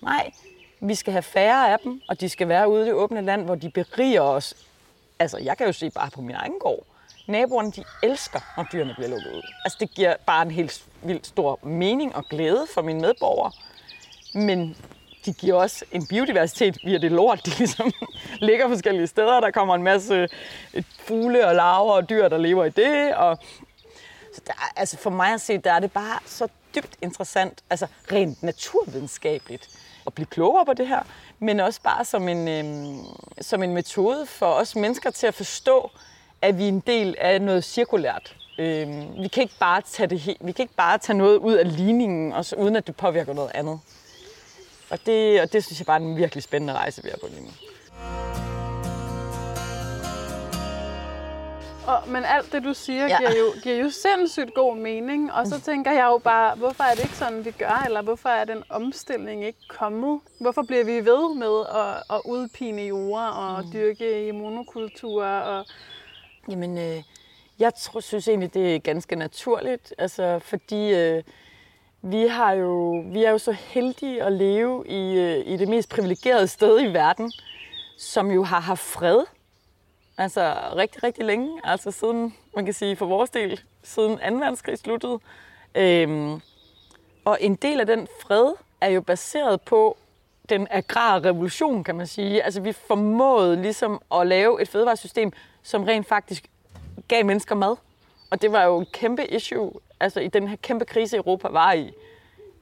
Nej, 0.02 0.30
vi 0.80 0.94
skal 0.94 1.12
have 1.12 1.22
færre 1.22 1.72
af 1.72 1.78
dem, 1.84 2.00
og 2.08 2.20
de 2.20 2.28
skal 2.28 2.48
være 2.48 2.68
ude 2.70 2.82
i 2.82 2.86
det 2.86 2.94
åbne 2.94 3.20
land, 3.20 3.44
hvor 3.44 3.54
de 3.54 3.70
beriger 3.70 4.22
os. 4.22 4.54
Altså, 5.18 5.38
jeg 5.38 5.56
kan 5.56 5.66
jo 5.66 5.72
se 5.72 5.90
bare 5.90 6.10
på 6.14 6.20
min 6.20 6.36
egen 6.36 6.54
gård. 6.60 6.84
Naboerne, 7.28 7.72
de 7.72 7.84
elsker, 8.02 8.40
når 8.56 8.66
dyrene 8.72 8.94
bliver 8.94 9.08
lukket 9.08 9.32
ud. 9.32 9.42
Altså, 9.64 9.76
det 9.80 9.90
giver 9.94 10.14
bare 10.26 10.42
en 10.42 10.50
helt 10.50 10.84
vildt 11.02 11.26
stor 11.26 11.58
mening 11.62 12.16
og 12.16 12.24
glæde 12.24 12.66
for 12.74 12.82
mine 12.82 13.00
medborgere. 13.00 13.52
Men 14.34 14.76
de 15.24 15.32
giver 15.32 15.54
også 15.54 15.84
en 15.92 16.06
biodiversitet 16.06 16.78
via 16.84 16.98
det 16.98 17.12
lort, 17.12 17.40
de 17.46 17.50
ligesom 17.58 17.92
ligger 18.40 18.68
forskellige 18.68 19.06
steder. 19.06 19.40
Der 19.40 19.50
kommer 19.50 19.74
en 19.74 19.82
masse 19.82 20.28
øh, 20.74 20.82
fugle 20.98 21.46
og 21.46 21.54
larver 21.54 21.92
og 21.92 22.08
dyr, 22.08 22.28
der 22.28 22.38
lever 22.38 22.64
i 22.64 22.70
det. 22.70 23.14
Og 23.14 23.38
så 24.34 24.40
der, 24.46 24.52
altså 24.76 24.96
for 24.96 25.10
mig 25.10 25.34
at 25.34 25.40
se, 25.40 25.58
der 25.58 25.72
er 25.72 25.80
det 25.80 25.92
bare 25.92 26.18
så 26.26 26.48
dybt 26.74 26.96
interessant, 27.02 27.62
altså 27.70 27.86
rent 28.12 28.42
naturvidenskabeligt, 28.42 29.68
at 30.06 30.14
blive 30.14 30.26
klogere 30.26 30.66
på 30.66 30.72
det 30.72 30.88
her, 30.88 31.02
men 31.38 31.60
også 31.60 31.80
bare 31.82 32.04
som 32.04 32.28
en, 32.28 32.48
øhm, 32.48 32.98
som 33.40 33.62
en 33.62 33.74
metode 33.74 34.26
for 34.26 34.46
os 34.46 34.76
mennesker 34.76 35.10
til 35.10 35.26
at 35.26 35.34
forstå, 35.34 35.90
at 36.42 36.58
vi 36.58 36.64
er 36.64 36.68
en 36.68 36.80
del 36.80 37.14
af 37.18 37.42
noget 37.42 37.64
cirkulært. 37.64 38.36
Øhm, 38.58 39.22
vi 39.22 39.28
kan 39.28 39.42
ikke 39.42 39.54
bare 39.60 39.80
tage 39.80 40.06
det 40.06 40.36
vi 40.40 40.52
kan 40.52 40.62
ikke 40.62 40.74
bare 40.76 40.98
tage 40.98 41.18
noget 41.18 41.36
ud 41.36 41.54
af 41.54 41.76
ligningen, 41.76 42.32
og 42.32 42.44
så, 42.44 42.56
uden 42.56 42.76
at 42.76 42.86
det 42.86 42.96
påvirker 42.96 43.32
noget 43.32 43.50
andet. 43.54 43.80
Og 44.90 44.98
det, 45.06 45.40
og 45.40 45.52
det 45.52 45.64
synes 45.64 45.80
jeg 45.80 45.86
bare 45.86 46.00
er 46.00 46.04
en 46.04 46.16
virkelig 46.16 46.42
spændende 46.42 46.72
rejse, 46.72 47.02
vi 47.02 47.08
er 47.08 47.16
på 47.20 47.26
lige 47.30 47.42
nu. 47.42 47.50
Og, 51.88 52.08
men 52.08 52.24
alt 52.24 52.52
det, 52.52 52.64
du 52.64 52.74
siger, 52.74 53.06
ja. 53.06 53.18
giver, 53.18 53.30
jo, 53.30 53.60
giver 53.62 53.76
jo 53.76 53.90
sindssygt 53.90 54.54
god 54.54 54.76
mening. 54.76 55.32
Og 55.32 55.46
så 55.46 55.60
tænker 55.60 55.92
jeg 55.92 56.04
jo 56.04 56.18
bare, 56.18 56.54
hvorfor 56.56 56.84
er 56.84 56.94
det 56.94 57.02
ikke 57.02 57.16
sådan, 57.16 57.44
vi 57.44 57.50
gør? 57.50 57.82
Eller 57.86 58.02
hvorfor 58.02 58.28
er 58.28 58.44
den 58.44 58.62
omstilling 58.70 59.44
ikke 59.44 59.58
kommet? 59.68 60.20
Hvorfor 60.40 60.62
bliver 60.62 60.84
vi 60.84 61.04
ved 61.04 61.34
med 61.34 61.64
at, 61.74 62.16
at 62.16 62.20
udpine 62.24 62.82
jorder 62.82 63.26
og 63.26 63.64
mm. 63.64 63.72
dyrke 63.72 64.28
i 64.28 64.30
monokulturer? 64.30 65.40
Og... 65.40 65.66
Jamen, 66.48 66.78
øh, 66.78 67.02
jeg 67.58 67.74
tror, 67.74 68.00
synes 68.00 68.28
egentlig, 68.28 68.54
det 68.54 68.74
er 68.74 68.78
ganske 68.78 69.16
naturligt. 69.16 69.94
Altså, 69.98 70.38
fordi... 70.38 70.94
Øh, 70.94 71.22
vi, 72.02 72.26
har 72.26 72.52
jo, 72.52 73.04
vi 73.06 73.24
er 73.24 73.30
jo 73.30 73.38
så 73.38 73.52
heldige 73.52 74.22
at 74.22 74.32
leve 74.32 74.84
i, 74.86 75.18
øh, 75.18 75.46
i 75.46 75.56
det 75.56 75.68
mest 75.68 75.88
privilegerede 75.88 76.46
sted 76.46 76.82
i 76.82 76.92
verden, 76.92 77.32
som 77.98 78.30
jo 78.30 78.42
har 78.42 78.60
haft 78.60 78.80
fred. 78.80 79.24
Altså 80.18 80.54
rigtig, 80.76 81.02
rigtig 81.02 81.24
længe. 81.24 81.60
Altså 81.64 81.90
siden, 81.90 82.34
man 82.56 82.64
kan 82.64 82.74
sige 82.74 82.96
for 82.96 83.06
vores 83.06 83.30
del, 83.30 83.60
siden 83.82 84.18
2. 84.18 84.24
verdenskrig 84.24 84.78
sluttede. 84.78 85.18
Øhm, 85.74 86.40
og 87.24 87.38
en 87.40 87.54
del 87.54 87.80
af 87.80 87.86
den 87.86 88.08
fred 88.22 88.52
er 88.80 88.88
jo 88.88 89.00
baseret 89.00 89.60
på 89.60 89.96
den 90.48 90.66
agrarrevolution, 90.70 91.84
kan 91.84 91.96
man 91.96 92.06
sige. 92.06 92.42
Altså 92.42 92.60
vi 92.60 92.72
formåede 92.72 93.62
ligesom 93.62 94.02
at 94.14 94.26
lave 94.26 94.62
et 94.62 94.68
fødevaresystem, 94.68 95.32
som 95.68 95.84
rent 95.84 96.06
faktisk 96.06 96.50
gav 97.08 97.24
mennesker 97.24 97.54
mad. 97.54 97.76
Og 98.30 98.42
det 98.42 98.52
var 98.52 98.64
jo 98.64 98.78
en 98.78 98.86
kæmpe 98.92 99.26
issue, 99.26 99.72
altså 100.00 100.20
i 100.20 100.28
den 100.28 100.48
her 100.48 100.56
kæmpe 100.56 100.84
krise, 100.84 101.16
Europa 101.16 101.48
var 101.48 101.72
i, 101.72 101.92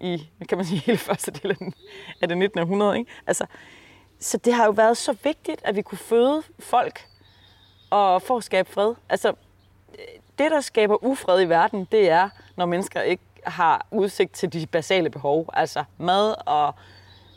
i 0.00 0.30
kan 0.48 0.58
man 0.58 0.64
sige, 0.64 0.80
hele 0.86 0.98
første 0.98 1.30
del 1.30 1.50
af, 1.50 1.56
den, 1.56 1.74
af 2.20 2.28
det 2.28 2.38
19. 2.38 2.60
århundrede. 2.60 2.98
Ikke? 2.98 3.10
Altså, 3.26 3.46
så 4.20 4.38
det 4.38 4.52
har 4.52 4.64
jo 4.64 4.70
været 4.70 4.96
så 4.96 5.16
vigtigt, 5.24 5.60
at 5.64 5.76
vi 5.76 5.82
kunne 5.82 5.98
føde 5.98 6.42
folk 6.58 7.06
og 7.90 8.22
for 8.22 8.36
at 8.36 8.44
skabe 8.44 8.70
fred. 8.70 8.94
Altså, 9.08 9.32
det, 10.38 10.50
der 10.50 10.60
skaber 10.60 11.04
ufred 11.04 11.40
i 11.40 11.48
verden, 11.48 11.88
det 11.92 12.10
er, 12.10 12.28
når 12.56 12.66
mennesker 12.66 13.00
ikke 13.00 13.22
har 13.44 13.86
udsigt 13.90 14.32
til 14.32 14.52
de 14.52 14.66
basale 14.66 15.10
behov. 15.10 15.50
Altså 15.52 15.84
mad 15.98 16.34
og 16.46 16.74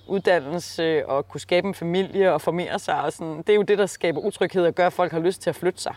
uddannelse 0.10 1.10
og 1.10 1.28
kunne 1.28 1.42
skabe 1.42 1.68
en 1.68 1.74
familie 1.74 2.34
og 2.34 2.42
formere 2.42 2.80
sig. 2.80 3.02
Og 3.02 3.14
sådan. 3.14 3.38
Det 3.38 3.50
er 3.50 3.56
jo 3.56 3.62
det, 3.62 3.78
der 3.78 3.86
skaber 3.86 4.20
utryghed 4.20 4.66
og 4.66 4.74
gør, 4.74 4.88
at 4.88 4.94
folk 4.94 5.12
har 5.12 5.20
lyst 5.20 5.42
til 5.42 5.50
at 5.50 5.56
flytte 5.56 5.82
sig. 5.82 5.94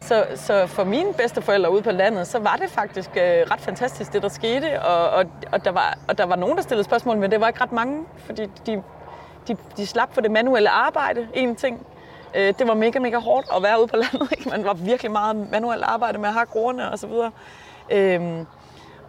Så, 0.00 0.26
så 0.34 0.66
for 0.66 0.84
mine 0.84 1.14
bedsteforældre 1.14 1.72
ude 1.72 1.82
på 1.82 1.90
landet, 1.90 2.26
så 2.26 2.38
var 2.38 2.56
det 2.56 2.70
faktisk 2.70 3.10
øh, 3.16 3.22
ret 3.22 3.60
fantastisk, 3.60 4.12
det 4.12 4.22
der 4.22 4.28
skete. 4.28 4.82
Og, 4.82 5.10
og, 5.10 5.24
og, 5.52 5.64
der 5.64 5.70
var, 5.70 5.98
og 6.08 6.18
der 6.18 6.24
var 6.24 6.36
nogen, 6.36 6.56
der 6.56 6.62
stillede 6.62 6.84
spørgsmål, 6.84 7.16
men 7.16 7.30
det 7.30 7.40
var 7.40 7.48
ikke 7.48 7.60
ret 7.60 7.72
mange, 7.72 8.04
fordi 8.18 8.46
de, 8.66 8.82
de, 9.48 9.56
de 9.76 9.86
slap 9.86 10.14
for 10.14 10.20
det 10.20 10.30
manuelle 10.30 10.70
arbejde, 10.70 11.28
en 11.34 11.56
ting. 11.56 11.86
Øh, 12.34 12.54
det 12.58 12.68
var 12.68 12.74
mega, 12.74 12.98
mega 12.98 13.18
hårdt 13.18 13.46
at 13.56 13.62
være 13.62 13.78
ude 13.78 13.86
på 13.86 13.96
landet. 13.96 14.32
Ikke? 14.38 14.48
Man 14.48 14.64
var 14.64 14.74
virkelig 14.74 15.12
meget 15.12 15.50
manuelt 15.50 15.82
arbejde 15.82 16.18
med 16.18 16.28
at 16.28 16.34
have 16.34 16.46
groerne 16.46 16.90
og 16.90 16.98
så 16.98 17.06
videre. 17.06 17.30
Øh, 17.90 18.44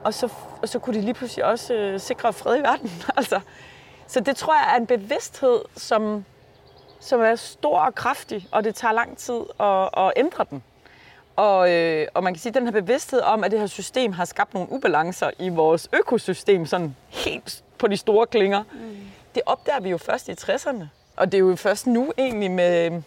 og, 0.04 0.13
så, 0.13 0.30
og 0.62 0.70
så 0.70 0.80
kunne 0.80 0.96
de 0.96 1.02
lige 1.02 1.13
pludselig 1.13 1.46
også 1.46 1.74
øh, 1.74 2.00
sikre 2.00 2.34
fred 2.34 2.58
i 2.58 2.62
verden. 2.62 2.92
altså, 3.18 3.40
så 4.07 4.19
det 4.19 4.36
tror 4.36 4.53
jeg 4.53 4.74
er 4.74 4.77
en 4.77 4.88
bevidsthed, 4.88 5.62
som, 5.77 6.25
som 7.00 7.22
er 7.22 7.36
stor 7.36 7.79
og 7.79 7.95
kraftig, 7.95 8.48
og 8.51 8.63
det 8.63 8.75
tager 8.75 8.91
lang 8.91 9.17
tid 9.17 9.41
at, 9.60 9.89
at 9.98 10.13
ændre 10.15 10.45
den. 10.50 10.63
Og, 11.36 11.72
øh, 11.72 12.07
og 12.13 12.24
man 12.24 12.33
kan 12.33 12.41
sige, 12.41 12.50
at 12.50 12.55
den 12.55 12.63
her 12.63 12.72
bevidsthed 12.72 13.22
om, 13.22 13.43
at 13.43 13.51
det 13.51 13.60
her 13.60 13.67
system 13.67 14.12
har 14.13 14.25
skabt 14.25 14.53
nogle 14.53 14.72
ubalancer 14.72 15.31
i 15.39 15.50
vores 15.50 15.89
økosystem, 15.93 16.65
sådan 16.65 16.95
helt 17.10 17.63
på 17.77 17.88
de 17.88 17.98
store 17.98 18.27
klinger, 18.27 18.63
mm. 18.63 18.98
det 19.36 19.41
opdager 19.45 19.79
vi 19.79 19.89
jo 19.89 19.98
først 19.98 20.29
i 20.29 20.31
60'erne. 20.31 20.86
Og 21.17 21.31
det 21.31 21.38
er 21.38 21.39
jo 21.39 21.55
først 21.55 21.88
nu 21.88 22.13
egentlig 22.17 22.51
med, 22.51 23.01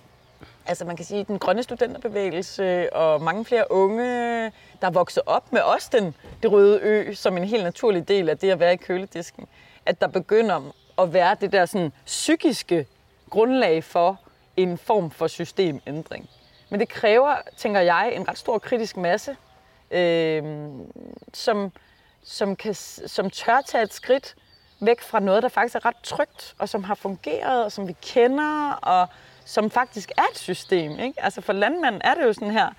altså 0.67 0.85
man 0.85 0.97
kan 0.97 1.05
sige, 1.05 1.25
den 1.25 1.39
grønne 1.39 1.63
studenterbevægelse 1.63 2.95
og 2.95 3.23
mange 3.23 3.45
flere 3.45 3.73
unge, 3.73 4.53
der 4.83 4.91
vokser 4.91 5.21
op 5.27 5.53
med 5.53 5.61
også 5.61 5.89
den 5.93 6.15
det 6.43 6.53
røde 6.53 6.81
ø 6.83 7.15
som 7.15 7.37
en 7.37 7.45
helt 7.45 7.65
naturlig 7.65 8.09
del 8.09 8.29
af 8.29 8.39
det 8.39 8.51
at 8.51 8.61
være 8.61 8.73
i 8.73 8.77
køledisken, 8.77 9.47
at 9.87 10.01
der 10.01 10.07
begynder 10.07 10.73
at 10.99 11.13
være 11.13 11.37
det 11.41 11.53
der 11.53 11.67
sådan 11.67 11.93
psykiske 12.07 12.87
grundlag 13.31 13.85
for 13.85 14.21
en 14.57 14.79
form 14.79 15.11
for 15.11 15.27
systemændring. 15.27 16.29
Men 16.69 16.81
det 16.81 16.89
kræver, 16.89 17.37
tænker 17.57 17.81
jeg, 17.81 18.13
en 18.15 18.29
ret 18.29 18.39
stor 18.39 18.59
kritisk 18.59 18.97
masse, 18.97 19.37
øh, 19.91 20.43
som, 21.33 21.73
som, 22.25 22.57
kan, 22.57 22.75
som 23.07 23.31
tør 23.31 23.61
tage 23.61 23.85
et 23.85 23.95
skridt 23.95 24.35
væk 24.81 25.01
fra 25.01 25.21
noget, 25.21 25.43
der 25.43 25.49
faktisk 25.49 25.75
er 25.75 25.87
ret 25.87 25.97
trygt, 26.03 26.55
og 26.59 26.69
som 26.69 26.85
har 26.85 26.95
fungeret, 26.95 27.65
og 27.65 27.73
som 27.73 27.89
vi 27.89 27.97
kender, 28.03 28.73
og 28.73 29.09
som 29.45 29.71
faktisk 29.71 30.11
er 30.17 30.25
et 30.33 30.39
system. 30.39 30.99
Ikke? 30.99 31.25
Altså 31.25 31.41
for 31.41 31.53
landmanden 31.53 32.01
er 32.05 32.15
det 32.15 32.23
jo 32.23 32.33
sådan 32.33 32.51
her, 32.51 32.71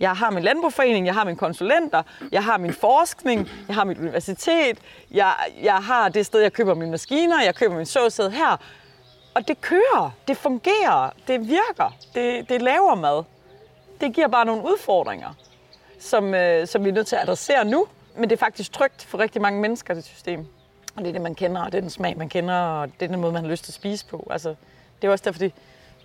jeg 0.00 0.12
har 0.16 0.30
min 0.30 0.42
landbrugforening, 0.42 1.06
jeg 1.06 1.14
har 1.14 1.24
mine 1.24 1.36
konsulenter, 1.36 2.02
jeg 2.32 2.44
har 2.44 2.58
min 2.58 2.72
forskning, 2.72 3.50
jeg 3.68 3.74
har 3.76 3.84
mit 3.84 3.98
universitet, 3.98 4.78
jeg, 5.10 5.34
jeg 5.62 5.76
har 5.76 6.08
det 6.08 6.26
sted, 6.26 6.40
jeg 6.40 6.52
køber 6.52 6.74
mine 6.74 6.90
maskiner, 6.90 7.42
jeg 7.42 7.54
køber 7.54 7.76
min 7.76 7.86
såsæd 7.86 8.30
her. 8.30 8.56
Og 9.34 9.48
det 9.48 9.60
kører, 9.60 10.10
det 10.28 10.36
fungerer, 10.36 11.10
det 11.28 11.48
virker, 11.48 11.96
det, 12.14 12.48
det 12.48 12.62
laver 12.62 12.94
mad. 12.94 13.24
Det 14.00 14.14
giver 14.14 14.28
bare 14.28 14.44
nogle 14.44 14.62
udfordringer, 14.62 15.34
som, 15.98 16.34
øh, 16.34 16.66
som 16.66 16.84
vi 16.84 16.88
er 16.88 16.92
nødt 16.92 17.06
til 17.06 17.16
at 17.16 17.22
adressere 17.22 17.64
nu. 17.64 17.86
Men 18.16 18.30
det 18.30 18.36
er 18.36 18.40
faktisk 18.40 18.72
trygt 18.72 19.04
for 19.04 19.18
rigtig 19.18 19.42
mange 19.42 19.60
mennesker, 19.60 19.94
det 19.94 20.04
system. 20.04 20.46
Og 20.96 21.02
det 21.02 21.08
er 21.08 21.12
det, 21.12 21.20
man 21.20 21.34
kender, 21.34 21.62
og 21.62 21.72
det 21.72 21.78
er 21.78 21.82
den 21.82 21.90
smag, 21.90 22.18
man 22.18 22.28
kender, 22.28 22.54
og 22.54 22.88
det 23.00 23.06
er 23.06 23.08
den 23.08 23.20
måde, 23.20 23.32
man 23.32 23.44
har 23.44 23.50
lyst 23.50 23.64
til 23.64 23.70
at 23.70 23.74
spise 23.74 24.06
på. 24.06 24.28
Altså, 24.30 24.54
det 25.02 25.08
er 25.08 25.12
også 25.12 25.24
derfor, 25.24 25.38
det, 25.38 25.52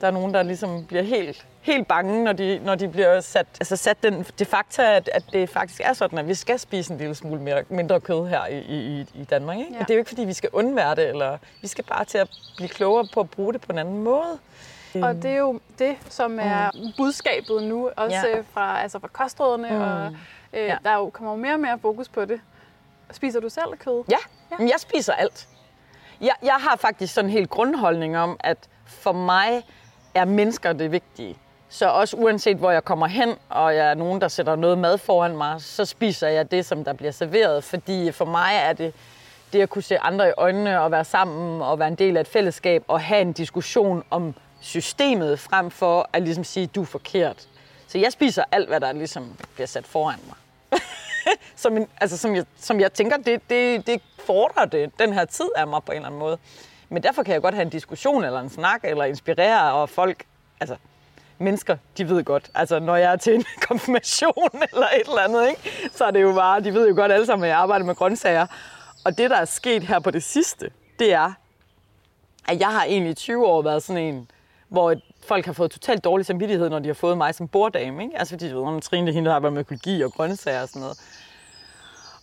der 0.01 0.07
er 0.07 0.11
nogen, 0.11 0.33
der 0.33 0.43
ligesom 0.43 0.85
bliver 0.85 1.03
helt, 1.03 1.47
helt 1.61 1.87
bange, 1.87 2.23
når 2.23 2.33
de, 2.33 2.59
når 2.63 2.75
de 2.75 2.87
bliver 2.87 3.21
sat, 3.21 3.47
altså 3.59 3.75
sat 3.75 4.03
den, 4.03 4.23
det 4.39 4.47
fakta, 4.47 4.95
at, 4.95 5.09
at 5.13 5.23
det 5.33 5.49
faktisk 5.49 5.81
er 5.83 5.93
sådan, 5.93 6.19
at 6.19 6.27
vi 6.27 6.33
skal 6.33 6.59
spise 6.59 6.93
en 6.93 6.99
lille 6.99 7.15
smule 7.15 7.41
mere, 7.41 7.63
mindre 7.69 7.99
kød 7.99 8.27
her 8.27 8.45
i, 8.45 8.59
i, 8.59 9.05
i 9.13 9.23
Danmark. 9.23 9.57
Ikke? 9.57 9.71
Ja. 9.71 9.77
Men 9.77 9.81
det 9.81 9.89
er 9.89 9.95
jo 9.95 9.99
ikke, 9.99 10.09
fordi 10.09 10.23
vi 10.23 10.33
skal 10.33 10.49
undvære 10.53 10.95
det, 10.95 11.09
eller 11.09 11.37
vi 11.61 11.67
skal 11.67 11.83
bare 11.83 12.05
til 12.05 12.17
at 12.17 12.29
blive 12.55 12.69
klogere 12.69 13.07
på 13.13 13.19
at 13.19 13.29
bruge 13.29 13.53
det 13.53 13.61
på 13.61 13.71
en 13.71 13.77
anden 13.77 14.03
måde. 14.03 14.39
Og 14.95 15.15
det 15.15 15.25
er 15.25 15.37
jo 15.37 15.59
det, 15.79 15.97
som 16.09 16.39
er 16.41 16.71
mm. 16.73 16.91
budskabet 16.97 17.63
nu, 17.63 17.89
også 17.97 18.27
ja. 18.27 18.43
fra, 18.53 18.81
altså 18.81 18.99
fra 18.99 19.07
kostrådene, 19.07 19.69
mm. 19.69 19.81
og 19.81 20.15
øh, 20.53 20.65
ja. 20.65 20.77
der 20.83 20.95
jo 20.95 21.09
kommer 21.09 21.31
jo 21.31 21.37
mere 21.37 21.53
og 21.53 21.59
mere 21.59 21.79
fokus 21.79 22.09
på 22.09 22.25
det. 22.25 22.41
Spiser 23.11 23.39
du 23.39 23.49
selv 23.49 23.77
kød? 23.79 24.03
Ja, 24.11 24.17
ja. 24.51 24.55
jeg 24.59 24.75
spiser 24.77 25.13
alt. 25.13 25.47
Jeg, 26.21 26.33
jeg 26.43 26.53
har 26.53 26.75
faktisk 26.75 27.13
sådan 27.13 27.29
en 27.29 27.33
helt 27.33 27.49
grundholdning 27.49 28.17
om, 28.17 28.37
at 28.39 28.57
for 28.85 29.11
mig 29.11 29.63
er 30.13 30.25
mennesker 30.25 30.73
det 30.73 30.91
vigtige. 30.91 31.37
Så 31.69 31.89
også 31.89 32.17
uanset 32.17 32.57
hvor 32.57 32.71
jeg 32.71 32.83
kommer 32.83 33.07
hen, 33.07 33.35
og 33.49 33.75
jeg 33.75 33.89
er 33.89 33.93
nogen, 33.93 34.21
der 34.21 34.27
sætter 34.27 34.55
noget 34.55 34.77
mad 34.77 34.97
foran 34.97 35.37
mig, 35.37 35.61
så 35.61 35.85
spiser 35.85 36.27
jeg 36.27 36.51
det, 36.51 36.65
som 36.65 36.83
der 36.83 36.93
bliver 36.93 37.11
serveret. 37.11 37.63
Fordi 37.63 38.11
for 38.11 38.25
mig 38.25 38.51
er 38.53 38.73
det 38.73 38.93
det 39.53 39.61
at 39.61 39.69
kunne 39.69 39.81
se 39.81 39.99
andre 39.99 40.29
i 40.29 40.31
øjnene 40.37 40.81
og 40.81 40.91
være 40.91 41.05
sammen 41.05 41.61
og 41.61 41.79
være 41.79 41.87
en 41.87 41.95
del 41.95 42.17
af 42.17 42.21
et 42.21 42.27
fællesskab 42.27 42.83
og 42.87 43.01
have 43.01 43.21
en 43.21 43.33
diskussion 43.33 44.03
om 44.09 44.35
systemet, 44.61 45.39
frem 45.39 45.71
for 45.71 46.09
at 46.13 46.23
ligesom 46.23 46.43
sige, 46.43 46.67
du 46.67 46.81
er 46.81 46.85
forkert. 46.85 47.47
Så 47.87 47.97
jeg 47.97 48.11
spiser 48.11 48.43
alt, 48.51 48.67
hvad 48.67 48.79
der 48.79 48.91
ligesom 48.91 49.35
bliver 49.53 49.67
sat 49.67 49.85
foran 49.85 50.19
mig. 50.27 50.35
som, 51.55 51.77
en, 51.77 51.87
altså, 52.01 52.17
som, 52.17 52.35
jeg, 52.35 52.45
som 52.57 52.79
jeg 52.79 52.93
tænker, 52.93 53.17
det, 53.17 53.41
det, 53.49 53.87
det 53.87 54.01
fordrer 54.25 54.65
det, 54.65 54.99
den 54.99 55.13
her 55.13 55.25
tid 55.25 55.49
af 55.55 55.67
mig 55.67 55.83
på 55.83 55.91
en 55.91 55.95
eller 55.95 56.07
anden 56.07 56.19
måde. 56.19 56.37
Men 56.91 57.03
derfor 57.03 57.23
kan 57.23 57.33
jeg 57.33 57.41
godt 57.41 57.55
have 57.55 57.61
en 57.61 57.69
diskussion 57.69 58.23
eller 58.23 58.39
en 58.39 58.49
snak, 58.49 58.79
eller 58.83 59.03
inspirere, 59.03 59.73
og 59.73 59.89
folk, 59.89 60.25
altså 60.59 60.75
mennesker, 61.37 61.77
de 61.97 62.09
ved 62.09 62.23
godt. 62.23 62.49
Altså, 62.55 62.79
når 62.79 62.95
jeg 62.95 63.11
er 63.11 63.15
til 63.15 63.35
en 63.35 63.45
konfirmation 63.67 64.49
eller 64.73 64.87
et 64.87 65.07
eller 65.07 65.21
andet, 65.21 65.49
ikke? 65.49 65.89
så 65.91 66.05
er 66.05 66.11
det 66.11 66.21
jo 66.21 66.33
bare, 66.33 66.61
de 66.61 66.73
ved 66.73 66.87
jo 66.87 66.95
godt 66.95 67.11
alle 67.11 67.25
sammen, 67.25 67.43
at 67.43 67.49
jeg 67.49 67.57
arbejder 67.57 67.85
med 67.85 67.95
grøntsager. 67.95 68.47
Og 69.05 69.17
det, 69.17 69.29
der 69.29 69.35
er 69.35 69.45
sket 69.45 69.83
her 69.83 69.99
på 69.99 70.11
det 70.11 70.23
sidste, 70.23 70.71
det 70.99 71.13
er, 71.13 71.33
at 72.47 72.59
jeg 72.59 72.67
har 72.67 72.83
egentlig 72.83 73.11
i 73.11 73.13
20 73.13 73.45
år 73.45 73.61
været 73.61 73.83
sådan 73.83 74.03
en, 74.03 74.29
hvor 74.69 74.95
folk 75.27 75.45
har 75.45 75.53
fået 75.53 75.71
totalt 75.71 76.03
dårlig 76.03 76.25
samvittighed, 76.25 76.69
når 76.69 76.79
de 76.79 76.87
har 76.87 76.93
fået 76.93 77.17
mig 77.17 77.35
som 77.35 77.47
borddame. 77.47 78.03
Ikke? 78.03 78.19
Altså 78.19 78.33
fordi 78.33 78.49
du 78.49 78.65
ved, 78.65 78.81
Trine 78.81 79.11
hende, 79.11 79.29
der 79.29 79.35
arbejder 79.35 79.53
med 79.53 79.59
økologi 79.59 80.01
og 80.01 80.11
grøntsager 80.11 80.61
og 80.61 80.67
sådan 80.67 80.81
noget. 80.81 80.97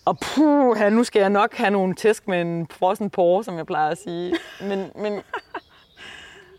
Og 0.08 0.18
puh, 0.18 0.92
nu 0.92 1.04
skal 1.04 1.20
jeg 1.20 1.30
nok 1.30 1.54
have 1.54 1.70
nogle 1.70 1.94
tæsk 1.94 2.28
med 2.28 2.40
en 2.40 2.66
frossen 2.70 3.10
porre, 3.10 3.44
som 3.44 3.56
jeg 3.56 3.66
plejer 3.66 3.90
at 3.90 3.98
sige. 3.98 4.34
Men, 4.60 4.90
men, 4.94 5.20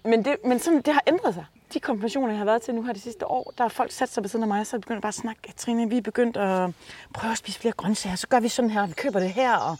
men, 0.04 0.26
det, 0.26 0.36
men 0.46 0.60
sådan, 0.60 0.82
det 0.82 0.94
har 0.94 1.04
ændret 1.08 1.34
sig. 1.34 1.46
De 1.74 1.80
konfirmationer, 1.80 2.30
jeg 2.30 2.38
har 2.38 2.46
været 2.46 2.62
til 2.62 2.76
nu 2.76 2.84
her 2.84 2.94
de 2.94 3.00
sidste 3.00 3.28
år, 3.28 3.54
der 3.58 3.64
har 3.64 3.70
folk 3.70 3.92
sat 3.92 4.10
sig 4.10 4.24
ved 4.24 4.30
siden 4.30 4.44
af 4.44 4.48
mig, 4.48 4.68
så 4.68 4.76
er 4.76 4.80
begyndt 4.80 5.02
bare 5.02 5.08
at 5.08 5.14
snakke, 5.14 5.54
Trine, 5.58 5.90
vi 5.90 5.98
er 5.98 6.02
begyndt 6.02 6.38
at 6.38 6.70
prøve 7.14 7.32
at 7.32 7.38
spise 7.38 7.60
flere 7.60 7.74
grøntsager, 7.74 8.16
så 8.16 8.28
gør 8.28 8.40
vi 8.40 8.48
sådan 8.48 8.70
her, 8.70 8.88
vi 8.88 8.94
køber 8.94 9.20
det 9.20 9.30
her, 9.30 9.56
og 9.56 9.78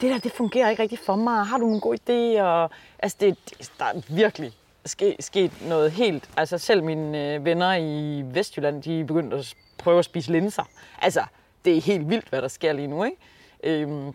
det 0.00 0.10
der, 0.10 0.18
det 0.18 0.32
fungerer 0.32 0.70
ikke 0.70 0.82
rigtig 0.82 0.98
for 0.98 1.16
mig, 1.16 1.46
har 1.46 1.58
du 1.58 1.64
nogle 1.64 1.80
gode 1.80 1.98
idéer? 1.98 2.42
Og, 2.42 2.70
altså, 2.98 3.16
det, 3.20 3.38
der 3.78 3.84
er 3.84 4.00
virkelig 4.08 4.52
ske, 4.86 5.16
sket 5.20 5.52
noget 5.68 5.90
helt, 5.90 6.30
altså 6.36 6.58
selv 6.58 6.84
mine 6.84 7.34
øh, 7.34 7.44
venner 7.44 7.74
i 7.74 8.22
Vestjylland, 8.34 8.82
de 8.82 9.00
er 9.00 9.04
begyndt 9.04 9.34
at 9.34 9.54
prøve 9.78 9.98
at 9.98 10.04
spise 10.04 10.32
linser. 10.32 10.64
Altså, 11.02 11.22
det 11.64 11.76
er 11.76 11.80
helt 11.80 12.08
vildt, 12.08 12.28
hvad 12.28 12.42
der 12.42 12.48
sker 12.48 12.72
lige 12.72 12.88
nu, 12.88 13.04
ikke? 13.04 13.16
Øhm, 13.62 14.14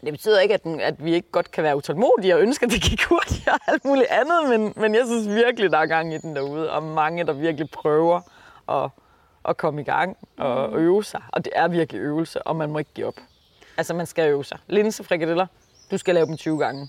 det 0.00 0.12
betyder 0.12 0.40
ikke, 0.40 0.54
at, 0.54 0.64
den, 0.64 0.80
at 0.80 1.04
vi 1.04 1.14
ikke 1.14 1.30
godt 1.30 1.50
kan 1.50 1.64
være 1.64 1.76
utålmodige 1.76 2.34
og 2.34 2.40
ønske, 2.40 2.66
at 2.66 2.72
det 2.72 2.82
gik 2.82 3.04
hurtigt 3.04 3.48
og 3.48 3.60
alt 3.66 3.84
muligt 3.84 4.06
andet, 4.10 4.48
men, 4.48 4.72
men 4.76 4.94
jeg 4.94 5.06
synes 5.06 5.28
virkelig, 5.28 5.70
der 5.70 5.78
er 5.78 5.86
gang 5.86 6.14
i 6.14 6.18
den 6.18 6.36
derude, 6.36 6.72
og 6.72 6.82
mange, 6.82 7.24
der 7.24 7.32
virkelig 7.32 7.70
prøver 7.70 8.20
at, 8.68 8.90
at 9.48 9.56
komme 9.56 9.80
i 9.80 9.84
gang 9.84 10.16
og 10.36 10.70
mm. 10.70 10.76
øve 10.76 11.04
sig. 11.04 11.22
Og 11.32 11.44
det 11.44 11.52
er 11.56 11.68
virkelig 11.68 12.00
øvelse, 12.00 12.42
og 12.42 12.56
man 12.56 12.70
må 12.70 12.78
ikke 12.78 12.90
give 12.94 13.06
op. 13.06 13.20
Altså, 13.76 13.94
man 13.94 14.06
skal 14.06 14.28
øve 14.28 14.44
sig. 14.44 14.58
Linsefrikadeller, 14.66 15.46
du 15.90 15.98
skal 15.98 16.14
lave 16.14 16.26
dem 16.26 16.36
20 16.36 16.58
gange. 16.58 16.88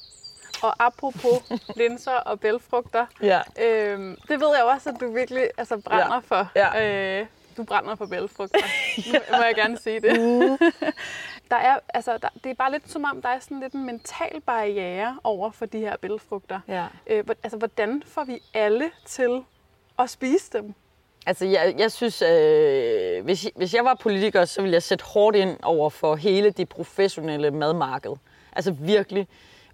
Og 0.63 0.85
apropos 0.85 1.43
linser 1.81 2.11
og 2.11 2.39
bælfrugter, 2.39 3.05
ja. 3.21 3.41
øhm, 3.61 4.17
det 4.27 4.39
ved 4.39 4.55
jeg 4.55 4.63
også, 4.63 4.89
at 4.89 4.95
du 4.99 5.13
virkelig 5.13 5.49
altså, 5.57 5.81
brænder 5.85 6.13
ja. 6.13 6.19
for. 6.19 6.47
Ja. 6.55 7.19
Øh, 7.19 7.25
du 7.57 7.63
brænder 7.63 7.95
for 7.95 8.05
bælfrugter. 8.05 8.59
ja. 8.97 9.19
Nu 9.31 9.37
må 9.37 9.43
jeg 9.43 9.55
gerne 9.55 9.77
sige 9.77 9.99
det. 9.99 10.13
Der 11.49 11.55
er, 11.55 11.79
altså, 11.93 12.17
der, 12.21 12.29
det 12.43 12.49
er 12.49 12.53
bare 12.53 12.71
lidt 12.71 12.91
som 12.91 13.03
om, 13.03 13.21
der 13.21 13.29
er 13.29 13.39
sådan 13.39 13.59
lidt 13.59 13.73
en 13.73 13.85
mental 13.85 14.41
barriere 14.45 15.19
over 15.23 15.51
for 15.51 15.65
de 15.65 15.79
her 15.79 15.97
bælfrugter. 15.97 16.59
Ja. 16.67 16.85
Øh, 17.07 17.23
altså, 17.43 17.57
hvordan 17.57 18.03
får 18.05 18.23
vi 18.23 18.39
alle 18.53 18.91
til 19.05 19.41
at 19.99 20.09
spise 20.09 20.51
dem? 20.53 20.73
Altså, 21.25 21.45
jeg, 21.45 21.75
jeg 21.77 21.91
synes, 21.91 22.21
øh, 22.21 23.23
hvis, 23.23 23.49
hvis 23.55 23.73
jeg 23.73 23.85
var 23.85 23.93
politiker, 23.93 24.45
så 24.45 24.61
ville 24.61 24.73
jeg 24.73 24.83
sætte 24.83 25.05
hårdt 25.05 25.35
ind 25.35 25.57
over 25.63 25.89
for 25.89 26.15
hele 26.15 26.49
det 26.51 26.69
professionelle 26.69 27.51
madmarked. 27.51 28.11
Altså 28.51 28.71
virkelig 28.71 29.27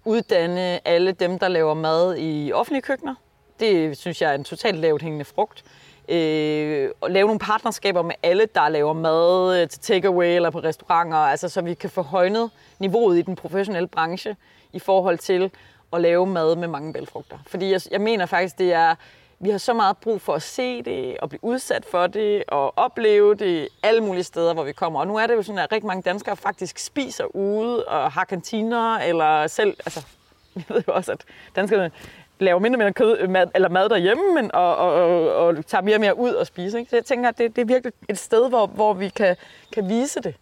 uddanne 0.04 0.88
alle 0.88 1.12
dem, 1.12 1.38
der 1.38 1.48
laver 1.48 1.74
mad 1.74 2.16
i 2.18 2.52
offentlige 2.52 2.82
køkkener. 2.82 3.14
Det 3.60 3.98
synes 3.98 4.22
jeg 4.22 4.30
er 4.30 4.34
en 4.34 4.44
totalt 4.44 4.78
lavt 4.78 5.02
hængende 5.02 5.24
frugt. 5.24 5.64
Øh, 6.08 6.90
og 7.00 7.10
lave 7.10 7.26
nogle 7.26 7.38
partnerskaber 7.38 8.02
med 8.02 8.14
alle, 8.22 8.46
der 8.54 8.68
laver 8.68 8.92
mad 8.92 9.60
øh, 9.60 9.68
til 9.68 9.80
takeaway 9.80 10.36
eller 10.36 10.50
på 10.50 10.58
restauranter, 10.58 11.16
altså 11.16 11.48
så 11.48 11.62
vi 11.62 11.74
kan 11.74 11.90
få 11.90 12.02
højnet 12.02 12.50
niveauet 12.78 13.18
i 13.18 13.22
den 13.22 13.36
professionelle 13.36 13.88
branche 13.88 14.36
i 14.72 14.78
forhold 14.78 15.18
til 15.18 15.50
at 15.92 16.00
lave 16.00 16.26
mad 16.26 16.56
med 16.56 16.68
mange 16.68 16.92
bælfrugter. 16.92 17.38
Fordi 17.46 17.72
jeg, 17.72 17.80
jeg 17.90 18.00
mener 18.00 18.26
faktisk, 18.26 18.58
det 18.58 18.72
er 18.72 18.94
vi 19.40 19.50
har 19.50 19.58
så 19.58 19.72
meget 19.72 19.96
brug 19.96 20.20
for 20.20 20.34
at 20.34 20.42
se 20.42 20.82
det, 20.82 21.16
og 21.18 21.28
blive 21.28 21.44
udsat 21.44 21.84
for 21.84 22.06
det, 22.06 22.44
og 22.48 22.78
opleve 22.78 23.34
det 23.34 23.68
alle 23.82 24.00
mulige 24.00 24.24
steder, 24.24 24.54
hvor 24.54 24.64
vi 24.64 24.72
kommer. 24.72 25.00
Og 25.00 25.06
nu 25.06 25.16
er 25.16 25.26
det 25.26 25.34
jo 25.34 25.42
sådan, 25.42 25.58
at 25.58 25.72
rigtig 25.72 25.86
mange 25.86 26.02
danskere 26.02 26.36
faktisk 26.36 26.78
spiser 26.78 27.36
ude 27.36 27.84
og 27.84 28.12
har 28.12 28.24
kantiner, 28.24 28.98
eller 28.98 29.46
selv, 29.46 29.76
altså, 29.86 30.06
jeg 30.56 30.64
ved 30.68 30.82
jo 30.88 30.92
også, 30.92 31.12
at 31.12 31.24
danskerne 31.56 31.90
laver 32.38 32.58
mindre 32.58 32.76
og 32.76 32.78
mindre 32.78 32.92
kød, 32.92 33.18
øh, 33.20 33.30
mad, 33.30 33.46
eller 33.54 33.68
mad 33.68 33.88
derhjemme, 33.88 34.34
men, 34.34 34.54
og, 34.54 34.76
og, 34.76 34.92
og, 34.94 35.46
og 35.46 35.66
tager 35.66 35.82
mere 35.82 35.96
og 35.96 36.00
mere 36.00 36.18
ud 36.18 36.32
og 36.32 36.46
spiser. 36.46 36.78
Ikke? 36.78 36.90
Så 36.90 36.96
jeg 36.96 37.04
tænker, 37.04 37.28
at 37.28 37.38
det, 37.38 37.56
det 37.56 37.62
er 37.62 37.66
virkelig 37.66 37.92
et 38.08 38.18
sted, 38.18 38.48
hvor, 38.48 38.66
hvor 38.66 38.92
vi 38.92 39.08
kan, 39.08 39.36
kan 39.72 39.88
vise 39.88 40.20
det. 40.20 40.34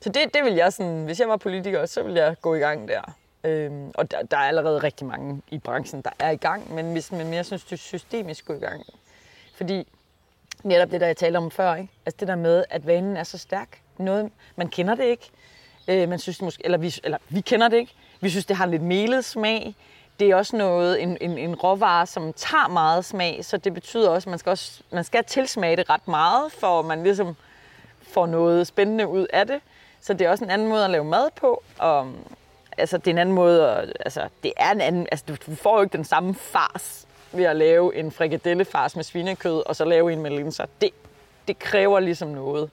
Så 0.00 0.08
det, 0.08 0.34
det 0.34 0.44
vil 0.44 0.54
jeg 0.54 0.72
sådan, 0.72 1.04
hvis 1.04 1.20
jeg 1.20 1.28
var 1.28 1.36
politiker, 1.36 1.86
så 1.86 2.02
ville 2.02 2.20
jeg 2.20 2.36
gå 2.42 2.54
i 2.54 2.58
gang 2.58 2.88
der. 2.88 3.16
Øhm, 3.44 3.90
og 3.94 4.10
der, 4.10 4.22
der 4.22 4.36
er 4.36 4.48
allerede 4.48 4.78
rigtig 4.78 5.06
mange 5.06 5.42
i 5.50 5.58
branchen, 5.58 6.02
der 6.02 6.10
er 6.18 6.30
i 6.30 6.36
gang, 6.36 6.74
men, 6.74 6.92
hvis, 6.92 7.12
men 7.12 7.34
jeg 7.34 7.46
synes, 7.46 7.64
det 7.64 7.72
er 7.72 7.76
systemisk 7.76 8.46
gå 8.46 8.52
i 8.52 8.58
gang. 8.58 8.84
Fordi 9.54 9.88
netop 10.62 10.90
det, 10.90 11.00
der 11.00 11.06
jeg 11.06 11.16
talte 11.16 11.36
om 11.36 11.50
før, 11.50 11.74
ikke? 11.74 11.92
Altså 12.06 12.16
det 12.20 12.28
der 12.28 12.36
med, 12.36 12.64
at 12.70 12.86
vanen 12.86 13.16
er 13.16 13.24
så 13.24 13.38
stærk. 13.38 13.80
Noget, 13.98 14.30
man 14.56 14.68
kender 14.68 14.94
det 14.94 15.04
ikke. 15.04 15.30
Øh, 15.88 16.08
man 16.08 16.18
synes 16.18 16.42
måske, 16.42 16.64
eller, 16.64 16.78
vi, 16.78 16.94
eller 17.04 17.18
vi 17.28 17.40
kender 17.40 17.68
det 17.68 17.76
ikke. 17.76 17.94
Vi 18.20 18.30
synes, 18.30 18.46
det 18.46 18.56
har 18.56 18.66
lidt 18.66 18.82
melet 18.82 19.24
smag. 19.24 19.74
Det 20.20 20.30
er 20.30 20.36
også 20.36 20.56
noget, 20.56 21.02
en, 21.02 21.18
en, 21.20 21.38
en 21.38 21.54
råvare, 21.54 22.06
som 22.06 22.32
tager 22.32 22.68
meget 22.68 23.04
smag, 23.04 23.44
så 23.44 23.56
det 23.56 23.74
betyder 23.74 24.10
også, 24.10 24.28
at 24.28 24.30
man 24.30 24.38
skal, 24.38 24.50
også, 24.50 24.82
man 24.90 25.04
skal 25.04 25.24
tilsmage 25.24 25.76
det 25.76 25.90
ret 25.90 26.08
meget, 26.08 26.52
for 26.52 26.78
at 26.78 26.84
man 26.84 27.02
ligesom 27.02 27.36
får 28.02 28.26
noget 28.26 28.66
spændende 28.66 29.08
ud 29.08 29.26
af 29.32 29.46
det. 29.46 29.60
Så 30.00 30.12
det 30.12 30.26
er 30.26 30.30
også 30.30 30.44
en 30.44 30.50
anden 30.50 30.68
måde 30.68 30.84
at 30.84 30.90
lave 30.90 31.04
mad 31.04 31.28
på. 31.36 31.62
Og, 31.78 32.00
um, 32.00 32.16
altså, 32.78 32.98
det 32.98 33.06
er 33.06 33.10
en 33.10 33.18
anden 33.18 33.34
måde, 33.34 33.70
at, 33.70 33.92
altså, 34.00 34.28
det 34.42 34.52
er 34.56 34.70
en 34.70 34.80
anden, 34.80 35.06
altså, 35.12 35.24
du, 35.28 35.36
du 35.46 35.56
får 35.56 35.76
jo 35.76 35.82
ikke 35.82 35.96
den 35.96 36.04
samme 36.04 36.34
fars 36.34 37.06
ved 37.32 37.44
at 37.44 37.56
lave 37.56 37.96
en 37.96 38.12
frikadellefars 38.12 38.96
med 38.96 39.04
svinekød, 39.04 39.62
og 39.66 39.76
så 39.76 39.84
lave 39.84 40.12
en 40.12 40.22
med 40.22 40.30
linser. 40.30 40.66
Det, 40.80 40.90
det 41.48 41.58
kræver 41.58 42.00
ligesom 42.00 42.28
noget. 42.28 42.70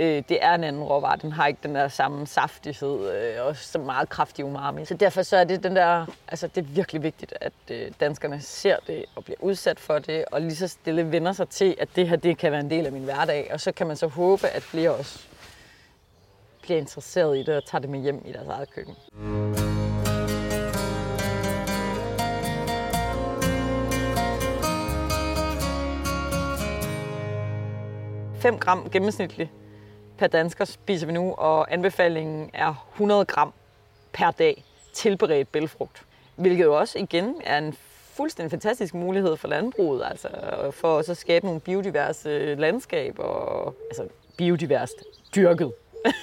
Øh, 0.00 0.22
det 0.28 0.38
er 0.44 0.54
en 0.54 0.64
anden 0.64 0.82
råvare. 0.82 1.16
Den 1.22 1.32
har 1.32 1.46
ikke 1.46 1.60
den 1.62 1.74
der 1.74 1.88
samme 1.88 2.26
saftighed 2.26 3.10
øh, 3.12 3.46
og 3.46 3.56
så 3.56 3.78
meget 3.78 4.08
kraftig 4.08 4.44
umami. 4.44 4.84
Så 4.84 4.94
derfor 4.94 5.22
så 5.22 5.36
er 5.36 5.44
det 5.44 5.62
den 5.62 5.76
der, 5.76 6.06
altså 6.28 6.46
det 6.46 6.58
er 6.58 6.68
virkelig 6.68 7.02
vigtigt, 7.02 7.34
at 7.40 7.52
øh, 7.70 7.90
danskerne 8.00 8.40
ser 8.40 8.76
det 8.86 9.04
og 9.16 9.24
bliver 9.24 9.38
udsat 9.40 9.80
for 9.80 9.98
det, 9.98 10.24
og 10.32 10.40
lige 10.40 10.56
så 10.56 10.68
stille 10.68 11.12
vender 11.12 11.32
sig 11.32 11.48
til, 11.48 11.76
at 11.80 11.88
det 11.96 12.08
her 12.08 12.16
det 12.16 12.38
kan 12.38 12.52
være 12.52 12.60
en 12.60 12.70
del 12.70 12.86
af 12.86 12.92
min 12.92 13.04
hverdag. 13.04 13.50
Og 13.52 13.60
så 13.60 13.72
kan 13.72 13.86
man 13.86 13.96
så 13.96 14.06
håbe, 14.06 14.48
at 14.48 14.62
flere 14.62 14.90
også 14.90 15.26
bliver 16.62 16.78
interesseret 16.78 17.38
i 17.38 17.42
det 17.42 17.56
og 17.56 17.64
tager 17.64 17.80
det 17.80 17.90
med 17.90 18.00
hjem 18.00 18.22
i 18.24 18.32
deres 18.32 18.48
eget 18.48 18.70
køkken. 18.70 18.94
5 28.42 28.58
gram 28.58 28.90
gennemsnitligt 28.90 29.50
per 30.22 30.26
dansker 30.28 30.64
spiser 30.64 31.06
vi 31.06 31.12
nu, 31.12 31.34
og 31.38 31.72
anbefalingen 31.72 32.50
er 32.52 32.88
100 32.92 33.24
gram 33.24 33.52
per 34.12 34.30
dag 34.30 34.64
tilberedt 34.92 35.52
bælfrugt. 35.52 36.02
Hvilket 36.36 36.64
jo 36.64 36.78
også 36.78 36.98
igen 36.98 37.34
er 37.44 37.58
en 37.58 37.76
fuldstændig 38.16 38.50
fantastisk 38.50 38.94
mulighed 38.94 39.36
for 39.36 39.48
landbruget, 39.48 40.04
altså 40.10 40.28
for 40.70 40.98
at 40.98 41.08
at 41.08 41.16
skabe 41.16 41.46
nogle 41.46 41.60
biodiverse 41.60 42.28
øh, 42.28 42.58
landskaber, 42.58 43.22
og, 43.22 43.74
altså 43.90 44.08
biodiverst 44.36 44.94
dyrket. 45.36 45.72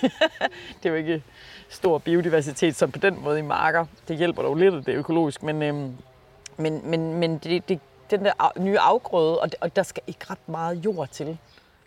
det 0.84 0.86
er 0.86 0.90
jo 0.90 0.96
ikke 0.96 1.24
stor 1.70 1.98
biodiversitet 1.98 2.76
som 2.76 2.92
på 2.92 3.00
den 3.00 3.24
måde 3.24 3.40
i 3.40 3.42
marker. 3.42 3.86
Det 4.08 4.18
hjælper 4.18 4.42
dog 4.42 4.56
lidt, 4.56 4.76
at 4.76 4.86
det 4.86 4.94
er 4.94 5.00
økologisk, 5.00 5.44
men, 5.44 5.62
øhm, 5.62 5.96
men, 6.58 6.82
men, 6.84 7.14
men 7.14 7.38
det, 7.38 7.70
det, 7.70 7.80
den 8.12 8.26
der 8.26 8.60
nye 8.60 8.80
afgrøde, 8.80 9.40
og, 9.40 9.50
og 9.62 9.76
der 9.76 9.84
skal 9.84 10.04
ikke 10.08 10.26
ret 10.30 10.50
meget 10.50 10.86
jord 10.86 11.08
til 11.08 11.38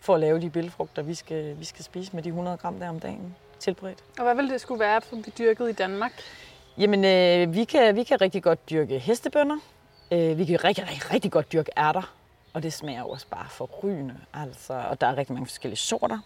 for 0.03 0.13
at 0.15 0.19
lave 0.19 0.41
de 0.41 0.49
bælfrugter, 0.49 1.01
vi 1.01 1.13
skal, 1.13 1.59
vi 1.59 1.65
skal 1.65 1.85
spise 1.85 2.15
med 2.15 2.23
de 2.23 2.29
100 2.29 2.57
gram 2.57 2.79
der 2.79 2.89
om 2.89 2.99
dagen 2.99 3.35
tilberedt. 3.59 3.99
Og 4.17 4.23
hvad 4.23 4.35
vil 4.35 4.49
det 4.49 4.61
skulle 4.61 4.79
være, 4.79 5.01
for 5.01 5.15
vi 5.15 5.33
dyrket 5.37 5.69
i 5.69 5.71
Danmark? 5.71 6.11
Jamen, 6.77 7.05
øh, 7.05 7.55
vi, 7.55 7.63
kan, 7.63 7.95
vi 7.95 8.03
kan 8.03 8.21
rigtig 8.21 8.43
godt 8.43 8.69
dyrke 8.69 8.99
hestebønder. 8.99 9.57
Øh, 10.11 10.37
vi 10.37 10.45
kan 10.45 10.63
rigtig, 10.63 10.83
rigtig, 10.89 11.13
rigtig 11.13 11.31
godt 11.31 11.53
dyrke 11.53 11.71
ærter. 11.77 12.13
Og 12.53 12.63
det 12.63 12.73
smager 12.73 13.03
også 13.03 13.27
bare 13.31 13.45
forrygende. 13.49 14.15
Altså, 14.33 14.73
og 14.89 15.01
der 15.01 15.07
er 15.07 15.17
rigtig 15.17 15.33
mange 15.33 15.47
forskellige 15.47 15.77
sorter. 15.77 16.19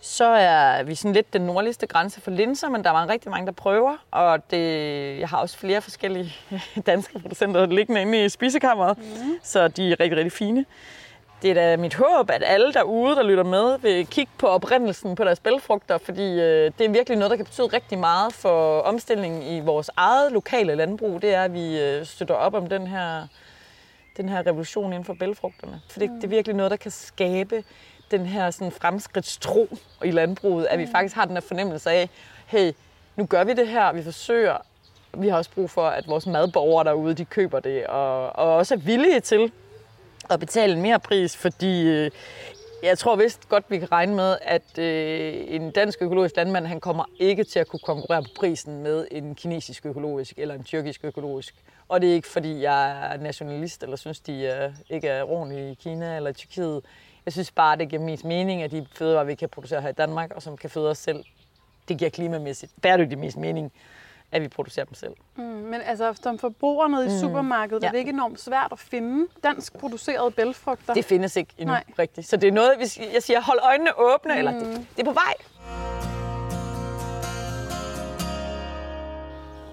Så 0.00 0.24
er 0.24 0.82
vi 0.82 0.94
sådan 0.94 1.12
lidt 1.12 1.32
den 1.32 1.42
nordligste 1.42 1.86
grænse 1.86 2.20
for 2.20 2.30
linser, 2.30 2.68
men 2.68 2.84
der 2.84 2.90
var 2.90 3.08
rigtig 3.08 3.30
mange, 3.30 3.46
der 3.46 3.52
prøver. 3.52 3.96
Og 4.10 4.50
det, 4.50 5.18
jeg 5.20 5.28
har 5.28 5.38
også 5.38 5.58
flere 5.58 5.80
forskellige 5.80 6.32
danske 6.86 7.18
producenter 7.18 7.66
liggende 7.66 8.00
inde 8.02 8.24
i 8.24 8.28
spisekammeret. 8.28 8.98
Mm. 8.98 9.04
Så 9.42 9.68
de 9.68 9.92
er 9.92 10.00
rigtig, 10.00 10.16
rigtig 10.16 10.32
fine 10.32 10.64
det 11.42 11.50
er 11.50 11.54
da 11.54 11.76
mit 11.76 11.94
håb, 11.94 12.30
at 12.30 12.42
alle 12.46 12.72
derude, 12.72 13.16
der 13.16 13.22
lytter 13.22 13.44
med, 13.44 13.78
vil 13.78 14.06
kigge 14.06 14.32
på 14.38 14.46
oprindelsen 14.46 15.14
på 15.14 15.24
deres 15.24 15.40
bælfrugter, 15.40 15.98
fordi 15.98 16.40
øh, 16.40 16.72
det 16.78 16.86
er 16.86 16.88
virkelig 16.88 17.18
noget, 17.18 17.30
der 17.30 17.36
kan 17.36 17.44
betyde 17.44 17.66
rigtig 17.66 17.98
meget 17.98 18.32
for 18.32 18.80
omstillingen 18.80 19.42
i 19.42 19.60
vores 19.60 19.90
eget 19.96 20.32
lokale 20.32 20.74
landbrug. 20.74 21.22
Det 21.22 21.34
er, 21.34 21.42
at 21.42 21.52
vi 21.52 21.80
øh, 21.80 22.06
støtter 22.06 22.34
op 22.34 22.54
om 22.54 22.66
den 22.66 22.86
her, 22.86 23.26
den 24.16 24.28
her 24.28 24.46
revolution 24.46 24.92
inden 24.92 25.04
for 25.04 25.14
bælfrugterne. 25.14 25.80
For 25.88 25.98
det, 25.98 26.10
det 26.10 26.24
er 26.24 26.28
virkelig 26.28 26.56
noget, 26.56 26.70
der 26.70 26.76
kan 26.76 26.90
skabe 26.90 27.64
den 28.10 28.26
her 28.26 28.50
sådan, 28.50 28.72
fremskridtstro 28.72 29.68
i 30.04 30.10
landbruget, 30.10 30.66
at 30.66 30.78
vi 30.78 30.84
mm. 30.84 30.90
faktisk 30.92 31.14
har 31.14 31.24
den 31.24 31.34
her 31.36 31.40
fornemmelse 31.40 31.90
af, 31.90 32.10
hey, 32.46 32.72
nu 33.16 33.26
gør 33.26 33.44
vi 33.44 33.52
det 33.52 33.68
her, 33.68 33.92
vi 33.92 34.02
forsøger, 34.02 34.56
vi 35.14 35.28
har 35.28 35.36
også 35.36 35.50
brug 35.50 35.70
for, 35.70 35.86
at 35.86 36.08
vores 36.08 36.26
madborgere 36.26 36.84
derude, 36.84 37.14
de 37.14 37.24
køber 37.24 37.60
det, 37.60 37.86
og, 37.86 38.36
og 38.36 38.56
også 38.56 38.74
er 38.74 38.78
villige 38.78 39.20
til 39.20 39.52
at 40.30 40.40
betale 40.40 40.72
en 40.72 40.82
mere 40.82 41.00
pris, 41.00 41.36
fordi 41.36 41.88
øh, 41.88 42.10
jeg 42.82 42.98
tror 42.98 43.16
vist 43.16 43.48
godt, 43.48 43.64
vi 43.68 43.78
kan 43.78 43.92
regne 43.92 44.14
med, 44.14 44.36
at 44.42 44.78
øh, 44.78 45.34
en 45.48 45.70
dansk 45.70 46.02
økologisk 46.02 46.36
landmand, 46.36 46.66
han 46.66 46.80
kommer 46.80 47.04
ikke 47.18 47.44
til 47.44 47.58
at 47.58 47.68
kunne 47.68 47.80
konkurrere 47.80 48.22
på 48.22 48.28
prisen 48.36 48.82
med 48.82 49.06
en 49.10 49.34
kinesisk 49.34 49.86
økologisk 49.86 50.34
eller 50.36 50.54
en 50.54 50.64
tyrkisk 50.64 51.04
økologisk. 51.04 51.54
Og 51.88 52.00
det 52.00 52.10
er 52.10 52.14
ikke, 52.14 52.28
fordi 52.28 52.62
jeg 52.62 53.12
er 53.12 53.16
nationalist 53.16 53.82
eller 53.82 53.96
synes, 53.96 54.20
de 54.20 54.46
er, 54.46 54.72
ikke 54.90 55.08
er 55.08 55.22
ordentlige 55.22 55.70
i 55.70 55.74
Kina 55.74 56.16
eller 56.16 56.32
Tyrkiet. 56.32 56.82
Jeg 57.24 57.32
synes 57.32 57.50
bare, 57.50 57.76
det 57.76 57.88
giver 57.88 58.02
mest 58.02 58.24
mening, 58.24 58.62
at 58.62 58.70
de 58.70 58.86
fødevarer, 58.94 59.24
vi 59.24 59.34
kan 59.34 59.48
producere 59.48 59.82
her 59.82 59.88
i 59.88 59.92
Danmark, 59.92 60.32
og 60.34 60.42
som 60.42 60.56
kan 60.56 60.70
føde 60.70 60.90
os 60.90 60.98
selv, 60.98 61.24
det 61.88 61.98
giver 61.98 62.10
klimamæssigt 62.10 62.72
bæredygtigt 62.82 63.20
mest 63.20 63.36
mening 63.36 63.72
at 64.32 64.42
vi 64.42 64.48
producerer 64.48 64.84
dem 64.84 64.94
selv. 64.94 65.12
Mm, 65.36 65.44
men 65.44 65.80
altså, 65.80 66.14
som 66.22 66.38
forbruger 66.38 67.00
i 67.00 67.04
mm. 67.04 67.20
supermarkedet, 67.20 67.82
ja. 67.82 67.88
er 67.88 67.92
det 67.92 67.98
ikke 67.98 68.10
enormt 68.10 68.40
svært 68.40 68.68
at 68.72 68.78
finde 68.78 69.26
dansk 69.42 69.78
producerede 69.78 70.30
bælfrugter? 70.30 70.94
Det 70.94 71.04
findes 71.04 71.36
ikke 71.36 71.54
endnu, 71.58 71.74
Nej. 71.74 71.84
rigtigt. 71.98 72.28
Så 72.28 72.36
det 72.36 72.48
er 72.48 72.52
noget, 72.52 72.76
hvis 72.76 72.98
jeg 72.98 73.22
siger, 73.22 73.40
hold 73.40 73.58
øjnene 73.62 73.98
åbne, 73.98 74.32
mm. 74.32 74.38
eller 74.38 74.52
det, 74.52 74.86
det 74.96 75.00
er 75.00 75.04
på 75.04 75.12
vej. 75.12 75.34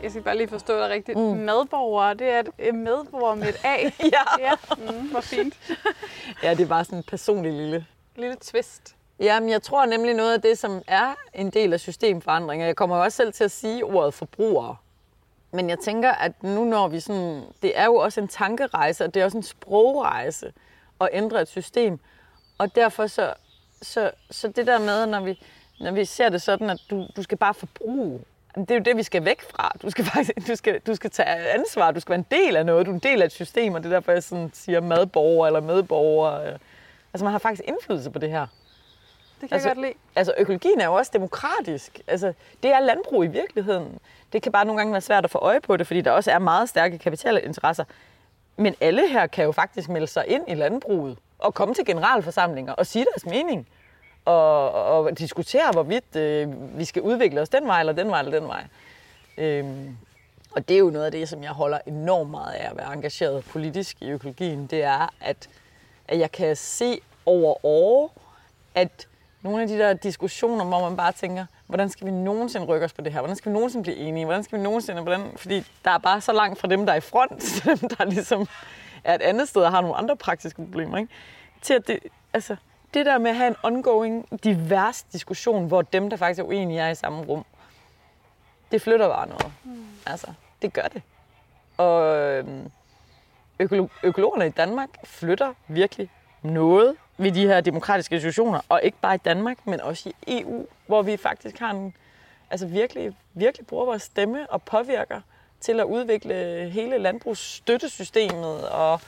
Jeg 0.03 0.11
skal 0.11 0.23
bare 0.23 0.37
lige 0.37 0.47
forstå 0.47 0.79
det 0.79 0.89
rigtigt. 0.89 1.17
Mm. 1.17 1.23
Madborgere, 1.23 2.13
det 2.13 2.29
er 2.29 2.43
et 2.59 2.75
medborger 2.75 3.35
med 3.35 3.47
et 3.47 3.55
A. 3.63 3.75
ja. 4.15 4.23
ja. 4.39 4.53
Mm, 4.77 5.07
hvor 5.07 5.21
fint. 5.21 5.55
ja, 6.43 6.53
det 6.53 6.63
er 6.63 6.67
bare 6.67 6.85
sådan 6.85 6.99
en 6.99 7.03
personlig 7.03 7.53
lille... 7.53 7.85
Lille 8.15 8.35
twist. 8.41 8.95
Jamen, 9.23 9.49
jeg 9.49 9.63
tror 9.63 9.85
nemlig 9.85 10.13
noget 10.13 10.33
af 10.33 10.41
det, 10.41 10.57
som 10.57 10.81
er 10.87 11.15
en 11.33 11.49
del 11.49 11.73
af 11.73 11.79
systemforandringer. 11.79 12.65
Jeg 12.65 12.75
kommer 12.75 12.95
jo 12.95 13.03
også 13.03 13.15
selv 13.15 13.33
til 13.33 13.43
at 13.43 13.51
sige 13.51 13.85
ordet 13.85 14.13
forbrugere. 14.13 14.75
Men 15.51 15.69
jeg 15.69 15.79
tænker, 15.79 16.11
at 16.11 16.43
nu 16.43 16.63
når 16.63 16.87
vi 16.87 16.99
sådan... 16.99 17.43
Det 17.61 17.79
er 17.79 17.85
jo 17.85 17.95
også 17.95 18.21
en 18.21 18.27
tankerejse, 18.27 19.03
og 19.03 19.13
det 19.13 19.21
er 19.21 19.25
også 19.25 19.37
en 19.37 19.43
sprogrejse 19.43 20.53
at 21.01 21.09
ændre 21.11 21.41
et 21.41 21.47
system. 21.47 21.99
Og 22.57 22.75
derfor 22.75 23.07
så, 23.07 23.33
så, 23.81 24.11
så 24.31 24.47
det 24.47 24.67
der 24.67 24.79
med, 24.79 25.05
når 25.05 25.21
vi, 25.21 25.39
når 25.79 25.91
vi 25.91 26.05
ser 26.05 26.29
det 26.29 26.41
sådan, 26.41 26.69
at 26.69 26.79
du, 26.89 27.07
du 27.15 27.23
skal 27.23 27.37
bare 27.37 27.53
forbruge. 27.53 28.19
Det 28.55 28.71
er 28.71 28.75
jo 28.75 28.81
det, 28.81 28.97
vi 28.97 29.03
skal 29.03 29.25
væk 29.25 29.41
fra. 29.41 29.71
Du 29.81 29.89
skal, 29.89 30.05
faktisk, 30.05 30.31
du, 30.47 30.55
skal, 30.55 30.79
du 30.79 30.95
skal 30.95 31.09
tage 31.09 31.27
ansvar, 31.29 31.91
du 31.91 31.99
skal 31.99 32.09
være 32.09 32.25
en 32.29 32.43
del 32.43 32.55
af 32.55 32.65
noget, 32.65 32.85
du 32.85 32.91
er 32.91 32.95
en 32.95 32.99
del 32.99 33.21
af 33.21 33.25
et 33.25 33.31
system, 33.31 33.73
og 33.73 33.83
det 33.83 33.91
er 33.91 33.95
derfor, 33.95 34.11
jeg 34.11 34.23
sådan 34.23 34.51
siger 34.53 34.81
madborger 34.81 35.47
eller 35.47 35.61
medborger. 35.61 36.57
Altså 37.13 37.23
man 37.23 37.31
har 37.31 37.39
faktisk 37.39 37.67
indflydelse 37.67 38.11
på 38.11 38.19
det 38.19 38.29
her. 38.29 38.47
Det 39.43 39.49
kan 39.49 39.55
altså, 39.55 39.69
jeg 39.69 39.75
godt 39.75 39.85
lide. 39.85 39.93
Altså, 40.15 40.33
økologien 40.37 40.81
er 40.81 40.85
jo 40.85 40.93
også 40.93 41.11
demokratisk. 41.13 42.01
Altså, 42.07 42.33
det 42.63 42.71
er 42.71 42.79
landbrug 42.79 43.23
i 43.23 43.27
virkeligheden. 43.27 43.99
Det 44.33 44.41
kan 44.41 44.51
bare 44.51 44.65
nogle 44.65 44.79
gange 44.79 44.91
være 44.91 45.01
svært 45.01 45.23
at 45.23 45.31
få 45.31 45.37
øje 45.37 45.61
på 45.61 45.77
det, 45.77 45.87
fordi 45.87 46.01
der 46.01 46.11
også 46.11 46.31
er 46.31 46.39
meget 46.39 46.69
stærke 46.69 46.97
kapitalinteresser. 46.97 47.83
Men 48.57 48.75
alle 48.81 49.09
her 49.09 49.27
kan 49.27 49.45
jo 49.45 49.51
faktisk 49.51 49.89
melde 49.89 50.07
sig 50.07 50.27
ind 50.27 50.43
i 50.47 50.53
landbruget 50.53 51.17
og 51.39 51.53
komme 51.53 51.73
til 51.73 51.85
generalforsamlinger 51.85 52.73
og 52.73 52.85
sige 52.85 53.05
deres 53.13 53.25
mening. 53.25 53.67
Og, 54.25 54.71
og 54.71 55.19
diskutere, 55.19 55.71
hvorvidt 55.71 56.15
øh, 56.15 56.77
vi 56.77 56.85
skal 56.85 57.01
udvikle 57.01 57.41
os 57.41 57.49
den 57.49 57.67
vej, 57.67 57.79
eller 57.79 57.93
den 57.93 58.07
vej, 58.07 58.19
eller 58.19 58.39
den 58.39 58.47
vej. 58.47 58.63
Øhm, 59.37 59.97
og 60.51 60.67
det 60.67 60.75
er 60.75 60.79
jo 60.79 60.89
noget 60.89 61.05
af 61.05 61.11
det, 61.11 61.29
som 61.29 61.43
jeg 61.43 61.51
holder 61.51 61.79
enormt 61.85 62.31
meget 62.31 62.53
af 62.53 62.69
at 62.69 62.77
være 62.77 62.93
engageret 62.93 63.45
politisk 63.45 63.97
i 64.01 64.09
økologien. 64.09 64.67
Det 64.67 64.83
er, 64.83 65.13
at, 65.21 65.49
at 66.07 66.19
jeg 66.19 66.31
kan 66.31 66.55
se 66.55 66.99
over 67.25 67.65
år, 67.65 68.13
at 68.75 69.07
nogle 69.43 69.61
af 69.61 69.67
de 69.67 69.77
der 69.77 69.93
diskussioner, 69.93 70.65
hvor 70.65 70.89
man 70.89 70.97
bare 70.97 71.11
tænker, 71.11 71.45
hvordan 71.67 71.89
skal 71.89 72.07
vi 72.07 72.11
nogensinde 72.11 72.65
rykke 72.65 72.85
os 72.85 72.93
på 72.93 73.01
det 73.01 73.13
her? 73.13 73.19
Hvordan 73.19 73.35
skal 73.35 73.51
vi 73.51 73.53
nogensinde 73.53 73.83
blive 73.83 73.97
enige? 73.97 74.25
Hvordan 74.25 74.43
skal 74.43 74.59
vi 74.59 74.63
nogensinde... 74.63 75.01
Hvordan? 75.01 75.31
Fordi 75.35 75.63
der 75.85 75.91
er 75.91 75.97
bare 75.97 76.21
så 76.21 76.33
langt 76.33 76.59
fra 76.59 76.67
dem, 76.67 76.85
der 76.85 76.93
er 76.93 76.97
i 76.97 77.01
front, 77.01 77.41
til 77.43 77.65
dem, 77.65 77.89
der 77.89 78.05
ligesom 78.05 78.47
er 79.03 79.15
et 79.15 79.21
andet 79.21 79.49
sted 79.49 79.61
og 79.61 79.71
har 79.71 79.81
nogle 79.81 79.95
andre 79.95 80.15
praktiske 80.17 80.65
problemer. 80.65 80.97
Ikke? 80.97 81.13
Til 81.61 81.73
at 81.73 81.87
det, 81.87 81.99
altså, 82.33 82.55
det 82.93 83.05
der 83.05 83.17
med 83.17 83.31
at 83.31 83.37
have 83.37 83.47
en 83.47 83.55
ongoing, 83.63 84.43
divers 84.43 85.03
diskussion, 85.03 85.67
hvor 85.67 85.81
dem, 85.81 86.09
der 86.09 86.17
faktisk 86.17 86.39
er 86.39 86.43
uenige, 86.43 86.81
er 86.81 86.89
i 86.89 86.95
samme 86.95 87.23
rum, 87.23 87.45
det 88.71 88.81
flytter 88.81 89.07
bare 89.07 89.27
noget. 89.27 89.51
Mm. 89.63 89.85
Altså, 90.05 90.27
det 90.61 90.73
gør 90.73 90.87
det. 90.93 91.01
Og 91.77 92.15
øhm, 92.17 92.71
økolo- 93.63 93.99
økologerne 94.03 94.47
i 94.47 94.49
Danmark 94.49 94.89
flytter 95.03 95.53
virkelig 95.67 96.09
noget 96.41 96.95
ved 97.17 97.31
de 97.31 97.47
her 97.47 97.61
demokratiske 97.61 98.15
institutioner, 98.15 98.61
og 98.69 98.79
ikke 98.83 98.97
bare 99.01 99.15
i 99.15 99.21
Danmark, 99.25 99.67
men 99.67 99.81
også 99.81 100.09
i 100.09 100.13
EU, 100.27 100.65
hvor 100.87 101.01
vi 101.01 101.17
faktisk 101.17 101.59
har 101.59 101.71
en, 101.71 101.95
altså 102.49 102.67
virkelig, 102.67 103.15
virkelig 103.33 103.67
bruger 103.67 103.85
vores 103.85 104.01
stemme 104.01 104.49
og 104.49 104.61
påvirker 104.61 105.21
til 105.59 105.79
at 105.79 105.85
udvikle 105.85 106.69
hele 106.69 106.97
landbrugsstøttesystemet 106.97 108.69
og 108.69 109.01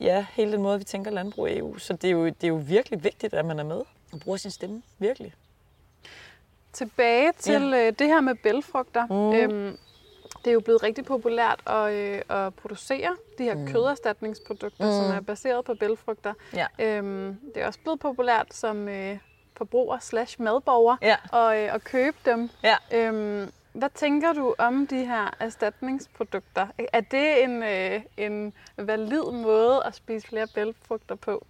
ja, 0.00 0.26
hele 0.32 0.52
den 0.52 0.62
måde, 0.62 0.78
vi 0.78 0.84
tænker 0.84 1.10
landbrug 1.10 1.48
i 1.48 1.58
EU. 1.58 1.78
Så 1.78 1.92
det 1.92 2.04
er, 2.04 2.12
jo, 2.12 2.26
det 2.26 2.44
er 2.44 2.48
jo 2.48 2.62
virkelig 2.66 3.04
vigtigt, 3.04 3.34
at 3.34 3.44
man 3.44 3.58
er 3.58 3.64
med 3.64 3.80
og 4.12 4.20
bruger 4.20 4.38
sin 4.38 4.50
stemme. 4.50 4.82
Virkelig. 4.98 5.34
Tilbage 6.72 7.32
til 7.38 7.70
ja. 7.70 7.86
øh, 7.86 7.92
det 7.98 8.06
her 8.06 8.20
med 8.20 8.34
bælfrugter. 8.34 9.06
Mm. 9.06 9.34
Øhm, 9.34 9.78
det 10.44 10.50
er 10.50 10.54
jo 10.54 10.60
blevet 10.60 10.82
rigtig 10.82 11.04
populært 11.04 11.60
at, 11.66 11.92
øh, 11.92 12.22
at 12.28 12.54
producere 12.54 13.16
de 13.38 13.44
her 13.44 13.54
mm. 13.54 13.66
køderstatningsprodukter, 13.66 14.84
mm. 14.84 15.06
som 15.06 15.16
er 15.16 15.20
baseret 15.20 15.64
på 15.64 15.74
bælfrugter. 15.74 16.34
Ja. 16.54 16.66
Øhm, 16.78 17.40
det 17.54 17.62
er 17.62 17.66
også 17.66 17.80
blevet 17.82 18.00
populært 18.00 18.54
som 18.54 18.88
øh, 18.88 19.18
forbruger 19.56 19.98
slash 19.98 20.42
madborger 20.42 20.96
ja. 21.02 21.16
og, 21.32 21.58
øh, 21.58 21.74
at 21.74 21.84
købe 21.84 22.16
dem. 22.24 22.50
Ja. 22.62 22.76
Øhm, 22.92 23.52
hvad 23.72 23.90
tænker 23.94 24.32
du 24.32 24.54
om 24.58 24.86
de 24.86 25.04
her 25.04 25.34
erstatningsprodukter? 25.40 26.66
Er 26.92 27.00
det 27.00 27.42
en, 27.42 27.62
øh, 27.62 28.00
en 28.16 28.52
valid 28.76 29.24
måde 29.32 29.82
at 29.84 29.94
spise 29.94 30.28
flere 30.28 30.46
bælfrugter 30.54 31.14
på? 31.14 31.46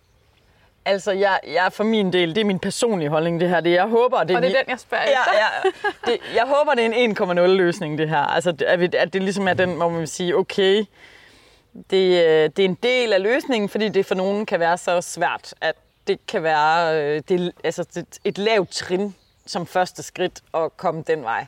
Altså, 0.90 1.12
jeg, 1.12 1.40
jeg 1.46 1.72
for 1.72 1.84
min 1.84 2.12
del, 2.12 2.34
det 2.34 2.40
er 2.40 2.44
min 2.44 2.58
personlige 2.58 3.08
holdning, 3.08 3.40
det 3.40 3.48
her. 3.48 3.60
Det, 3.60 3.72
jeg 3.72 3.86
håber, 3.86 4.24
det 4.24 4.30
er, 4.30 4.36
og 4.36 4.42
det 4.42 4.54
er 4.54 4.58
den, 4.58 4.70
jeg 4.70 4.80
spørger 4.80 5.04
ja, 5.04 5.10
efter. 5.10 5.32
ja, 5.34 6.12
det, 6.12 6.20
jeg 6.34 6.44
håber, 6.46 6.74
det 6.74 6.84
er 6.84 7.04
en 7.04 7.16
1,0 7.16 7.46
løsning, 7.46 7.98
det 7.98 8.08
her. 8.08 8.18
Altså, 8.18 8.54
at, 8.66 8.94
at 8.94 9.12
det 9.12 9.22
ligesom 9.22 9.48
er 9.48 9.54
den, 9.54 9.76
hvor 9.76 9.88
man 9.88 10.00
vil 10.00 10.08
sige, 10.08 10.36
okay, 10.36 10.84
det, 11.90 12.24
øh, 12.24 12.50
det 12.56 12.58
er 12.58 12.64
en 12.64 12.78
del 12.82 13.12
af 13.12 13.22
løsningen, 13.22 13.68
fordi 13.68 13.88
det 13.88 14.06
for 14.06 14.14
nogen 14.14 14.46
kan 14.46 14.60
være 14.60 14.78
så 14.78 15.00
svært, 15.00 15.54
at 15.60 15.74
det 16.06 16.26
kan 16.26 16.42
være 16.42 17.02
øh, 17.02 17.22
det, 17.28 17.52
altså, 17.64 17.84
det, 17.94 18.18
et 18.24 18.38
lavt 18.38 18.70
trin 18.70 19.14
som 19.46 19.66
første 19.66 20.02
skridt 20.02 20.40
at 20.54 20.76
komme 20.76 21.02
den 21.06 21.22
vej. 21.22 21.46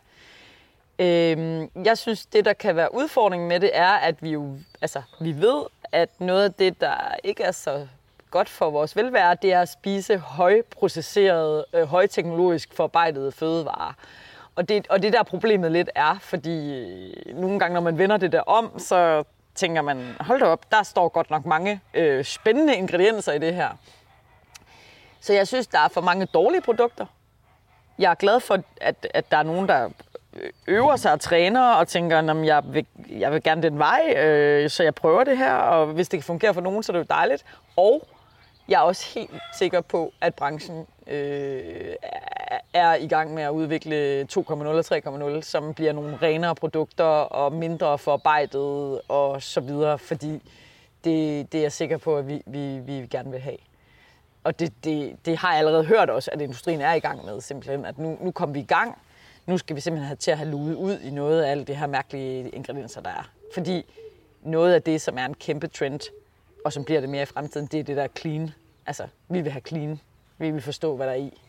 Øhm, 0.98 1.70
jeg 1.84 1.98
synes, 1.98 2.26
det 2.26 2.44
der 2.44 2.52
kan 2.52 2.76
være 2.76 2.94
udfordringen 2.94 3.48
med 3.48 3.60
det, 3.60 3.70
er, 3.72 3.92
at 3.92 4.22
vi 4.22 4.30
jo, 4.30 4.58
altså, 4.82 5.02
vi 5.20 5.32
ved, 5.32 5.62
at 5.92 6.08
noget 6.18 6.44
af 6.44 6.52
det, 6.52 6.80
der 6.80 7.14
ikke 7.24 7.42
er 7.42 7.52
så 7.52 7.86
godt 8.32 8.48
for 8.48 8.70
vores 8.70 8.96
velvære, 8.96 9.36
det 9.42 9.52
er 9.52 9.60
at 9.60 9.68
spise 9.68 10.18
højprocesserede, 10.18 11.64
øh, 11.74 11.82
højteknologisk 11.82 12.74
forarbejdede 12.74 13.32
fødevarer. 13.32 13.92
Og 14.56 14.68
det, 14.68 14.86
og 14.88 15.02
det 15.02 15.12
der 15.12 15.22
problemet 15.22 15.72
lidt 15.72 15.90
er, 15.94 16.18
fordi 16.20 16.78
øh, 17.26 17.36
nogle 17.36 17.58
gange, 17.58 17.74
når 17.74 17.80
man 17.80 17.98
vender 17.98 18.16
det 18.16 18.32
der 18.32 18.40
om, 18.40 18.78
så 18.78 19.24
tænker 19.54 19.82
man, 19.82 20.16
hold 20.20 20.40
da 20.40 20.46
op, 20.46 20.70
der 20.70 20.82
står 20.82 21.08
godt 21.08 21.30
nok 21.30 21.46
mange 21.46 21.80
øh, 21.94 22.24
spændende 22.24 22.76
ingredienser 22.76 23.32
i 23.32 23.38
det 23.38 23.54
her. 23.54 23.68
Så 25.20 25.32
jeg 25.32 25.48
synes, 25.48 25.66
der 25.66 25.78
er 25.78 25.88
for 25.88 26.00
mange 26.00 26.26
dårlige 26.26 26.60
produkter. 26.60 27.06
Jeg 27.98 28.10
er 28.10 28.14
glad 28.14 28.40
for, 28.40 28.58
at, 28.80 29.06
at 29.14 29.30
der 29.30 29.36
er 29.36 29.42
nogen, 29.42 29.68
der 29.68 29.88
øh, 30.36 30.50
øver 30.66 30.96
sig 30.96 31.12
og 31.12 31.20
træner 31.20 31.72
og 31.72 31.88
tænker, 31.88 32.18
at 32.18 32.46
jeg 32.46 32.62
vil, 32.66 32.86
jeg 33.10 33.32
vil 33.32 33.42
gerne 33.42 33.62
den 33.62 33.78
vej, 33.78 34.14
øh, 34.16 34.70
så 34.70 34.82
jeg 34.82 34.94
prøver 34.94 35.24
det 35.24 35.38
her, 35.38 35.54
og 35.54 35.86
hvis 35.86 36.08
det 36.08 36.18
kan 36.18 36.24
fungere 36.24 36.54
for 36.54 36.60
nogen, 36.60 36.82
så 36.82 36.92
er 36.92 36.94
det 36.94 37.00
jo 37.00 37.14
dejligt. 37.14 37.44
Og 37.76 38.08
jeg 38.68 38.78
er 38.78 38.82
også 38.82 39.06
helt 39.14 39.40
sikker 39.58 39.80
på, 39.80 40.12
at 40.20 40.34
branchen 40.34 40.86
øh, 41.06 41.94
er 42.72 42.94
i 42.94 43.06
gang 43.06 43.34
med 43.34 43.42
at 43.42 43.50
udvikle 43.50 44.22
2.0 44.32 44.50
og 44.50 45.36
3.0, 45.36 45.42
som 45.42 45.74
bliver 45.74 45.92
nogle 45.92 46.18
renere 46.22 46.54
produkter 46.54 47.04
og 47.04 47.52
mindre 47.52 47.98
forarbejdet 47.98 49.00
og 49.08 49.42
så 49.42 49.60
videre, 49.60 49.98
fordi 49.98 50.32
det, 51.04 51.52
det 51.52 51.58
er 51.58 51.62
jeg 51.62 51.72
sikker 51.72 51.96
på, 51.96 52.16
at 52.16 52.28
vi, 52.28 52.42
vi, 52.46 52.78
vi 52.78 52.92
gerne 52.92 53.30
vil 53.30 53.40
have. 53.40 53.56
Og 54.44 54.58
det, 54.58 54.72
det, 54.84 55.16
det 55.26 55.36
har 55.36 55.50
jeg 55.50 55.58
allerede 55.58 55.84
hørt 55.84 56.10
også, 56.10 56.30
at 56.30 56.40
industrien 56.40 56.80
er 56.80 56.92
i 56.92 56.98
gang 56.98 57.24
med 57.24 57.40
simpelthen, 57.40 57.84
at 57.84 57.98
nu, 57.98 58.18
nu 58.20 58.30
kommer 58.30 58.52
vi 58.52 58.60
i 58.60 58.64
gang. 58.64 58.98
Nu 59.46 59.58
skal 59.58 59.76
vi 59.76 59.80
simpelthen 59.80 60.06
have 60.06 60.16
til 60.16 60.30
at 60.30 60.38
have 60.38 60.50
luet 60.50 60.74
ud 60.74 60.98
i 60.98 61.10
noget 61.10 61.42
af 61.42 61.50
alle 61.50 61.64
det 61.64 61.76
her 61.76 61.86
mærkelige 61.86 62.48
ingredienser, 62.48 63.00
der 63.00 63.10
er. 63.10 63.30
Fordi 63.54 63.84
noget 64.42 64.74
af 64.74 64.82
det, 64.82 65.00
som 65.00 65.18
er 65.18 65.24
en 65.24 65.34
kæmpe 65.34 65.66
trend, 65.66 66.00
og 66.64 66.72
som 66.72 66.84
bliver 66.84 67.00
det 67.00 67.08
mere 67.08 67.22
i 67.22 67.26
fremtiden, 67.26 67.66
det 67.66 67.80
er 67.80 67.84
det 67.84 67.96
der 67.96 68.08
clean. 68.18 68.50
Altså, 68.86 69.06
vi 69.28 69.40
vil 69.40 69.52
have 69.52 69.62
clean. 69.68 70.00
Vi 70.38 70.50
vil 70.50 70.62
forstå, 70.62 70.96
hvad 70.96 71.06
der 71.06 71.12
er 71.12 71.16
i. 71.16 71.40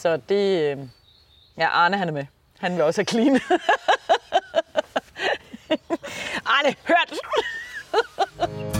Så 0.00 0.16
det... 0.16 0.72
Øh, 0.72 0.78
ja, 1.56 1.68
Arne 1.68 1.96
han 1.96 2.08
er 2.08 2.12
med. 2.12 2.26
Han 2.58 2.72
vil 2.72 2.82
også 2.82 3.00
have 3.00 3.06
clean. 3.06 3.40
Arne, 6.46 6.74
hørt! 6.84 7.18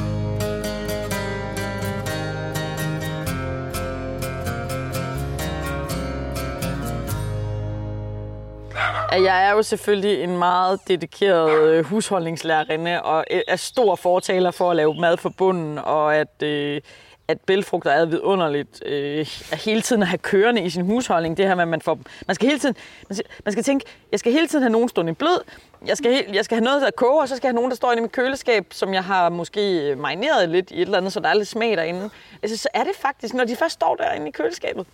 Jeg 9.12 9.46
er 9.46 9.50
jo 9.50 9.62
selvfølgelig 9.62 10.24
en 10.24 10.38
meget 10.38 10.80
dedikeret 10.88 11.62
øh, 11.62 11.84
husholdningslærerinde, 11.84 13.02
og 13.02 13.24
øh, 13.30 13.40
er 13.48 13.56
stor 13.56 13.96
fortaler 13.96 14.50
for 14.50 14.70
at 14.70 14.76
lave 14.76 14.94
mad 15.00 15.16
for 15.16 15.28
bunden, 15.28 15.78
og 15.78 16.16
at, 16.16 16.42
øh, 16.42 16.80
at 17.28 17.40
bælfrugter 17.40 17.90
er 17.90 18.04
vidunderligt. 18.04 18.82
Øh, 18.86 19.26
at 19.52 19.58
hele 19.64 19.80
tiden 19.80 20.02
at 20.02 20.08
have 20.08 20.18
kørende 20.18 20.62
i 20.62 20.70
sin 20.70 20.84
husholdning. 20.84 21.36
Det 21.36 21.46
her 21.46 21.54
med, 21.54 21.62
at 21.62 21.68
man 21.68 21.82
får... 21.82 21.98
Man 22.26 22.34
skal 22.34 22.48
hele 22.48 22.58
tiden... 22.58 22.76
Man 23.08 23.16
skal, 23.16 23.26
man 23.44 23.52
skal 23.52 23.64
tænke, 23.64 23.86
jeg 24.12 24.18
skal 24.18 24.32
hele 24.32 24.46
tiden 24.46 24.62
have 24.62 24.72
nogen 24.72 24.88
stående 24.88 25.12
i 25.12 25.14
blød. 25.14 25.40
Jeg 25.86 25.96
skal, 25.96 26.24
jeg 26.32 26.44
skal 26.44 26.56
have 26.56 26.64
noget, 26.64 26.82
der 26.82 26.90
koger, 26.90 27.20
og 27.20 27.28
så 27.28 27.36
skal 27.36 27.46
jeg 27.46 27.52
have 27.52 27.56
nogen, 27.56 27.70
der 27.70 27.76
står 27.76 27.90
inde 27.90 28.00
i 28.00 28.02
mit 28.02 28.12
køleskab, 28.12 28.66
som 28.70 28.94
jeg 28.94 29.04
har 29.04 29.28
måske 29.28 29.94
marineret 29.98 30.48
lidt 30.48 30.70
i 30.70 30.74
et 30.74 30.80
eller 30.80 30.98
andet, 30.98 31.12
så 31.12 31.20
der 31.20 31.28
er 31.28 31.34
lidt 31.34 31.48
smag 31.48 31.76
derinde. 31.76 32.10
Altså, 32.42 32.56
så 32.56 32.68
er 32.74 32.84
det 32.84 32.92
faktisk, 33.00 33.34
når 33.34 33.44
de 33.44 33.56
først 33.56 33.74
står 33.74 33.96
derinde 33.96 34.28
i 34.28 34.30
køleskabet, 34.30 34.86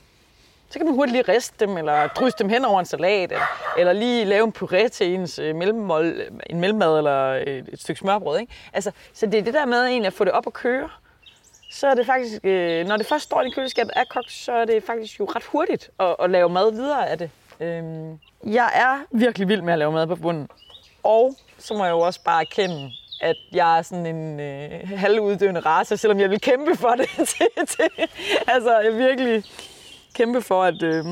så 0.70 0.78
kan 0.78 0.86
man 0.86 0.94
hurtigt 0.94 1.12
lige 1.12 1.36
riste 1.36 1.66
dem, 1.66 1.76
eller 1.76 2.06
drysse 2.08 2.38
dem 2.38 2.48
hen 2.48 2.64
over 2.64 2.80
en 2.80 2.86
salat, 2.86 3.32
eller, 3.32 3.46
eller 3.78 3.92
lige 3.92 4.24
lave 4.24 4.44
en 4.44 4.54
puré 4.58 4.88
til 4.88 5.14
ens 5.14 5.38
øh, 5.38 5.56
mellemmål, 5.56 6.04
øh, 6.06 6.30
en 6.50 6.60
mellemmad 6.60 6.98
eller 6.98 7.34
et, 7.34 7.68
et 7.72 7.80
stykke 7.80 7.98
smørbrød. 7.98 8.38
Ikke? 8.38 8.52
Altså, 8.72 8.90
så 9.12 9.26
det 9.26 9.38
er 9.38 9.42
det 9.42 9.54
der 9.54 9.66
med 9.66 9.84
egentlig 9.84 10.06
at 10.06 10.12
få 10.12 10.24
det 10.24 10.32
op 10.32 10.46
at 10.46 10.52
køre. 10.52 10.88
Så 11.70 11.86
er 11.86 11.94
det 11.94 12.06
faktisk, 12.06 12.44
øh, 12.44 12.86
når 12.86 12.96
det 12.96 13.06
først 13.06 13.24
står 13.24 13.42
i 13.42 13.50
køleskabet 13.50 13.92
er 13.96 14.04
kogt, 14.10 14.32
så 14.32 14.52
er 14.52 14.64
det 14.64 14.82
faktisk 14.82 15.20
jo 15.20 15.24
ret 15.24 15.44
hurtigt 15.44 15.90
at, 16.00 16.16
at 16.22 16.30
lave 16.30 16.48
mad 16.48 16.72
videre 16.72 17.08
af 17.08 17.18
det. 17.18 17.30
Øhm, 17.60 18.18
jeg 18.46 18.70
er 18.74 19.18
virkelig 19.18 19.48
vild 19.48 19.62
med 19.62 19.72
at 19.72 19.78
lave 19.78 19.92
mad 19.92 20.06
på 20.06 20.16
bunden. 20.16 20.48
Og 21.02 21.34
så 21.58 21.74
må 21.74 21.84
jeg 21.84 21.92
jo 21.92 22.00
også 22.00 22.20
bare 22.24 22.40
erkende, 22.40 22.90
at 23.20 23.36
jeg 23.52 23.78
er 23.78 23.82
sådan 23.82 24.06
en 24.06 24.40
øh, 24.40 24.70
halvuddøende 24.96 25.60
race, 25.60 25.96
selvom 25.96 26.20
jeg 26.20 26.30
vil 26.30 26.40
kæmpe 26.40 26.76
for 26.76 26.90
det. 26.90 27.08
til, 27.28 27.66
til, 27.66 28.08
altså, 28.46 28.78
jeg 28.78 28.98
virkelig 28.98 29.44
kæmpe 30.16 30.42
for, 30.42 30.62
at, 30.62 30.82
øh, 30.82 31.04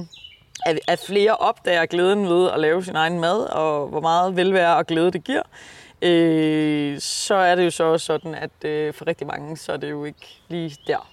at, 0.66 0.80
at 0.88 1.04
flere 1.06 1.36
opdager 1.36 1.86
glæden 1.86 2.28
ved 2.28 2.50
at 2.50 2.60
lave 2.60 2.84
sin 2.84 2.96
egen 2.96 3.20
mad, 3.20 3.38
og 3.44 3.88
hvor 3.88 4.00
meget 4.00 4.36
velvære 4.36 4.76
og 4.76 4.86
glæde 4.86 5.10
det 5.10 5.24
giver. 5.24 5.42
Øh, 6.02 7.00
så 7.00 7.34
er 7.34 7.54
det 7.54 7.64
jo 7.64 7.70
så 7.70 7.84
også 7.84 8.06
sådan, 8.06 8.34
at 8.34 8.64
øh, 8.64 8.94
for 8.94 9.06
rigtig 9.06 9.26
mange, 9.26 9.56
så 9.56 9.72
er 9.72 9.76
det 9.76 9.90
jo 9.90 10.04
ikke 10.04 10.38
lige 10.48 10.76
der, 10.86 11.10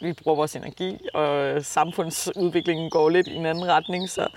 vi 0.00 0.12
bruger 0.12 0.36
vores 0.36 0.56
energi, 0.56 1.08
og 1.14 1.64
samfundsudviklingen 1.64 2.90
går 2.90 3.08
lidt 3.08 3.26
i 3.26 3.34
en 3.34 3.46
anden 3.46 3.68
retning. 3.68 4.10
Så, 4.10 4.28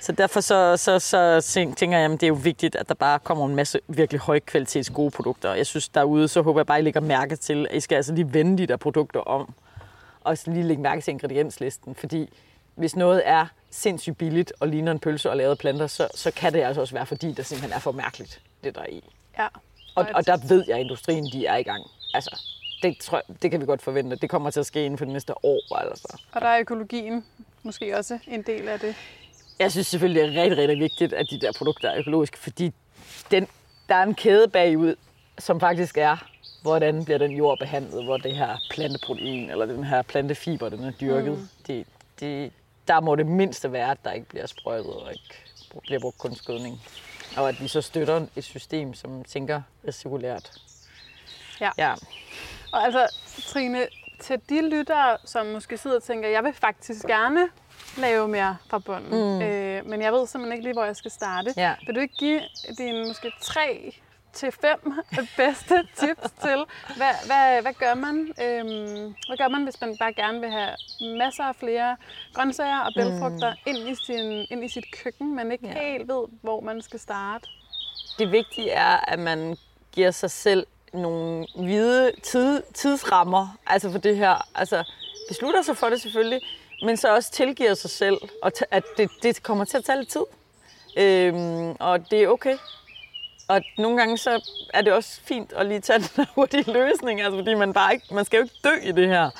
så 0.00 0.12
derfor 0.12 0.40
så, 0.40 0.76
så, 0.76 0.98
så 0.98 1.40
tænker 1.76 1.98
jeg, 1.98 2.12
at 2.12 2.20
det 2.20 2.22
er 2.22 2.28
jo 2.28 2.38
vigtigt, 2.42 2.76
at 2.76 2.88
der 2.88 2.94
bare 2.94 3.18
kommer 3.18 3.46
en 3.46 3.56
masse 3.56 3.80
virkelig 3.88 4.20
højkvalitets 4.20 4.90
gode 4.90 5.10
produkter. 5.10 5.54
Jeg 5.54 5.66
synes 5.66 5.88
derude, 5.88 6.28
så 6.28 6.42
håber 6.42 6.60
jeg 6.60 6.66
bare, 6.66 6.78
at 6.78 6.82
I 6.82 6.84
lægger 6.84 7.00
mærke 7.00 7.36
til, 7.36 7.66
at 7.70 7.76
I 7.76 7.80
skal 7.80 7.96
altså 7.96 8.14
lige 8.14 8.34
vende 8.34 8.58
de 8.58 8.66
der 8.66 8.76
produkter 8.76 9.20
om, 9.20 9.54
og 10.24 10.38
lige 10.46 10.62
lægge 10.62 10.82
mærke 10.82 11.02
til 11.02 11.10
ingredienslisten, 11.10 11.94
fordi 11.94 12.28
hvis 12.74 12.96
noget 12.96 13.22
er 13.24 13.46
sindssygt 13.70 14.18
billigt 14.18 14.52
og 14.60 14.68
ligner 14.68 14.92
en 14.92 14.98
pølse 14.98 15.30
og 15.30 15.36
lavet 15.36 15.58
planter, 15.58 15.86
så, 15.86 16.08
så 16.14 16.30
kan 16.30 16.52
det 16.52 16.62
altså 16.62 16.80
også 16.80 16.94
være, 16.94 17.06
fordi 17.06 17.32
det 17.32 17.46
simpelthen 17.46 17.72
er 17.72 17.78
for 17.78 17.92
mærkeligt, 17.92 18.40
det 18.64 18.74
der 18.74 18.80
er 18.80 18.86
i. 18.86 19.04
Ja. 19.38 19.46
Og, 19.94 20.06
og 20.14 20.26
der 20.26 20.36
ved 20.48 20.64
jeg, 20.68 20.76
at 20.76 20.80
industrien 20.80 21.24
de 21.32 21.46
er 21.46 21.56
i 21.56 21.62
gang. 21.62 21.84
Altså, 22.14 22.40
det, 22.82 22.98
tror 22.98 23.22
jeg, 23.28 23.42
det 23.42 23.50
kan 23.50 23.60
vi 23.60 23.66
godt 23.66 23.82
forvente. 23.82 24.16
Det 24.16 24.30
kommer 24.30 24.50
til 24.50 24.60
at 24.60 24.66
ske 24.66 24.84
inden 24.84 24.98
for 24.98 25.04
det 25.04 25.12
næste 25.12 25.44
år. 25.44 25.76
Altså. 25.76 26.18
Og 26.32 26.40
der 26.40 26.46
er 26.48 26.60
økologien 26.60 27.24
måske 27.62 27.98
også 27.98 28.18
en 28.26 28.42
del 28.42 28.68
af 28.68 28.80
det. 28.80 28.94
Jeg 29.58 29.72
synes 29.72 29.86
selvfølgelig, 29.86 30.22
det 30.22 30.36
er 30.36 30.42
rigtig, 30.42 30.58
rigtig 30.58 30.78
vigtigt, 30.78 31.12
at 31.12 31.26
de 31.30 31.40
der 31.40 31.52
produkter 31.52 31.88
er 31.88 31.98
økologiske, 31.98 32.38
fordi 32.38 32.72
den, 33.30 33.46
der 33.88 33.94
er 33.94 34.02
en 34.02 34.14
kæde 34.14 34.48
bagud, 34.48 34.94
som 35.38 35.60
faktisk 35.60 35.98
er, 35.98 36.28
hvordan 36.62 37.04
bliver 37.04 37.18
den 37.18 37.30
jord 37.30 37.58
behandlet, 37.58 38.04
hvor 38.04 38.16
det 38.16 38.36
her 38.36 38.56
planteprotein 38.70 39.50
eller 39.50 39.66
den 39.66 39.84
her 39.84 40.02
plantefiber, 40.02 40.68
den 40.68 40.84
er 40.84 40.90
dyrket. 40.90 41.38
Mm. 41.38 41.48
Det, 41.66 41.86
det, 42.20 42.52
der 42.88 43.00
må 43.00 43.16
det 43.16 43.26
mindste 43.26 43.72
være, 43.72 43.90
at 43.90 43.98
der 44.04 44.12
ikke 44.12 44.28
bliver 44.28 44.46
sprøjtet 44.46 44.92
og 44.92 45.12
ikke 45.12 45.34
bliver 45.80 46.00
brugt 46.00 46.18
kunstgødning. 46.18 46.80
Og 47.36 47.48
at 47.48 47.60
vi 47.60 47.68
så 47.68 47.80
støtter 47.80 48.26
et 48.36 48.44
system, 48.44 48.94
som 48.94 49.24
tænker 49.24 49.62
cirkulært. 49.90 50.52
Ja. 51.60 51.70
ja. 51.78 51.94
Og 52.72 52.84
altså, 52.84 53.08
Trine, 53.46 53.86
til 54.20 54.40
de 54.48 54.68
lyttere, 54.68 55.18
som 55.24 55.46
måske 55.46 55.78
sidder 55.78 55.96
og 55.96 56.02
tænker, 56.02 56.28
jeg 56.28 56.44
vil 56.44 56.52
faktisk 56.52 57.06
gerne 57.06 57.48
lave 57.98 58.28
mere 58.28 58.56
fra 58.66 58.78
bunden, 58.78 59.10
mm. 59.10 59.42
øh, 59.42 59.86
men 59.86 60.02
jeg 60.02 60.12
ved 60.12 60.26
simpelthen 60.26 60.52
ikke 60.52 60.64
lige, 60.64 60.72
hvor 60.72 60.84
jeg 60.84 60.96
skal 60.96 61.10
starte. 61.10 61.54
Ja. 61.56 61.74
Vil 61.86 61.94
du 61.94 62.00
ikke 62.00 62.14
give 62.18 62.40
dine 62.78 63.06
måske 63.06 63.32
tre 63.40 63.94
til 64.32 64.52
fem 64.52 64.92
bedste 65.36 65.74
tips 65.96 66.30
til, 66.42 66.64
hvad, 66.96 67.14
hvad, 67.26 67.62
hvad, 67.62 67.72
gør 67.72 67.94
man, 67.94 68.16
øhm, 68.42 69.14
hvad 69.26 69.36
gør 69.38 69.48
man, 69.48 69.64
hvis 69.64 69.80
man 69.80 69.96
bare 69.96 70.12
gerne 70.12 70.40
vil 70.40 70.50
have 70.50 70.76
masser 71.18 71.44
af 71.44 71.56
flere 71.56 71.96
grøntsager 72.34 72.80
og 72.80 72.92
bælfrugter 72.96 73.50
mm. 73.50 73.58
ind, 73.66 73.88
i 73.88 73.94
sin, 74.06 74.46
ind 74.50 74.64
i 74.64 74.68
sit 74.68 74.84
køkken, 75.02 75.36
men 75.36 75.52
ikke 75.52 75.66
ja. 75.66 75.72
helt 75.80 76.08
ved, 76.08 76.24
hvor 76.42 76.60
man 76.60 76.82
skal 76.82 77.00
starte? 77.00 77.46
Det 78.18 78.32
vigtige 78.32 78.70
er, 78.70 79.10
at 79.12 79.18
man 79.18 79.56
giver 79.92 80.10
sig 80.10 80.30
selv 80.30 80.66
nogle 80.92 81.46
hvide 81.56 82.12
tid, 82.22 82.62
tidsrammer 82.74 83.58
altså 83.66 83.90
for 83.90 83.98
det 83.98 84.16
her. 84.16 84.48
Altså 84.54 84.84
beslutter 85.28 85.62
sig 85.62 85.76
for 85.76 85.88
det 85.88 86.00
selvfølgelig, 86.00 86.40
men 86.82 86.96
så 86.96 87.14
også 87.14 87.32
tilgiver 87.32 87.74
sig 87.74 87.90
selv, 87.90 88.16
og 88.42 88.52
at 88.70 88.84
det, 88.96 89.10
det 89.22 89.42
kommer 89.42 89.64
til 89.64 89.76
at 89.76 89.84
tage 89.84 89.98
lidt 89.98 90.08
tid. 90.08 90.24
Øhm, 90.96 91.76
og 91.80 92.10
det 92.10 92.22
er 92.22 92.28
okay. 92.28 92.56
Og 93.48 93.62
nogle 93.78 93.96
gange 93.98 94.18
så 94.18 94.50
er 94.74 94.82
det 94.82 94.92
også 94.92 95.20
fint 95.24 95.52
at 95.52 95.66
lige 95.66 95.80
tage 95.80 95.98
den 96.16 96.26
hurtige 96.34 96.72
løsning, 96.72 97.20
altså 97.20 97.38
fordi 97.38 97.54
man 97.54 97.72
bare 97.72 97.94
ikke, 97.94 98.14
man 98.14 98.24
skal 98.24 98.36
jo 98.36 98.42
ikke 98.42 98.54
dø 98.64 98.74
i 98.82 98.92
det 98.92 99.08
her. 99.08 99.30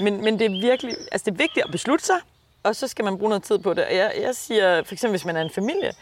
Men, 0.00 0.24
men 0.24 0.38
det 0.38 0.44
er 0.44 0.60
virkelig, 0.60 0.96
altså 1.12 1.24
det 1.24 1.34
er 1.34 1.38
vigtigt 1.44 1.66
at 1.66 1.72
beslutte 1.72 2.04
sig, 2.04 2.20
og 2.62 2.76
så 2.76 2.88
skal 2.88 3.04
man 3.04 3.18
bruge 3.18 3.28
noget 3.28 3.42
tid 3.42 3.58
på 3.58 3.74
det. 3.74 3.84
Og 3.84 3.94
jeg, 3.96 4.12
jeg 4.20 4.34
siger, 4.34 4.82
for 4.82 4.94
eksempel 4.94 5.12
hvis 5.12 5.24
man 5.24 5.36
er 5.36 5.42
en 5.42 5.50
familie, 5.50 5.92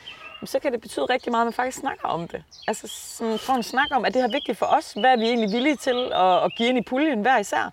så 0.44 0.58
kan 0.58 0.72
det 0.72 0.80
betyde 0.80 1.04
rigtig 1.04 1.30
meget, 1.30 1.42
at 1.42 1.46
man 1.46 1.52
faktisk 1.52 1.78
snakker 1.78 2.08
om 2.08 2.28
det. 2.28 2.42
Altså 2.68 2.88
sådan, 2.88 3.38
får 3.38 3.54
en 3.54 3.62
snak 3.62 3.86
om, 3.90 4.04
at 4.04 4.14
det 4.14 4.22
her 4.22 4.28
vigtigt 4.28 4.58
for 4.58 4.66
os. 4.66 4.92
Hvad 4.92 5.12
er 5.12 5.16
vi 5.16 5.24
egentlig 5.24 5.52
villige 5.52 5.76
til 5.76 6.10
at, 6.14 6.44
at 6.44 6.52
give 6.56 6.68
ind 6.68 6.78
i 6.78 6.82
puljen 6.82 7.22
hver 7.22 7.38
især? 7.38 7.72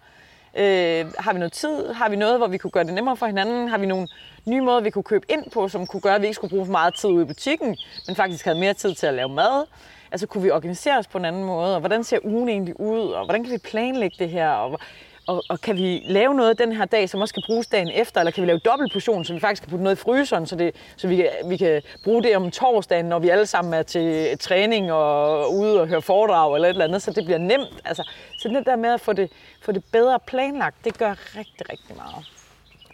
Øh, 0.55 1.05
har 1.19 1.33
vi 1.33 1.39
noget 1.39 1.53
tid? 1.53 1.93
Har 1.93 2.09
vi 2.09 2.15
noget, 2.15 2.37
hvor 2.37 2.47
vi 2.47 2.57
kunne 2.57 2.71
gøre 2.71 2.83
det 2.83 2.93
nemmere 2.93 3.17
for 3.17 3.25
hinanden? 3.25 3.67
Har 3.67 3.77
vi 3.77 3.85
nogle 3.85 4.07
nye 4.45 4.61
måder, 4.61 4.81
vi 4.81 4.89
kunne 4.89 5.03
købe 5.03 5.25
ind 5.29 5.51
på, 5.51 5.67
som 5.67 5.87
kunne 5.87 6.01
gøre, 6.01 6.15
at 6.15 6.21
vi 6.21 6.25
ikke 6.25 6.35
skulle 6.35 6.49
bruge 6.49 6.65
for 6.65 6.71
meget 6.71 6.93
tid 6.93 7.09
ude 7.09 7.23
i 7.23 7.27
butikken, 7.27 7.77
men 8.07 8.15
faktisk 8.15 8.45
havde 8.45 8.59
mere 8.59 8.73
tid 8.73 8.95
til 8.95 9.07
at 9.07 9.13
lave 9.13 9.29
mad? 9.29 9.65
Altså 10.11 10.27
kunne 10.27 10.43
vi 10.43 10.51
organisere 10.51 10.97
os 10.97 11.07
på 11.07 11.17
en 11.17 11.25
anden 11.25 11.43
måde? 11.43 11.73
Og 11.73 11.79
hvordan 11.79 12.03
ser 12.03 12.19
ugen 12.23 12.49
egentlig 12.49 12.79
ud? 12.79 12.99
Og 12.99 13.25
hvordan 13.25 13.43
kan 13.43 13.53
vi 13.53 13.57
planlægge 13.57 14.15
det 14.19 14.29
her? 14.29 14.49
Og 14.49 14.79
og, 15.27 15.43
og 15.49 15.61
kan 15.61 15.77
vi 15.77 16.01
lave 16.05 16.33
noget 16.33 16.59
den 16.59 16.71
her 16.71 16.85
dag, 16.85 17.09
som 17.09 17.21
også 17.21 17.33
kan 17.33 17.43
bruges 17.45 17.67
dagen 17.67 17.89
efter, 17.89 18.21
eller 18.21 18.31
kan 18.31 18.41
vi 18.41 18.47
lave 18.47 18.59
dobbelt 18.59 18.93
portion, 18.93 19.25
så 19.25 19.33
vi 19.33 19.39
faktisk 19.39 19.63
kan 19.63 19.69
putte 19.69 19.83
noget 19.83 19.95
i 19.95 20.01
fryseren, 20.01 20.45
så, 20.45 20.55
det, 20.55 20.75
så 20.97 21.07
vi, 21.07 21.15
kan, 21.15 21.29
vi 21.45 21.57
kan 21.57 21.81
bruge 22.03 22.23
det 22.23 22.35
om 22.35 22.51
torsdagen, 22.51 23.05
når 23.05 23.19
vi 23.19 23.29
alle 23.29 23.45
sammen 23.45 23.73
er 23.73 23.83
til 23.83 24.37
træning 24.37 24.91
og 24.91 25.53
ude 25.53 25.81
og 25.81 25.87
høre 25.87 26.01
foredrag 26.01 26.55
eller 26.55 26.67
et 26.67 26.73
eller 26.73 26.85
andet, 26.85 27.01
så 27.01 27.11
det 27.11 27.25
bliver 27.25 27.37
nemt. 27.37 27.81
Altså, 27.85 28.03
så 28.39 28.49
det 28.49 28.65
der 28.65 28.75
med 28.75 28.89
at 28.89 29.01
få 29.01 29.13
det, 29.13 29.31
få 29.61 29.71
det 29.71 29.83
bedre 29.91 30.19
planlagt, 30.27 30.85
det 30.85 30.97
gør 30.97 31.11
rigtig, 31.37 31.69
rigtig 31.69 31.95
meget. 31.95 32.25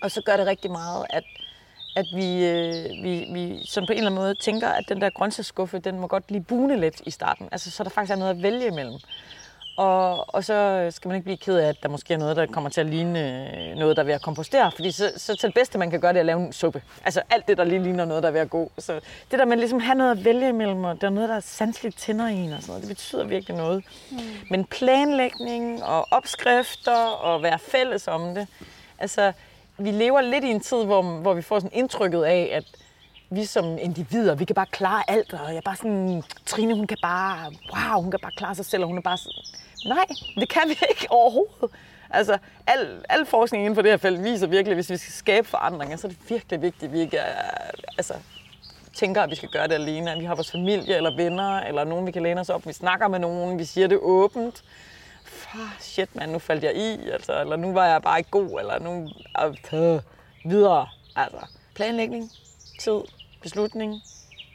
Og 0.02 0.12
så 0.12 0.22
gør 0.22 0.38
det 0.38 0.48
rigtig 0.48 0.72
meget, 0.72 1.06
at, 1.10 1.24
at 1.96 2.06
vi, 2.16 2.46
øh, 2.46 3.04
vi, 3.04 3.28
vi 3.34 3.66
sådan 3.66 3.88
på 3.88 3.94
en 3.94 3.98
eller 3.98 4.12
anden 4.12 4.22
måde 4.22 4.36
tænker, 4.36 4.68
at 4.68 4.90
den 4.90 5.02
der 5.02 5.10
grøntsagsskuffe, 5.10 5.80
den 5.80 6.00
må 6.00 6.08
godt 6.08 6.32
lige 6.32 6.44
bune 6.44 6.80
lidt 6.80 7.02
i 7.06 7.12
starten. 7.12 7.50
Altså, 7.52 7.72
så 7.72 7.84
der 7.84 7.90
faktisk 7.90 8.12
er 8.12 8.16
noget 8.16 8.32
at 8.32 8.44
vælge 8.44 8.68
imellem. 8.68 9.00
Og, 9.76 10.36
og 10.36 10.44
så 10.44 10.88
skal 10.92 11.08
man 11.08 11.16
ikke 11.16 11.24
blive 11.24 11.38
ked 11.38 11.58
af, 11.58 11.68
at 11.68 11.84
der 11.84 11.90
måske 11.90 12.14
er 12.14 12.18
noget, 12.18 12.36
der 12.36 12.46
kommer 12.46 12.70
til 12.70 12.82
at 12.82 12.88
ligne 12.88 13.20
øh, 13.70 13.76
noget, 13.76 13.96
der 13.96 14.04
er 14.04 14.06
ved 14.06 14.14
at 14.14 14.22
kompostere. 14.22 14.72
Fordi 14.72 14.92
så, 14.92 15.12
så 15.18 15.36
til 15.36 15.48
det 15.48 15.54
bedste, 15.54 15.78
man 15.78 15.90
kan 15.90 16.02
gøre, 16.02 16.14
det 16.14 16.18
er 16.18 16.22
at 16.22 16.26
lave 16.26 16.46
en 16.46 16.54
suppe. 16.54 16.82
Altså 17.06 17.22
alt 17.30 17.48
det, 17.48 17.58
der 17.58 17.64
lige 17.64 17.84
ligner 17.84 18.06
noget, 18.06 18.24
der 18.24 18.30
er 18.30 18.34
ved 18.34 18.40
at 18.40 18.50
gå. 18.50 18.72
Så 18.78 18.94
det 19.32 19.40
der 19.40 19.46
med 19.46 19.58
ligesom 19.58 19.80
have 19.80 19.96
noget 19.96 20.12
at 20.12 20.26
vælge 20.26 20.50
imellem, 20.50 20.84
og 20.84 21.02
der 21.02 21.08
er 21.08 21.12
noget, 21.12 21.30
der 21.30 21.36
er 21.36 21.40
sandsligt 21.40 21.98
tænder 21.98 22.28
i 22.28 22.34
en 22.34 22.54
og 22.54 22.62
sådan 22.62 22.72
noget, 22.72 22.82
det 22.82 22.90
betyder 22.90 23.24
virkelig 23.24 23.58
noget. 23.58 23.84
Mm. 24.12 24.18
Men 24.50 24.66
planlægning 24.66 25.84
og 25.84 26.08
opskrifter 26.12 27.06
og 27.06 27.44
være 27.44 27.60
fælles 27.60 28.08
om 28.08 28.36
det. 28.36 28.48
Altså, 29.00 29.32
vi 29.78 29.92
lever 29.92 30.22
lidt 30.22 30.44
i 30.44 30.50
en 30.50 30.60
tid, 30.60 30.84
hvor, 30.86 31.02
hvor 31.02 31.34
vi 31.34 31.42
får 31.42 31.60
sådan 31.60 31.72
indtrykket 31.74 32.24
af, 32.24 32.50
at 32.54 32.64
vi 33.30 33.46
som 33.46 33.78
individer, 33.78 34.36
vi 34.36 34.46
kan 34.46 34.54
bare 34.54 34.66
klare 34.72 35.04
alt, 35.08 35.34
og 35.34 35.50
jeg 35.50 35.58
er 35.58 35.62
bare 35.62 35.76
sådan, 35.76 36.24
Trine, 36.46 36.76
hun 36.76 36.88
kan 36.88 36.98
bare, 37.02 37.52
wow, 37.74 38.02
hun 38.02 38.12
kan 38.12 38.20
bare 38.20 38.32
klare 38.32 38.56
sig 38.56 38.66
selv, 38.66 38.84
og 38.84 38.88
hun 38.88 38.98
er 38.98 39.02
bare 39.02 39.18
sådan, 39.18 39.44
Nej, 39.86 40.06
det 40.36 40.50
kan 40.50 40.62
vi 40.66 40.72
ikke 40.90 41.08
overhovedet. 41.10 41.78
Altså, 42.10 42.38
al, 42.68 43.06
al 43.10 43.26
forskning 43.26 43.64
inden 43.64 43.76
for 43.76 43.82
det 43.82 43.92
her 43.92 43.98
felt 43.98 44.24
viser 44.24 44.48
virkelig, 44.48 44.72
at 44.72 44.78
hvis 44.78 44.90
vi 44.90 44.98
skal 44.98 45.14
skabe 45.14 45.48
forandringer, 45.48 45.98
så 45.98 46.08
er 46.08 46.12
det 46.12 46.30
virkelig 46.30 46.62
vigtigt, 46.62 46.84
at 46.84 46.94
vi 46.94 47.00
ikke 47.00 47.18
er, 47.18 47.52
altså, 47.98 48.14
tænker, 48.94 49.22
at 49.22 49.30
vi 49.30 49.36
skal 49.36 49.50
gøre 49.50 49.68
det 49.68 49.74
alene. 49.74 50.12
At 50.12 50.20
vi 50.20 50.26
har 50.26 50.36
vores 50.36 50.52
familie 50.52 50.96
eller 50.96 51.16
venner, 51.16 51.60
eller 51.60 51.84
nogen, 51.84 52.06
vi 52.06 52.12
kan 52.12 52.24
læne 52.24 52.42
os 52.42 52.50
op. 52.50 52.68
Vi 52.68 52.74
snakker 52.74 53.08
med 53.08 53.20
nogen, 53.20 53.60
vi 53.60 53.66
siger 53.66 53.88
det 53.88 53.98
åbent. 54.02 54.64
Far, 55.26 55.76
shit 55.80 56.16
mand, 56.16 56.32
nu 56.32 56.40
faldt 56.40 56.64
jeg 56.64 56.76
i, 56.76 57.10
altså, 57.10 57.42
eller 57.42 57.56
nu 57.56 57.74
var 57.74 57.86
jeg 57.86 58.02
bare 58.02 58.18
ikke 58.18 58.30
god, 58.30 58.60
eller 58.60 58.80
nu 58.80 59.10
øh, 59.74 60.00
videre. 60.52 60.88
Altså, 61.16 61.38
planlægning, 61.76 62.32
tid, 62.80 63.02
beslutning, 63.42 64.02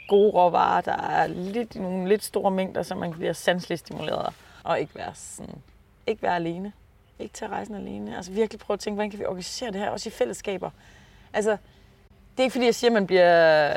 gode 0.08 0.30
råvarer, 0.30 0.80
der 0.80 0.96
er 0.96 1.26
lidt, 1.26 1.74
nogle 1.74 2.08
lidt 2.08 2.24
store 2.24 2.50
mængder, 2.50 2.82
så 2.82 2.94
man 2.94 3.12
bliver 3.12 3.32
sanseligt 3.32 3.80
stimuleret 3.80 4.34
og 4.68 4.80
ikke 4.80 4.94
være, 4.94 5.12
sådan, 5.14 5.62
ikke 6.06 6.22
være 6.22 6.34
alene. 6.34 6.72
Ikke 7.18 7.34
tage 7.34 7.50
rejsen 7.50 7.74
alene. 7.74 8.16
Altså 8.16 8.32
virkelig 8.32 8.60
prøve 8.60 8.74
at 8.74 8.80
tænke, 8.80 8.94
hvordan 8.94 9.10
kan 9.10 9.18
vi 9.18 9.24
organisere 9.24 9.70
det 9.70 9.80
her, 9.80 9.90
også 9.90 10.08
i 10.08 10.12
fællesskaber. 10.12 10.70
Altså, 11.32 11.50
det 11.50 12.38
er 12.38 12.42
ikke 12.42 12.52
fordi, 12.52 12.64
jeg 12.64 12.74
siger, 12.74 12.90
at 12.90 12.94
man 12.94 13.06
bliver... 13.06 13.72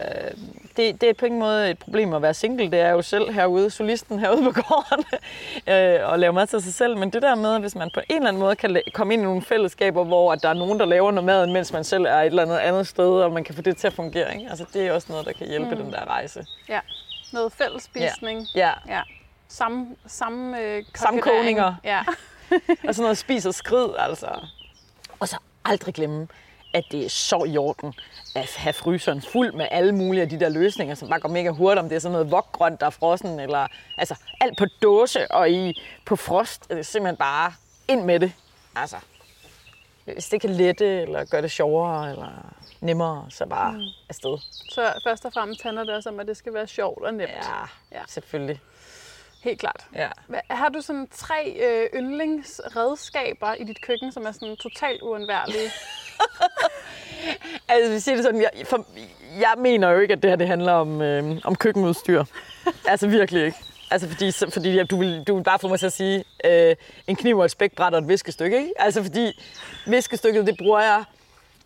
Det, 0.78 1.02
det 1.02 1.04
er 1.04 1.14
på 1.14 1.26
ingen 1.26 1.40
måde 1.40 1.70
et 1.70 1.80
problem 1.80 2.14
at 2.14 2.22
være 2.22 2.34
single. 2.34 2.72
Det 2.72 2.80
er 2.80 2.90
jo 2.90 3.02
selv 3.02 3.32
herude, 3.32 3.70
solisten 3.70 4.20
herude 4.20 4.44
på 4.44 4.62
gården, 4.62 5.06
øh, 5.74 6.10
og 6.10 6.20
lave 6.20 6.34
mad 6.34 6.48
til 6.48 6.62
sig 6.62 6.74
selv. 6.74 6.98
Men 6.98 7.10
det 7.10 7.22
der 7.22 7.36
med, 7.36 7.60
hvis 7.60 7.76
man 7.76 7.90
på 7.94 8.00
en 8.10 8.16
eller 8.16 8.28
anden 8.28 8.40
måde 8.40 8.56
kan 8.56 8.82
komme 8.94 9.14
ind 9.14 9.22
i 9.22 9.26
nogle 9.26 9.42
fællesskaber, 9.42 10.04
hvor 10.04 10.34
at 10.34 10.44
der 10.44 10.50
er 10.50 10.54
nogen, 10.54 10.80
der 10.80 10.86
laver 10.86 11.12
noget 11.12 11.26
mad, 11.26 11.48
mens 11.48 11.74
man 11.74 11.84
selv 11.84 12.06
er 12.06 12.18
et 12.18 12.26
eller 12.26 12.44
andet 12.44 12.58
andet 12.58 12.88
sted, 12.88 13.10
og 13.10 13.32
man 13.32 13.44
kan 13.44 13.56
få 13.56 13.62
det 13.62 13.78
til 13.78 13.88
at 13.88 13.94
fungere. 13.94 14.36
Ikke? 14.36 14.50
Altså, 14.50 14.66
det 14.74 14.88
er 14.88 14.94
også 14.94 15.08
noget, 15.12 15.26
der 15.26 15.34
kan 15.34 15.48
hjælpe 15.48 15.76
mm. 15.76 15.84
den 15.84 15.92
der 15.92 16.06
rejse. 16.06 16.46
Ja, 16.70 16.80
noget 17.34 17.52
fællesspisning. 17.54 18.48
Ja. 18.56 18.72
ja. 18.88 18.94
ja 18.96 19.02
samme, 19.52 19.96
samme 20.08 20.62
øh, 20.62 20.84
Sammenkogninger. 20.96 21.76
Ja. 21.84 22.04
og 22.88 22.96
sådan 22.96 23.02
noget 23.02 23.18
spis 23.18 23.46
og 23.46 23.54
skrid, 23.54 23.90
altså. 23.98 24.48
Og 25.20 25.28
så 25.28 25.38
aldrig 25.66 25.94
glemme, 25.94 26.28
at 26.74 26.84
det 26.92 27.06
er 27.06 27.10
så 27.10 27.44
i 27.48 27.58
orden 27.58 27.94
at 28.36 28.56
have 28.56 28.74
fryseren 28.74 29.22
fuld 29.22 29.54
med 29.54 29.68
alle 29.72 29.92
mulige 29.92 30.22
af 30.22 30.30
de 30.30 30.40
der 30.40 30.50
løsninger, 30.50 30.96
som 30.96 31.10
bare 31.10 31.20
går 31.20 31.30
mega 31.30 31.50
hurtigt, 31.50 31.80
om 31.80 31.90
det 31.90 31.96
er 31.96 32.00
sådan 32.00 32.12
noget 32.12 32.32
vokgrønt, 32.32 32.80
der 32.80 32.86
er 32.86 32.90
frossen, 32.90 33.40
eller 33.40 33.68
altså 33.98 34.16
alt 34.42 34.58
på 34.58 34.66
dåse 34.82 35.32
og 35.32 35.50
i, 35.50 35.82
på 36.06 36.16
frost. 36.16 36.70
Det 36.70 36.80
er 36.80 36.84
simpelthen 36.84 37.18
bare 37.18 37.54
ind 37.88 38.04
med 38.04 38.20
det. 38.20 38.32
Altså, 38.76 38.98
hvis 40.06 40.30
det 40.30 40.42
kan 40.42 40.50
lette, 40.50 41.02
eller 41.02 41.26
gøre 41.26 41.42
det 41.42 41.52
sjovere, 41.52 42.10
eller 42.10 42.56
nemmere, 42.82 43.26
så 43.30 43.46
bare 43.46 43.72
mm. 43.72 43.84
afsted. 44.10 44.38
Så 44.70 44.94
først 45.04 45.26
og 45.26 45.34
fremmest 45.34 45.64
handler 45.64 45.84
det 45.84 45.96
også 45.96 46.10
om, 46.10 46.20
at 46.20 46.28
det 46.28 46.38
skal 46.38 46.54
være 46.54 46.68
sjovt 46.68 47.04
og 47.04 47.14
nemt. 47.14 47.32
Ja, 47.32 47.62
ja. 47.92 48.02
selvfølgelig. 48.08 48.60
Helt 49.44 49.60
klart. 49.60 49.86
Ja. 49.96 50.08
Har 50.50 50.70
du 50.70 50.82
sådan 50.82 51.08
tre 51.12 51.58
øh, 51.62 52.00
yndlingsredskaber 52.00 53.54
i 53.54 53.64
dit 53.64 53.82
køkken, 53.82 54.12
som 54.12 54.26
er 54.26 54.32
sådan 54.32 54.56
totalt 54.56 55.02
uundværlige? 55.02 55.72
altså, 57.70 57.94
vi 57.94 58.00
siger 58.00 58.16
det 58.16 58.24
sådan, 58.24 58.42
jeg, 58.42 58.52
for, 58.66 58.86
jeg 59.40 59.54
mener 59.58 59.90
jo 59.90 60.00
ikke, 60.00 60.14
at 60.14 60.22
det 60.24 60.30
her 60.30 60.36
det 60.36 60.48
handler 60.48 60.72
om, 60.72 61.02
øh, 61.02 61.38
om 61.44 61.56
køkkenudstyr. 61.56 62.24
altså 62.86 63.08
virkelig 63.08 63.46
ikke. 63.46 63.58
Altså 63.92 64.08
fordi, 64.08 64.32
fordi 64.54 64.74
ja, 64.74 64.84
du, 64.84 64.98
vil, 64.98 65.24
du 65.28 65.36
vil 65.36 65.44
bare 65.44 65.60
få 65.60 65.68
mig 65.68 65.80
til 65.80 65.86
at 65.86 65.94
sige, 65.94 66.24
øh, 66.46 66.76
en 67.08 67.16
kniv 67.16 67.38
og 67.38 67.46
et 67.46 67.52
spækbræt 67.52 67.94
og 67.94 68.00
et 68.00 68.08
viskestykke, 68.08 68.58
ikke? 68.58 68.72
Altså 68.76 69.04
fordi 69.04 69.42
viskestykket, 69.86 70.48
det 70.48 70.58
bruger 70.58 70.80
jeg, 70.80 71.04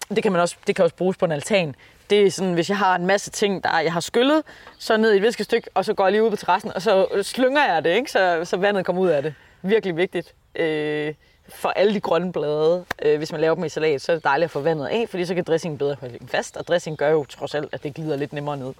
det 0.10 0.24
kan, 0.24 0.32
man 0.32 0.42
også, 0.42 0.56
det 0.68 0.76
kan 0.76 0.84
også 0.84 0.96
bruges 0.96 1.18
på 1.18 1.26
en 1.26 1.32
altan 1.32 1.76
det 2.10 2.26
er 2.26 2.32
sådan, 2.32 2.54
hvis 2.54 2.70
jeg 2.70 2.78
har 2.78 2.96
en 2.96 3.06
masse 3.06 3.32
ting, 3.32 3.64
der 3.64 3.80
jeg 3.80 3.94
har 3.94 4.00
skyllet, 4.00 4.44
så 4.78 4.98
ned 4.98 5.14
i 5.14 5.16
et 5.16 5.22
viskestykke, 5.22 5.70
og 5.74 5.86
så 5.86 5.94
går 5.94 6.06
jeg 6.06 6.12
lige 6.12 6.24
ud 6.24 6.30
på 6.30 6.36
terrassen, 6.36 6.74
og 6.74 6.82
så 6.82 7.08
slynger 7.22 7.74
jeg 7.74 7.84
det, 7.84 7.96
ikke? 7.96 8.12
Så, 8.12 8.42
så 8.44 8.58
vandet 8.58 8.86
kommer 8.86 9.02
ud 9.02 9.08
af 9.08 9.24
det. 9.24 9.34
Virkelig 9.62 9.98
vigtigt. 9.98 10.34
Øh, 10.56 11.14
for 11.50 11.70
alle 11.70 11.94
de 11.94 12.00
grønne 12.00 12.34
blade, 12.34 12.86
øh, 13.02 13.18
hvis 13.18 13.32
man 13.32 13.42
laver 13.42 13.56
dem 13.56 13.64
i 13.64 13.70
salat, 13.70 14.02
så 14.02 14.12
er 14.12 14.16
det 14.16 14.24
dejligt 14.24 14.46
at 14.46 14.52
få 14.52 14.60
vandet 14.60 14.88
af, 14.88 15.06
fordi 15.10 15.26
så 15.26 15.36
kan 15.36 15.44
dressingen 15.44 15.78
bedre 15.78 15.96
holde 16.00 16.20
fast, 16.28 16.58
og 16.58 16.68
dressing 16.68 16.98
gør 16.98 17.10
jo 17.10 17.26
trods 17.26 17.56
alt, 17.56 17.70
at 17.72 17.84
det 17.84 17.94
glider 17.94 18.16
lidt 18.16 18.34
nemmere 18.34 18.58
ned. 18.58 18.74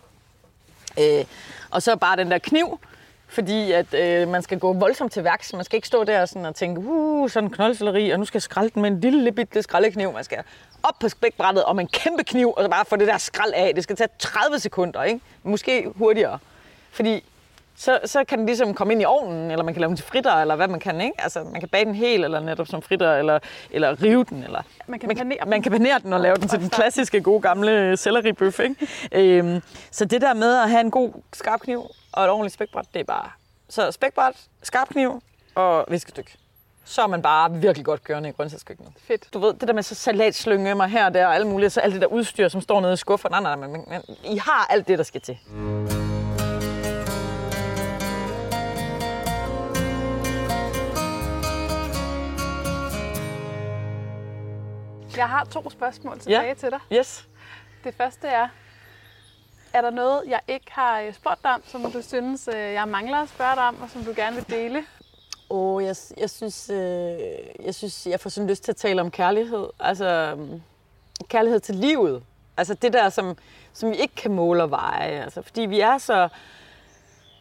Øh, 1.00 1.26
og 1.70 1.82
så 1.82 1.96
bare 1.96 2.18
den 2.18 2.32
der 2.32 2.38
kniv, 2.38 2.80
fordi 3.28 3.72
at 3.72 3.94
øh, 3.94 4.28
man 4.28 4.42
skal 4.42 4.60
gå 4.60 4.74
voldsomt 4.74 5.12
til 5.12 5.24
værks. 5.24 5.54
Man 5.54 5.64
skal 5.64 5.78
ikke 5.78 5.88
stå 5.88 6.04
der 6.04 6.26
sådan 6.26 6.46
og 6.46 6.56
tænke, 6.56 6.82
uh, 6.82 7.30
sådan 7.30 7.50
en 7.50 7.54
knoldcelleri, 7.54 8.10
og 8.10 8.20
nu 8.20 8.26
skal 8.26 8.38
jeg 8.38 8.44
skralde 8.44 8.70
den 8.70 8.82
med 8.82 8.92
en 8.92 9.00
lille 9.00 9.32
bitte 9.32 9.62
skraldekniv. 9.62 10.14
Man 10.14 10.24
skal 10.24 10.38
op 10.84 11.00
på 11.00 11.10
spækbrættet 11.10 11.64
og 11.64 11.76
med 11.76 11.84
en 11.84 11.90
kæmpe 11.94 12.24
kniv, 12.24 12.54
og 12.58 12.64
så 12.64 12.70
bare 12.70 12.86
få 12.86 12.96
det 12.96 13.08
der 13.08 13.18
skrald 13.18 13.54
af. 13.56 13.76
Det 13.76 13.84
skal 13.84 13.96
tage 13.96 14.10
30 14.20 14.60
sekunder, 14.60 15.04
ikke? 15.04 15.20
Måske 15.44 15.88
hurtigere. 15.96 16.40
Fordi 16.92 17.24
så, 17.78 18.00
så 18.06 18.24
kan 18.24 18.38
den 18.38 18.46
ligesom 18.46 18.74
komme 18.74 18.94
ind 18.94 19.02
i 19.02 19.06
ovnen, 19.06 19.52
eller 19.52 19.64
man 19.64 19.74
kan 19.74 19.82
lave 19.82 19.88
den 19.88 19.98
til 19.98 20.06
fritter, 20.06 20.34
eller 20.34 20.56
hvad 20.56 20.68
man 20.68 20.80
kan, 20.80 21.02
ikke? 21.02 21.22
Altså, 21.22 21.44
man 21.44 21.60
kan 21.60 21.70
bage 21.70 21.86
den 21.86 21.96
helt, 21.96 22.24
eller 22.26 22.40
netop 22.40 22.68
som 22.68 22.82
fritter, 22.82 23.16
eller, 23.16 23.40
eller 23.72 24.04
rive 24.04 24.24
den, 24.24 24.44
eller... 24.44 24.62
Man 24.88 25.00
kan 25.00 25.08
man, 25.08 25.18
panere 25.18 25.38
man 25.48 25.62
kan 25.62 25.72
panere 25.72 26.00
den 26.00 26.14
og 26.14 26.20
lave 26.20 26.36
den 26.36 26.48
til 26.48 26.60
den 26.60 26.70
klassiske, 26.70 27.22
gode, 27.22 27.42
gamle 27.42 27.98
selleribøf, 27.98 28.60
ikke? 28.60 28.76
Øhm, 29.12 29.62
så 29.92 30.06
det 30.06 30.22
der 30.22 30.34
med 30.34 30.56
at 30.56 30.70
have 30.70 30.82
en 30.82 30.92
god 30.92 31.12
skarp 31.34 31.60
kniv 31.60 31.92
og 32.16 32.24
et 32.24 32.30
ordentligt 32.30 32.54
spækbræt, 32.54 32.86
det 32.94 33.00
er 33.00 33.04
bare... 33.04 33.30
Så 33.70 33.92
spækbræt, 33.92 34.36
skarp 34.64 34.88
kniv 34.90 35.22
og 35.56 35.86
viskestykke. 35.88 36.38
Så 36.86 37.02
er 37.04 37.08
man 37.08 37.22
bare 37.22 37.52
virkelig 37.54 37.86
godt 37.86 38.04
kørende 38.04 38.30
i 38.30 38.32
grøntsagskøkkenet. 38.32 38.94
Fedt. 38.98 39.34
Du 39.34 39.40
ved, 39.40 39.54
det 39.54 39.68
der 39.68 39.74
med 39.74 39.84
så 39.84 39.96
salatslynge 39.96 40.76
mig 40.76 40.88
her 40.90 41.06
og 41.06 41.14
der, 41.14 41.28
og 41.28 41.36
alt 41.36 41.48
muligt, 41.48 41.74
så 41.74 41.80
alt 41.82 41.94
det 41.94 42.02
der 42.02 42.08
udstyr, 42.08 42.48
som 42.48 42.62
står 42.62 42.82
nede 42.82 42.94
i 42.94 42.98
skuffen. 42.98 43.32
Nej, 43.32 43.42
nej, 43.42 43.56
nej, 43.56 43.68
men, 43.68 43.86
men 43.88 44.02
I 44.24 44.38
har 44.38 44.66
alt 44.70 44.88
det, 44.88 44.98
der 44.98 45.04
skal 45.04 45.22
til. 45.22 45.38
Jeg 55.18 55.30
har 55.30 55.44
to 55.46 55.70
spørgsmål 55.70 56.20
tilbage 56.20 56.48
Ja. 56.48 56.54
til 56.54 56.72
dig. 56.72 56.80
Yes. 56.94 57.28
Det 57.84 57.96
første 57.96 58.28
er, 58.28 58.48
er 59.76 59.82
der 59.82 59.90
noget, 59.90 60.24
jeg 60.28 60.40
ikke 60.48 60.72
har 60.72 61.00
øh, 61.00 61.14
spurgt 61.14 61.44
dig 61.44 61.54
om, 61.54 61.62
som 61.66 61.92
du 61.92 62.02
synes, 62.02 62.50
øh, 62.56 62.74
jeg 62.74 62.88
mangler 62.88 63.18
at 63.18 63.30
spørge 63.30 63.56
dig 63.56 63.68
om, 63.68 63.82
og 63.82 63.90
som 63.90 64.04
du 64.04 64.14
gerne 64.16 64.36
vil 64.36 64.50
dele? 64.50 64.84
Åh, 65.50 65.84
jeg, 65.84 65.96
jeg, 66.18 66.30
synes, 66.30 66.70
øh, 66.70 67.20
jeg 67.66 67.76
synes, 67.76 68.08
jeg 68.08 68.20
får 68.20 68.30
sådan 68.30 68.50
lyst 68.50 68.64
til 68.64 68.72
at 68.72 68.76
tale 68.76 69.02
om 69.02 69.12
kærlighed. 69.12 69.66
Altså, 69.80 70.34
mm, 70.38 70.62
kærlighed 71.28 71.60
til 71.60 71.76
livet. 71.76 72.24
Altså 72.58 72.74
det 72.74 72.94
der, 72.94 73.10
som, 73.10 73.38
som 73.74 73.92
vi 73.92 73.96
ikke 73.96 74.16
kan 74.16 74.32
måle 74.32 74.64
og 74.64 74.72
veje. 74.72 75.24
Altså, 75.24 75.42
fordi 75.42 75.62
vi 75.62 75.80
er 75.80 75.98
så... 75.98 76.30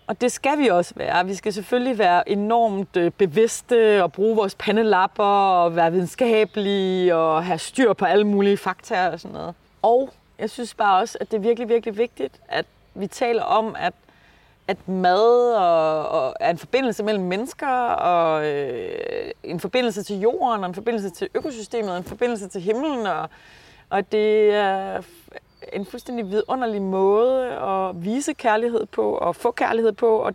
Og 0.06 0.20
det 0.20 0.32
skal 0.32 0.58
vi 0.58 0.68
også 0.68 0.94
være. 0.96 1.26
Vi 1.26 1.34
skal 1.34 1.52
selvfølgelig 1.52 1.98
være 1.98 2.28
enormt 2.28 2.96
øh, 2.96 3.10
bevidste 3.10 4.02
og 4.02 4.12
bruge 4.12 4.36
vores 4.36 4.54
pandelapper 4.54 5.24
og 5.24 5.76
være 5.76 5.92
videnskabelige 5.92 7.16
og 7.16 7.44
have 7.44 7.58
styr 7.58 7.92
på 7.92 8.04
alle 8.04 8.24
mulige 8.24 8.56
fakta 8.56 9.08
og 9.08 9.20
sådan 9.20 9.34
noget. 9.34 9.54
Og 9.82 10.10
jeg 10.38 10.50
synes 10.50 10.74
bare 10.74 11.00
også, 11.00 11.18
at 11.20 11.30
det 11.30 11.36
er 11.36 11.40
virkelig, 11.40 11.68
virkelig 11.68 11.98
vigtigt, 11.98 12.40
at 12.48 12.66
vi 12.94 13.06
taler 13.06 13.42
om, 13.42 13.76
at 13.78 13.94
at 14.68 14.88
mad 14.88 15.54
og, 15.54 16.08
og 16.08 16.34
er 16.40 16.50
en 16.50 16.58
forbindelse 16.58 17.02
mellem 17.02 17.24
mennesker, 17.24 17.68
og 17.88 18.46
øh, 18.46 19.30
en 19.42 19.60
forbindelse 19.60 20.02
til 20.02 20.20
jorden, 20.20 20.64
og 20.64 20.68
en 20.68 20.74
forbindelse 20.74 21.10
til 21.10 21.28
økosystemet, 21.34 21.90
og 21.90 21.96
en 21.96 22.04
forbindelse 22.04 22.48
til 22.48 22.60
himlen, 22.60 23.06
og, 23.06 23.28
og 23.90 24.12
det 24.12 24.54
er 24.54 25.02
en 25.72 25.86
fuldstændig 25.86 26.30
vidunderlig 26.30 26.82
måde 26.82 27.46
at 27.46 28.04
vise 28.04 28.32
kærlighed 28.32 28.86
på, 28.86 29.12
og 29.12 29.36
få 29.36 29.50
kærlighed 29.50 29.92
på, 29.92 30.16
og 30.16 30.34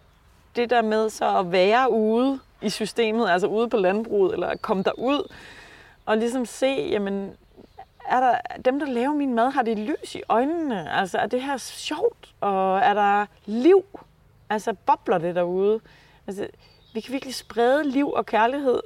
det 0.56 0.70
der 0.70 0.82
med 0.82 1.10
så 1.10 1.38
at 1.38 1.52
være 1.52 1.91
ude 1.91 2.39
i 2.62 2.70
systemet, 2.70 3.30
altså 3.30 3.47
ude 3.47 3.70
på 3.70 3.78
landbruget, 3.78 4.34
eller 4.34 4.56
komme 4.56 4.84
derud, 4.84 5.34
og 6.06 6.18
ligesom 6.18 6.45
se, 6.45 6.88
jamen, 6.91 7.32
er 8.10 8.20
der, 8.20 8.62
dem, 8.66 8.80
der 8.80 8.86
laver 8.86 9.14
min 9.14 9.34
mad, 9.34 9.51
har 9.51 9.62
de 9.62 9.76
lys 9.76 10.16
i 10.16 10.22
øjnene? 10.30 10.91
Altså, 10.91 11.18
er 11.18 11.28
det 11.28 11.41
her 11.41 11.57
sjovt? 11.57 12.34
Og 12.41 12.80
er 12.80 12.93
der 12.93 13.26
liv? 13.45 13.86
Altså, 14.49 14.74
bobler 14.86 15.18
det 15.18 15.36
derude? 15.36 15.80
Altså, 16.28 16.47
vi 16.93 16.99
kan 16.99 17.14
virkelig 17.14 17.36
sprede 17.36 17.84
liv 17.84 18.12
og 18.12 18.26
kærlighed 18.26 18.82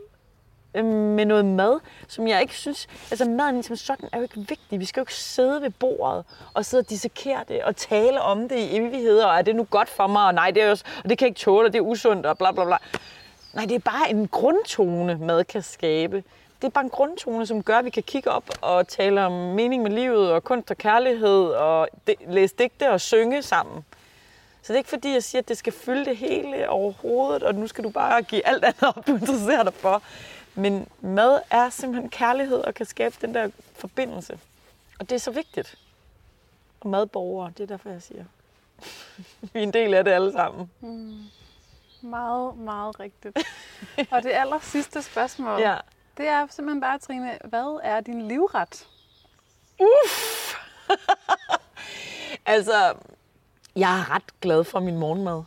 øhm, 0.75 0.85
med 0.85 1.25
noget 1.25 1.45
mad, 1.45 1.79
som 2.07 2.27
jeg 2.27 2.41
ikke 2.41 2.55
synes... 2.55 2.87
Altså, 3.11 3.25
maden 3.25 3.63
som 3.63 3.75
sådan 3.75 4.09
er 4.11 4.17
jo 4.17 4.23
ikke 4.23 4.39
vigtig. 4.49 4.79
Vi 4.79 4.85
skal 4.85 5.01
jo 5.01 5.03
ikke 5.03 5.15
sidde 5.15 5.61
ved 5.61 5.69
bordet 5.69 6.25
og 6.53 6.65
sidde 6.65 6.81
og 6.81 6.89
dissekere 6.89 7.43
det 7.47 7.63
og 7.63 7.75
tale 7.75 8.21
om 8.21 8.49
det 8.49 8.57
i 8.57 8.75
evigheder, 8.75 9.25
og 9.25 9.37
er 9.37 9.41
det 9.41 9.55
nu 9.55 9.63
godt 9.63 9.89
for 9.89 10.07
mig, 10.07 10.25
og 10.25 10.33
nej, 10.33 10.51
det 10.51 10.63
er 10.63 10.67
jo, 10.67 10.77
og 11.03 11.09
det 11.09 11.17
kan 11.17 11.25
jeg 11.25 11.29
ikke 11.29 11.39
tåle, 11.39 11.67
og 11.67 11.73
det 11.73 11.79
er 11.79 11.83
usundt, 11.83 12.25
og 12.25 12.37
bla 12.37 12.51
bla 12.51 12.65
bla. 12.65 12.77
Nej, 13.53 13.65
det 13.65 13.75
er 13.75 13.79
bare 13.79 14.09
en 14.09 14.27
grundtone, 14.27 15.17
mad 15.17 15.43
kan 15.43 15.61
skabe. 15.61 16.23
Det 16.63 16.69
er 16.69 16.71
bare 16.71 16.83
en 16.83 16.89
grundtone, 16.89 17.45
som 17.45 17.63
gør, 17.63 17.77
at 17.77 17.85
vi 17.85 17.89
kan 17.89 18.03
kigge 18.03 18.31
op 18.31 18.49
og 18.61 18.87
tale 18.87 19.25
om 19.25 19.31
mening 19.31 19.83
med 19.83 19.91
livet, 19.91 20.31
og 20.31 20.43
kunst 20.43 20.71
og 20.71 20.77
kærlighed, 20.77 21.45
og 21.45 21.87
de, 22.07 22.15
læse 22.27 22.55
digte 22.55 22.89
og 22.89 23.01
synge 23.01 23.41
sammen. 23.41 23.85
Så 24.61 24.73
det 24.73 24.75
er 24.75 24.77
ikke 24.77 24.89
fordi, 24.89 25.13
jeg 25.13 25.23
siger, 25.23 25.41
at 25.41 25.47
det 25.47 25.57
skal 25.57 25.73
fylde 25.73 26.05
det 26.05 26.17
hele 26.17 26.69
overhovedet, 26.69 27.43
og 27.43 27.55
nu 27.55 27.67
skal 27.67 27.83
du 27.83 27.89
bare 27.89 28.21
give 28.21 28.47
alt 28.47 28.63
andet 28.63 28.83
op, 28.83 29.07
du 29.07 29.13
interesserer 29.13 29.63
dig 29.63 29.73
for. 29.73 30.01
Men 30.55 30.87
mad 31.01 31.39
er 31.49 31.69
simpelthen 31.69 32.09
kærlighed 32.09 32.57
og 32.57 32.73
kan 32.73 32.85
skabe 32.85 33.15
den 33.21 33.33
der 33.33 33.49
forbindelse. 33.75 34.39
Og 34.99 35.09
det 35.09 35.15
er 35.15 35.19
så 35.19 35.31
vigtigt. 35.31 35.75
Og 36.81 36.89
madborgere, 36.89 37.51
det 37.57 37.63
er 37.63 37.67
derfor, 37.67 37.89
jeg 37.89 38.01
siger. 38.01 38.25
Vi 39.53 39.59
er 39.59 39.63
en 39.63 39.73
del 39.73 39.93
af 39.93 40.03
det 40.03 40.11
alle 40.11 40.31
sammen. 40.31 40.69
Meget, 42.01 42.57
meget 42.57 42.99
rigtigt. 42.99 43.37
og 44.11 44.23
det 44.23 44.31
aller 44.31 44.59
sidste 44.59 45.01
spørgsmål, 45.01 45.59
Ja 45.59 45.77
det 46.17 46.27
er 46.27 46.47
simpelthen 46.49 46.81
bare, 46.81 46.99
Trine, 46.99 47.37
hvad 47.43 47.79
er 47.83 48.01
din 48.01 48.27
livret? 48.27 48.87
Uff! 49.79 50.55
Altså, 52.45 52.93
jeg 53.75 53.99
er 53.99 54.15
ret 54.15 54.41
glad 54.41 54.63
for 54.63 54.79
min 54.79 54.97
morgenmad. 54.97 55.43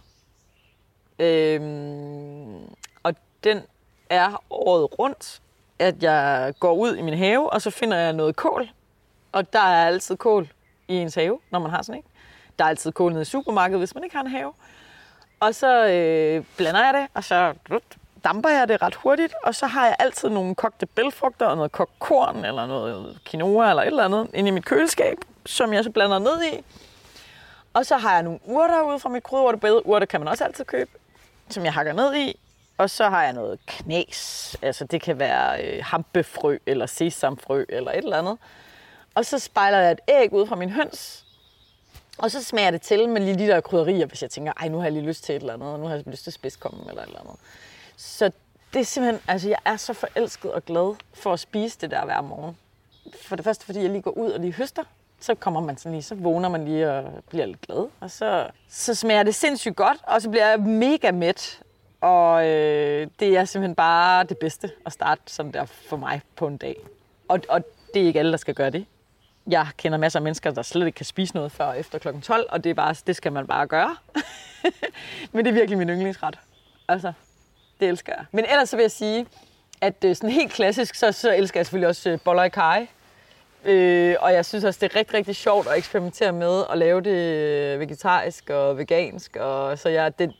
Øhm, 1.18 2.74
og 3.02 3.14
den 3.44 3.62
er 4.10 4.42
året 4.50 4.98
rundt, 4.98 5.42
at 5.78 6.02
jeg 6.02 6.54
går 6.60 6.74
ud 6.74 6.96
i 6.96 7.02
min 7.02 7.18
have, 7.18 7.52
og 7.52 7.62
så 7.62 7.70
finder 7.70 7.96
jeg 7.96 8.12
noget 8.12 8.36
kål. 8.36 8.68
Og 9.32 9.52
der 9.52 9.60
er 9.60 9.86
altid 9.86 10.16
kål 10.16 10.52
i 10.88 10.94
ens 10.94 11.14
have, 11.14 11.40
når 11.50 11.58
man 11.58 11.70
har 11.70 11.82
sådan 11.82 12.00
en. 12.00 12.04
Der 12.58 12.64
er 12.64 12.68
altid 12.68 12.92
kål 12.92 13.12
nede 13.12 13.22
i 13.22 13.24
supermarkedet, 13.24 13.80
hvis 13.80 13.94
man 13.94 14.04
ikke 14.04 14.16
har 14.16 14.22
en 14.24 14.30
have. 14.30 14.52
Og 15.40 15.54
så 15.54 15.86
øh, 15.86 16.44
blander 16.56 16.84
jeg 16.84 16.94
det, 16.94 17.06
og 17.14 17.24
så 17.24 17.54
rut, 18.26 18.34
damper 18.34 18.50
jeg 18.50 18.68
det 18.68 18.82
ret 18.82 18.94
hurtigt. 18.94 19.34
Og 19.44 19.54
så 19.54 19.66
har 19.66 19.86
jeg 19.86 19.96
altid 19.98 20.28
nogle 20.28 20.54
kogte 20.54 20.86
bælfrugter 20.86 21.46
og 21.46 21.56
noget 21.56 21.72
kogt 21.72 21.98
korn, 21.98 22.44
eller 22.44 22.66
noget 22.66 23.18
quinoa, 23.24 23.70
eller 23.70 23.82
et 23.82 23.86
eller 23.86 24.04
andet, 24.04 24.28
inde 24.34 24.48
i 24.48 24.52
mit 24.52 24.64
køleskab, 24.64 25.18
som 25.46 25.72
jeg 25.72 25.84
så 25.84 25.90
blander 25.90 26.18
ned 26.18 26.44
i. 26.44 26.64
Og 27.74 27.86
så 27.86 27.96
har 27.96 28.14
jeg 28.14 28.22
nogle 28.22 28.38
urter 28.44 28.82
ude 28.82 28.98
fra 28.98 29.08
mit 29.08 29.22
krydderurtebed. 29.22 29.80
Urter 29.84 30.06
kan 30.06 30.20
man 30.20 30.28
også 30.28 30.44
altid 30.44 30.64
købe, 30.64 30.90
som 31.48 31.64
jeg 31.64 31.72
hakker 31.72 31.92
ned 31.92 32.14
i. 32.14 32.40
Og 32.78 32.90
så 32.90 33.08
har 33.08 33.22
jeg 33.22 33.32
noget 33.32 33.58
knas. 33.66 34.56
Altså 34.62 34.84
det 34.84 35.02
kan 35.02 35.18
være 35.18 35.64
øh, 35.64 35.84
hampefrø 35.84 36.58
eller 36.66 36.86
sesamfrø 36.86 37.64
eller 37.68 37.90
et 37.90 37.98
eller 37.98 38.18
andet. 38.18 38.38
Og 39.14 39.24
så 39.24 39.38
spejler 39.38 39.78
jeg 39.78 39.92
et 39.92 40.00
æg 40.08 40.32
ud 40.32 40.46
fra 40.46 40.56
min 40.56 40.70
høns. 40.70 41.24
Og 42.18 42.30
så 42.30 42.44
smager 42.44 42.70
det 42.70 42.82
til 42.82 43.08
med 43.08 43.20
lige 43.20 43.38
de 43.38 43.46
der 43.46 43.60
krydderier, 43.60 44.06
hvis 44.06 44.22
jeg 44.22 44.30
tænker, 44.30 44.52
ej, 44.60 44.68
nu 44.68 44.76
har 44.76 44.84
jeg 44.84 44.92
lige 44.92 45.06
lyst 45.06 45.24
til 45.24 45.34
et 45.34 45.40
eller 45.40 45.54
andet, 45.54 45.68
og 45.68 45.80
nu 45.80 45.86
har 45.86 45.94
jeg 45.94 46.04
lyst 46.06 46.24
til 46.24 46.32
spidskommen 46.32 46.88
eller 46.88 47.02
et 47.02 47.06
eller 47.06 47.20
andet. 47.20 47.36
Så 47.96 48.30
det 48.74 48.80
er 48.80 48.84
simpelthen, 48.84 49.22
altså 49.28 49.48
jeg 49.48 49.58
er 49.64 49.76
så 49.76 49.92
forelsket 49.92 50.52
og 50.52 50.64
glad 50.64 50.96
for 51.14 51.32
at 51.32 51.40
spise 51.40 51.78
det 51.80 51.90
der 51.90 52.04
hver 52.04 52.20
morgen. 52.20 52.56
For 53.22 53.36
det 53.36 53.44
første, 53.44 53.64
fordi 53.64 53.82
jeg 53.82 53.90
lige 53.90 54.02
går 54.02 54.10
ud 54.10 54.30
og 54.30 54.40
lige 54.40 54.52
høster, 54.52 54.82
så 55.20 55.34
kommer 55.34 55.60
man 55.60 55.76
sådan 55.76 55.92
lige, 55.92 56.02
så 56.02 56.14
vågner 56.14 56.48
man 56.48 56.64
lige 56.64 56.92
og 56.92 57.24
bliver 57.28 57.46
lidt 57.46 57.60
glad. 57.60 57.88
Og 58.00 58.10
så, 58.10 58.46
så 58.68 58.94
smager 58.94 59.22
det 59.22 59.34
sindssygt 59.34 59.76
godt, 59.76 59.98
og 60.02 60.22
så 60.22 60.30
bliver 60.30 60.48
jeg 60.48 60.60
mega 60.60 61.10
mæt. 61.10 61.62
Og 62.00 62.46
øh, 62.46 63.06
det 63.20 63.36
er 63.36 63.44
simpelthen 63.44 63.74
bare 63.74 64.24
det 64.24 64.38
bedste 64.38 64.70
at 64.86 64.92
starte 64.92 65.22
sådan 65.26 65.52
der 65.52 65.64
for 65.64 65.96
mig 65.96 66.20
på 66.36 66.46
en 66.46 66.56
dag. 66.56 66.76
Og, 67.28 67.40
og 67.48 67.64
det 67.94 68.02
er 68.02 68.06
ikke 68.06 68.18
alle, 68.18 68.30
der 68.30 68.36
skal 68.36 68.54
gøre 68.54 68.70
det. 68.70 68.86
Jeg 69.46 69.66
kender 69.76 69.98
masser 69.98 70.18
af 70.18 70.22
mennesker, 70.22 70.50
der 70.50 70.62
slet 70.62 70.86
ikke 70.86 70.96
kan 70.96 71.06
spise 71.06 71.34
noget 71.34 71.52
før 71.52 71.72
efter 71.72 71.98
kl. 71.98 72.20
12, 72.22 72.46
og 72.48 72.64
det, 72.64 72.70
er 72.70 72.74
bare, 72.74 72.94
det 73.06 73.16
skal 73.16 73.32
man 73.32 73.46
bare 73.46 73.66
gøre. 73.66 73.96
Men 75.32 75.44
det 75.44 75.50
er 75.50 75.54
virkelig 75.54 75.78
min 75.78 75.88
yndlingsret. 75.88 76.38
Altså, 76.88 77.12
det 77.80 77.88
elsker 77.88 78.12
jeg. 78.16 78.24
Men 78.32 78.44
ellers 78.44 78.68
så 78.68 78.76
vil 78.76 78.82
jeg 78.82 78.90
sige, 78.90 79.26
at 79.80 80.04
øh, 80.04 80.16
sådan 80.16 80.30
helt 80.30 80.52
klassisk, 80.52 80.94
så, 80.94 81.12
så 81.12 81.34
elsker 81.34 81.60
jeg 81.60 81.66
selvfølgelig 81.66 81.88
også 81.88 82.10
øh, 82.10 82.18
boller 82.24 82.42
i 82.42 82.48
kaj. 82.48 82.86
Øh, 83.64 84.16
og 84.20 84.32
jeg 84.32 84.44
synes 84.44 84.64
også, 84.64 84.78
det 84.82 84.92
er 84.92 84.96
rigtig, 84.96 85.14
rigtig 85.14 85.36
sjovt 85.36 85.68
at 85.68 85.78
eksperimentere 85.78 86.32
med 86.32 86.64
at 86.70 86.78
lave 86.78 87.00
det 87.00 87.16
øh, 87.16 87.80
vegetarisk 87.80 88.50
og 88.50 88.78
vegansk. 88.78 89.36
Og 89.36 89.78
så, 89.78 89.88
jeg, 89.88 90.18
det, 90.18 90.32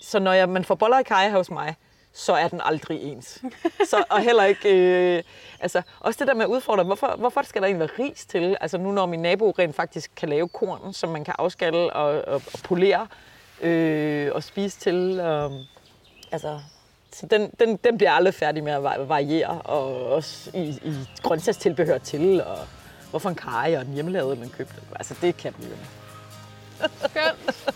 så 0.00 0.18
når 0.18 0.32
jeg, 0.32 0.48
man 0.48 0.64
får 0.64 0.74
boller 0.74 0.98
i 0.98 1.02
kaj 1.02 1.30
hos 1.30 1.50
mig, 1.50 1.74
så 2.12 2.32
er 2.32 2.48
den 2.48 2.60
aldrig 2.64 3.02
ens. 3.02 3.42
Så, 3.90 4.04
og 4.10 4.20
heller 4.20 4.44
ikke... 4.44 4.68
Øh, 5.16 5.22
altså, 5.60 5.82
også 6.00 6.18
det 6.18 6.28
der 6.28 6.34
med 6.34 6.44
at 6.44 6.48
udfordre, 6.48 6.84
hvorfor, 6.84 7.14
hvorfor 7.18 7.42
skal 7.42 7.62
der 7.62 7.66
egentlig 7.68 7.88
være 7.98 8.06
ris 8.06 8.26
til? 8.26 8.56
Altså 8.60 8.78
nu 8.78 8.92
når 8.92 9.06
min 9.06 9.20
nabo 9.22 9.50
rent 9.50 9.76
faktisk 9.76 10.10
kan 10.16 10.28
lave 10.28 10.48
korn, 10.48 10.92
som 10.92 11.10
man 11.10 11.24
kan 11.24 11.34
afskalle 11.38 11.92
og, 11.92 12.24
og, 12.28 12.34
og 12.34 12.60
polere 12.64 13.06
øh, 13.60 14.30
og 14.34 14.42
spise 14.42 14.78
til. 14.80 15.20
Øh, 15.20 15.50
altså, 16.34 16.58
så 17.12 17.26
den, 17.26 17.50
den, 17.60 17.76
den 17.84 17.96
bliver 17.96 18.12
aldrig 18.12 18.34
færdig 18.34 18.64
med 18.64 18.72
at 18.72 18.78
va- 18.78 19.00
variere, 19.02 19.60
og 19.60 20.06
også 20.12 20.50
i, 20.54 20.62
i 20.82 20.94
grøntsagstilbehør 21.22 21.98
til, 21.98 22.42
og 22.44 22.58
hvorfor 23.10 23.28
en 23.28 23.34
kaj 23.34 23.76
og 23.78 23.84
den 23.84 23.94
hjemmelavet, 23.94 24.38
man 24.38 24.48
købte. 24.48 24.74
Altså, 24.96 25.14
det 25.20 25.36
kan 25.36 25.52
blive. 25.52 25.76
Skønt. 26.98 27.74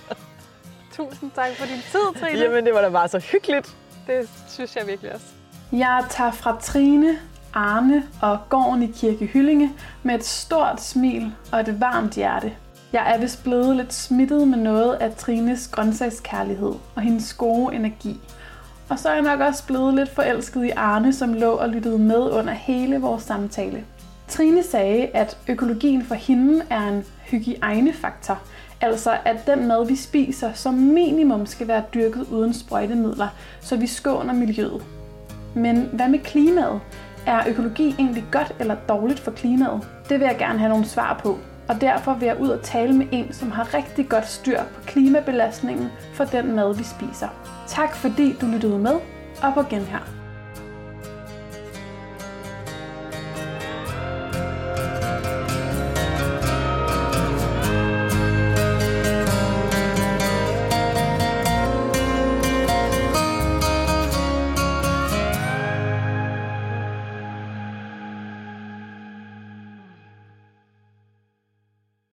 Tusind 0.92 1.30
tak 1.30 1.50
for 1.56 1.66
din 1.66 1.80
tid, 1.92 2.20
Trine. 2.20 2.38
Jamen, 2.38 2.66
det 2.66 2.74
var 2.74 2.80
da 2.80 2.88
bare 2.88 3.08
så 3.08 3.18
hyggeligt. 3.18 3.76
Det 4.06 4.28
synes 4.48 4.76
jeg 4.76 4.86
virkelig 4.86 5.14
også. 5.14 5.26
Jeg 5.72 6.04
tager 6.10 6.30
fra 6.30 6.56
Trine, 6.62 7.18
Arne 7.54 8.02
og 8.22 8.38
gården 8.48 8.82
i 8.82 8.86
Kirke 8.86 9.26
Hyllinge 9.26 9.72
med 10.02 10.14
et 10.14 10.24
stort 10.24 10.80
smil 10.82 11.32
og 11.52 11.60
et 11.60 11.80
varmt 11.80 12.14
hjerte. 12.14 12.52
Jeg 12.92 13.14
er 13.14 13.18
vist 13.18 13.42
blevet 13.42 13.76
lidt 13.76 13.94
smittet 13.94 14.48
med 14.48 14.58
noget 14.58 14.94
af 14.94 15.14
Trines 15.14 15.68
grøntsagskærlighed 15.68 16.74
og 16.94 17.02
hendes 17.02 17.34
gode 17.34 17.74
energi. 17.74 18.20
Og 18.90 18.98
så 18.98 19.08
er 19.08 19.14
jeg 19.14 19.22
nok 19.22 19.40
også 19.40 19.66
blevet 19.66 19.94
lidt 19.94 20.08
forelsket 20.08 20.64
i 20.64 20.70
Arne, 20.76 21.12
som 21.12 21.34
lå 21.34 21.50
og 21.50 21.68
lyttede 21.68 21.98
med 21.98 22.30
under 22.30 22.52
hele 22.52 23.00
vores 23.00 23.22
samtale. 23.22 23.84
Trine 24.28 24.62
sagde, 24.62 25.06
at 25.06 25.38
økologien 25.48 26.04
for 26.04 26.14
hende 26.14 26.62
er 26.70 26.88
en 26.88 27.04
hygiejnefaktor, 27.30 28.38
altså 28.80 29.16
at 29.24 29.46
den 29.46 29.68
mad, 29.68 29.86
vi 29.86 29.96
spiser, 29.96 30.52
som 30.52 30.74
minimum 30.74 31.46
skal 31.46 31.68
være 31.68 31.82
dyrket 31.94 32.26
uden 32.30 32.54
sprøjtemidler, 32.54 33.28
så 33.60 33.76
vi 33.76 33.86
skåner 33.86 34.34
miljøet. 34.34 34.82
Men 35.54 35.88
hvad 35.92 36.08
med 36.08 36.18
klimaet? 36.18 36.80
Er 37.26 37.48
økologi 37.48 37.94
egentlig 37.98 38.24
godt 38.32 38.54
eller 38.60 38.74
dårligt 38.74 39.20
for 39.20 39.30
klimaet? 39.30 39.88
Det 40.08 40.20
vil 40.20 40.26
jeg 40.26 40.36
gerne 40.38 40.58
have 40.58 40.68
nogle 40.68 40.84
svar 40.84 41.20
på, 41.22 41.38
og 41.68 41.80
derfor 41.80 42.14
vil 42.14 42.26
jeg 42.26 42.40
ud 42.40 42.48
og 42.48 42.62
tale 42.62 42.92
med 42.92 43.06
en, 43.12 43.32
som 43.32 43.50
har 43.50 43.74
rigtig 43.74 44.08
godt 44.08 44.28
styr 44.28 44.58
på 44.74 44.80
klimabelastningen 44.86 45.88
for 46.14 46.24
den 46.24 46.56
mad, 46.56 46.74
vi 46.76 46.84
spiser. 46.84 47.28
Tak 47.66 47.96
fordi 47.96 48.36
du 48.40 48.46
lyttede 48.46 48.78
med, 48.78 48.94
og 49.42 49.54
på 49.54 49.62
genhør. 49.62 50.17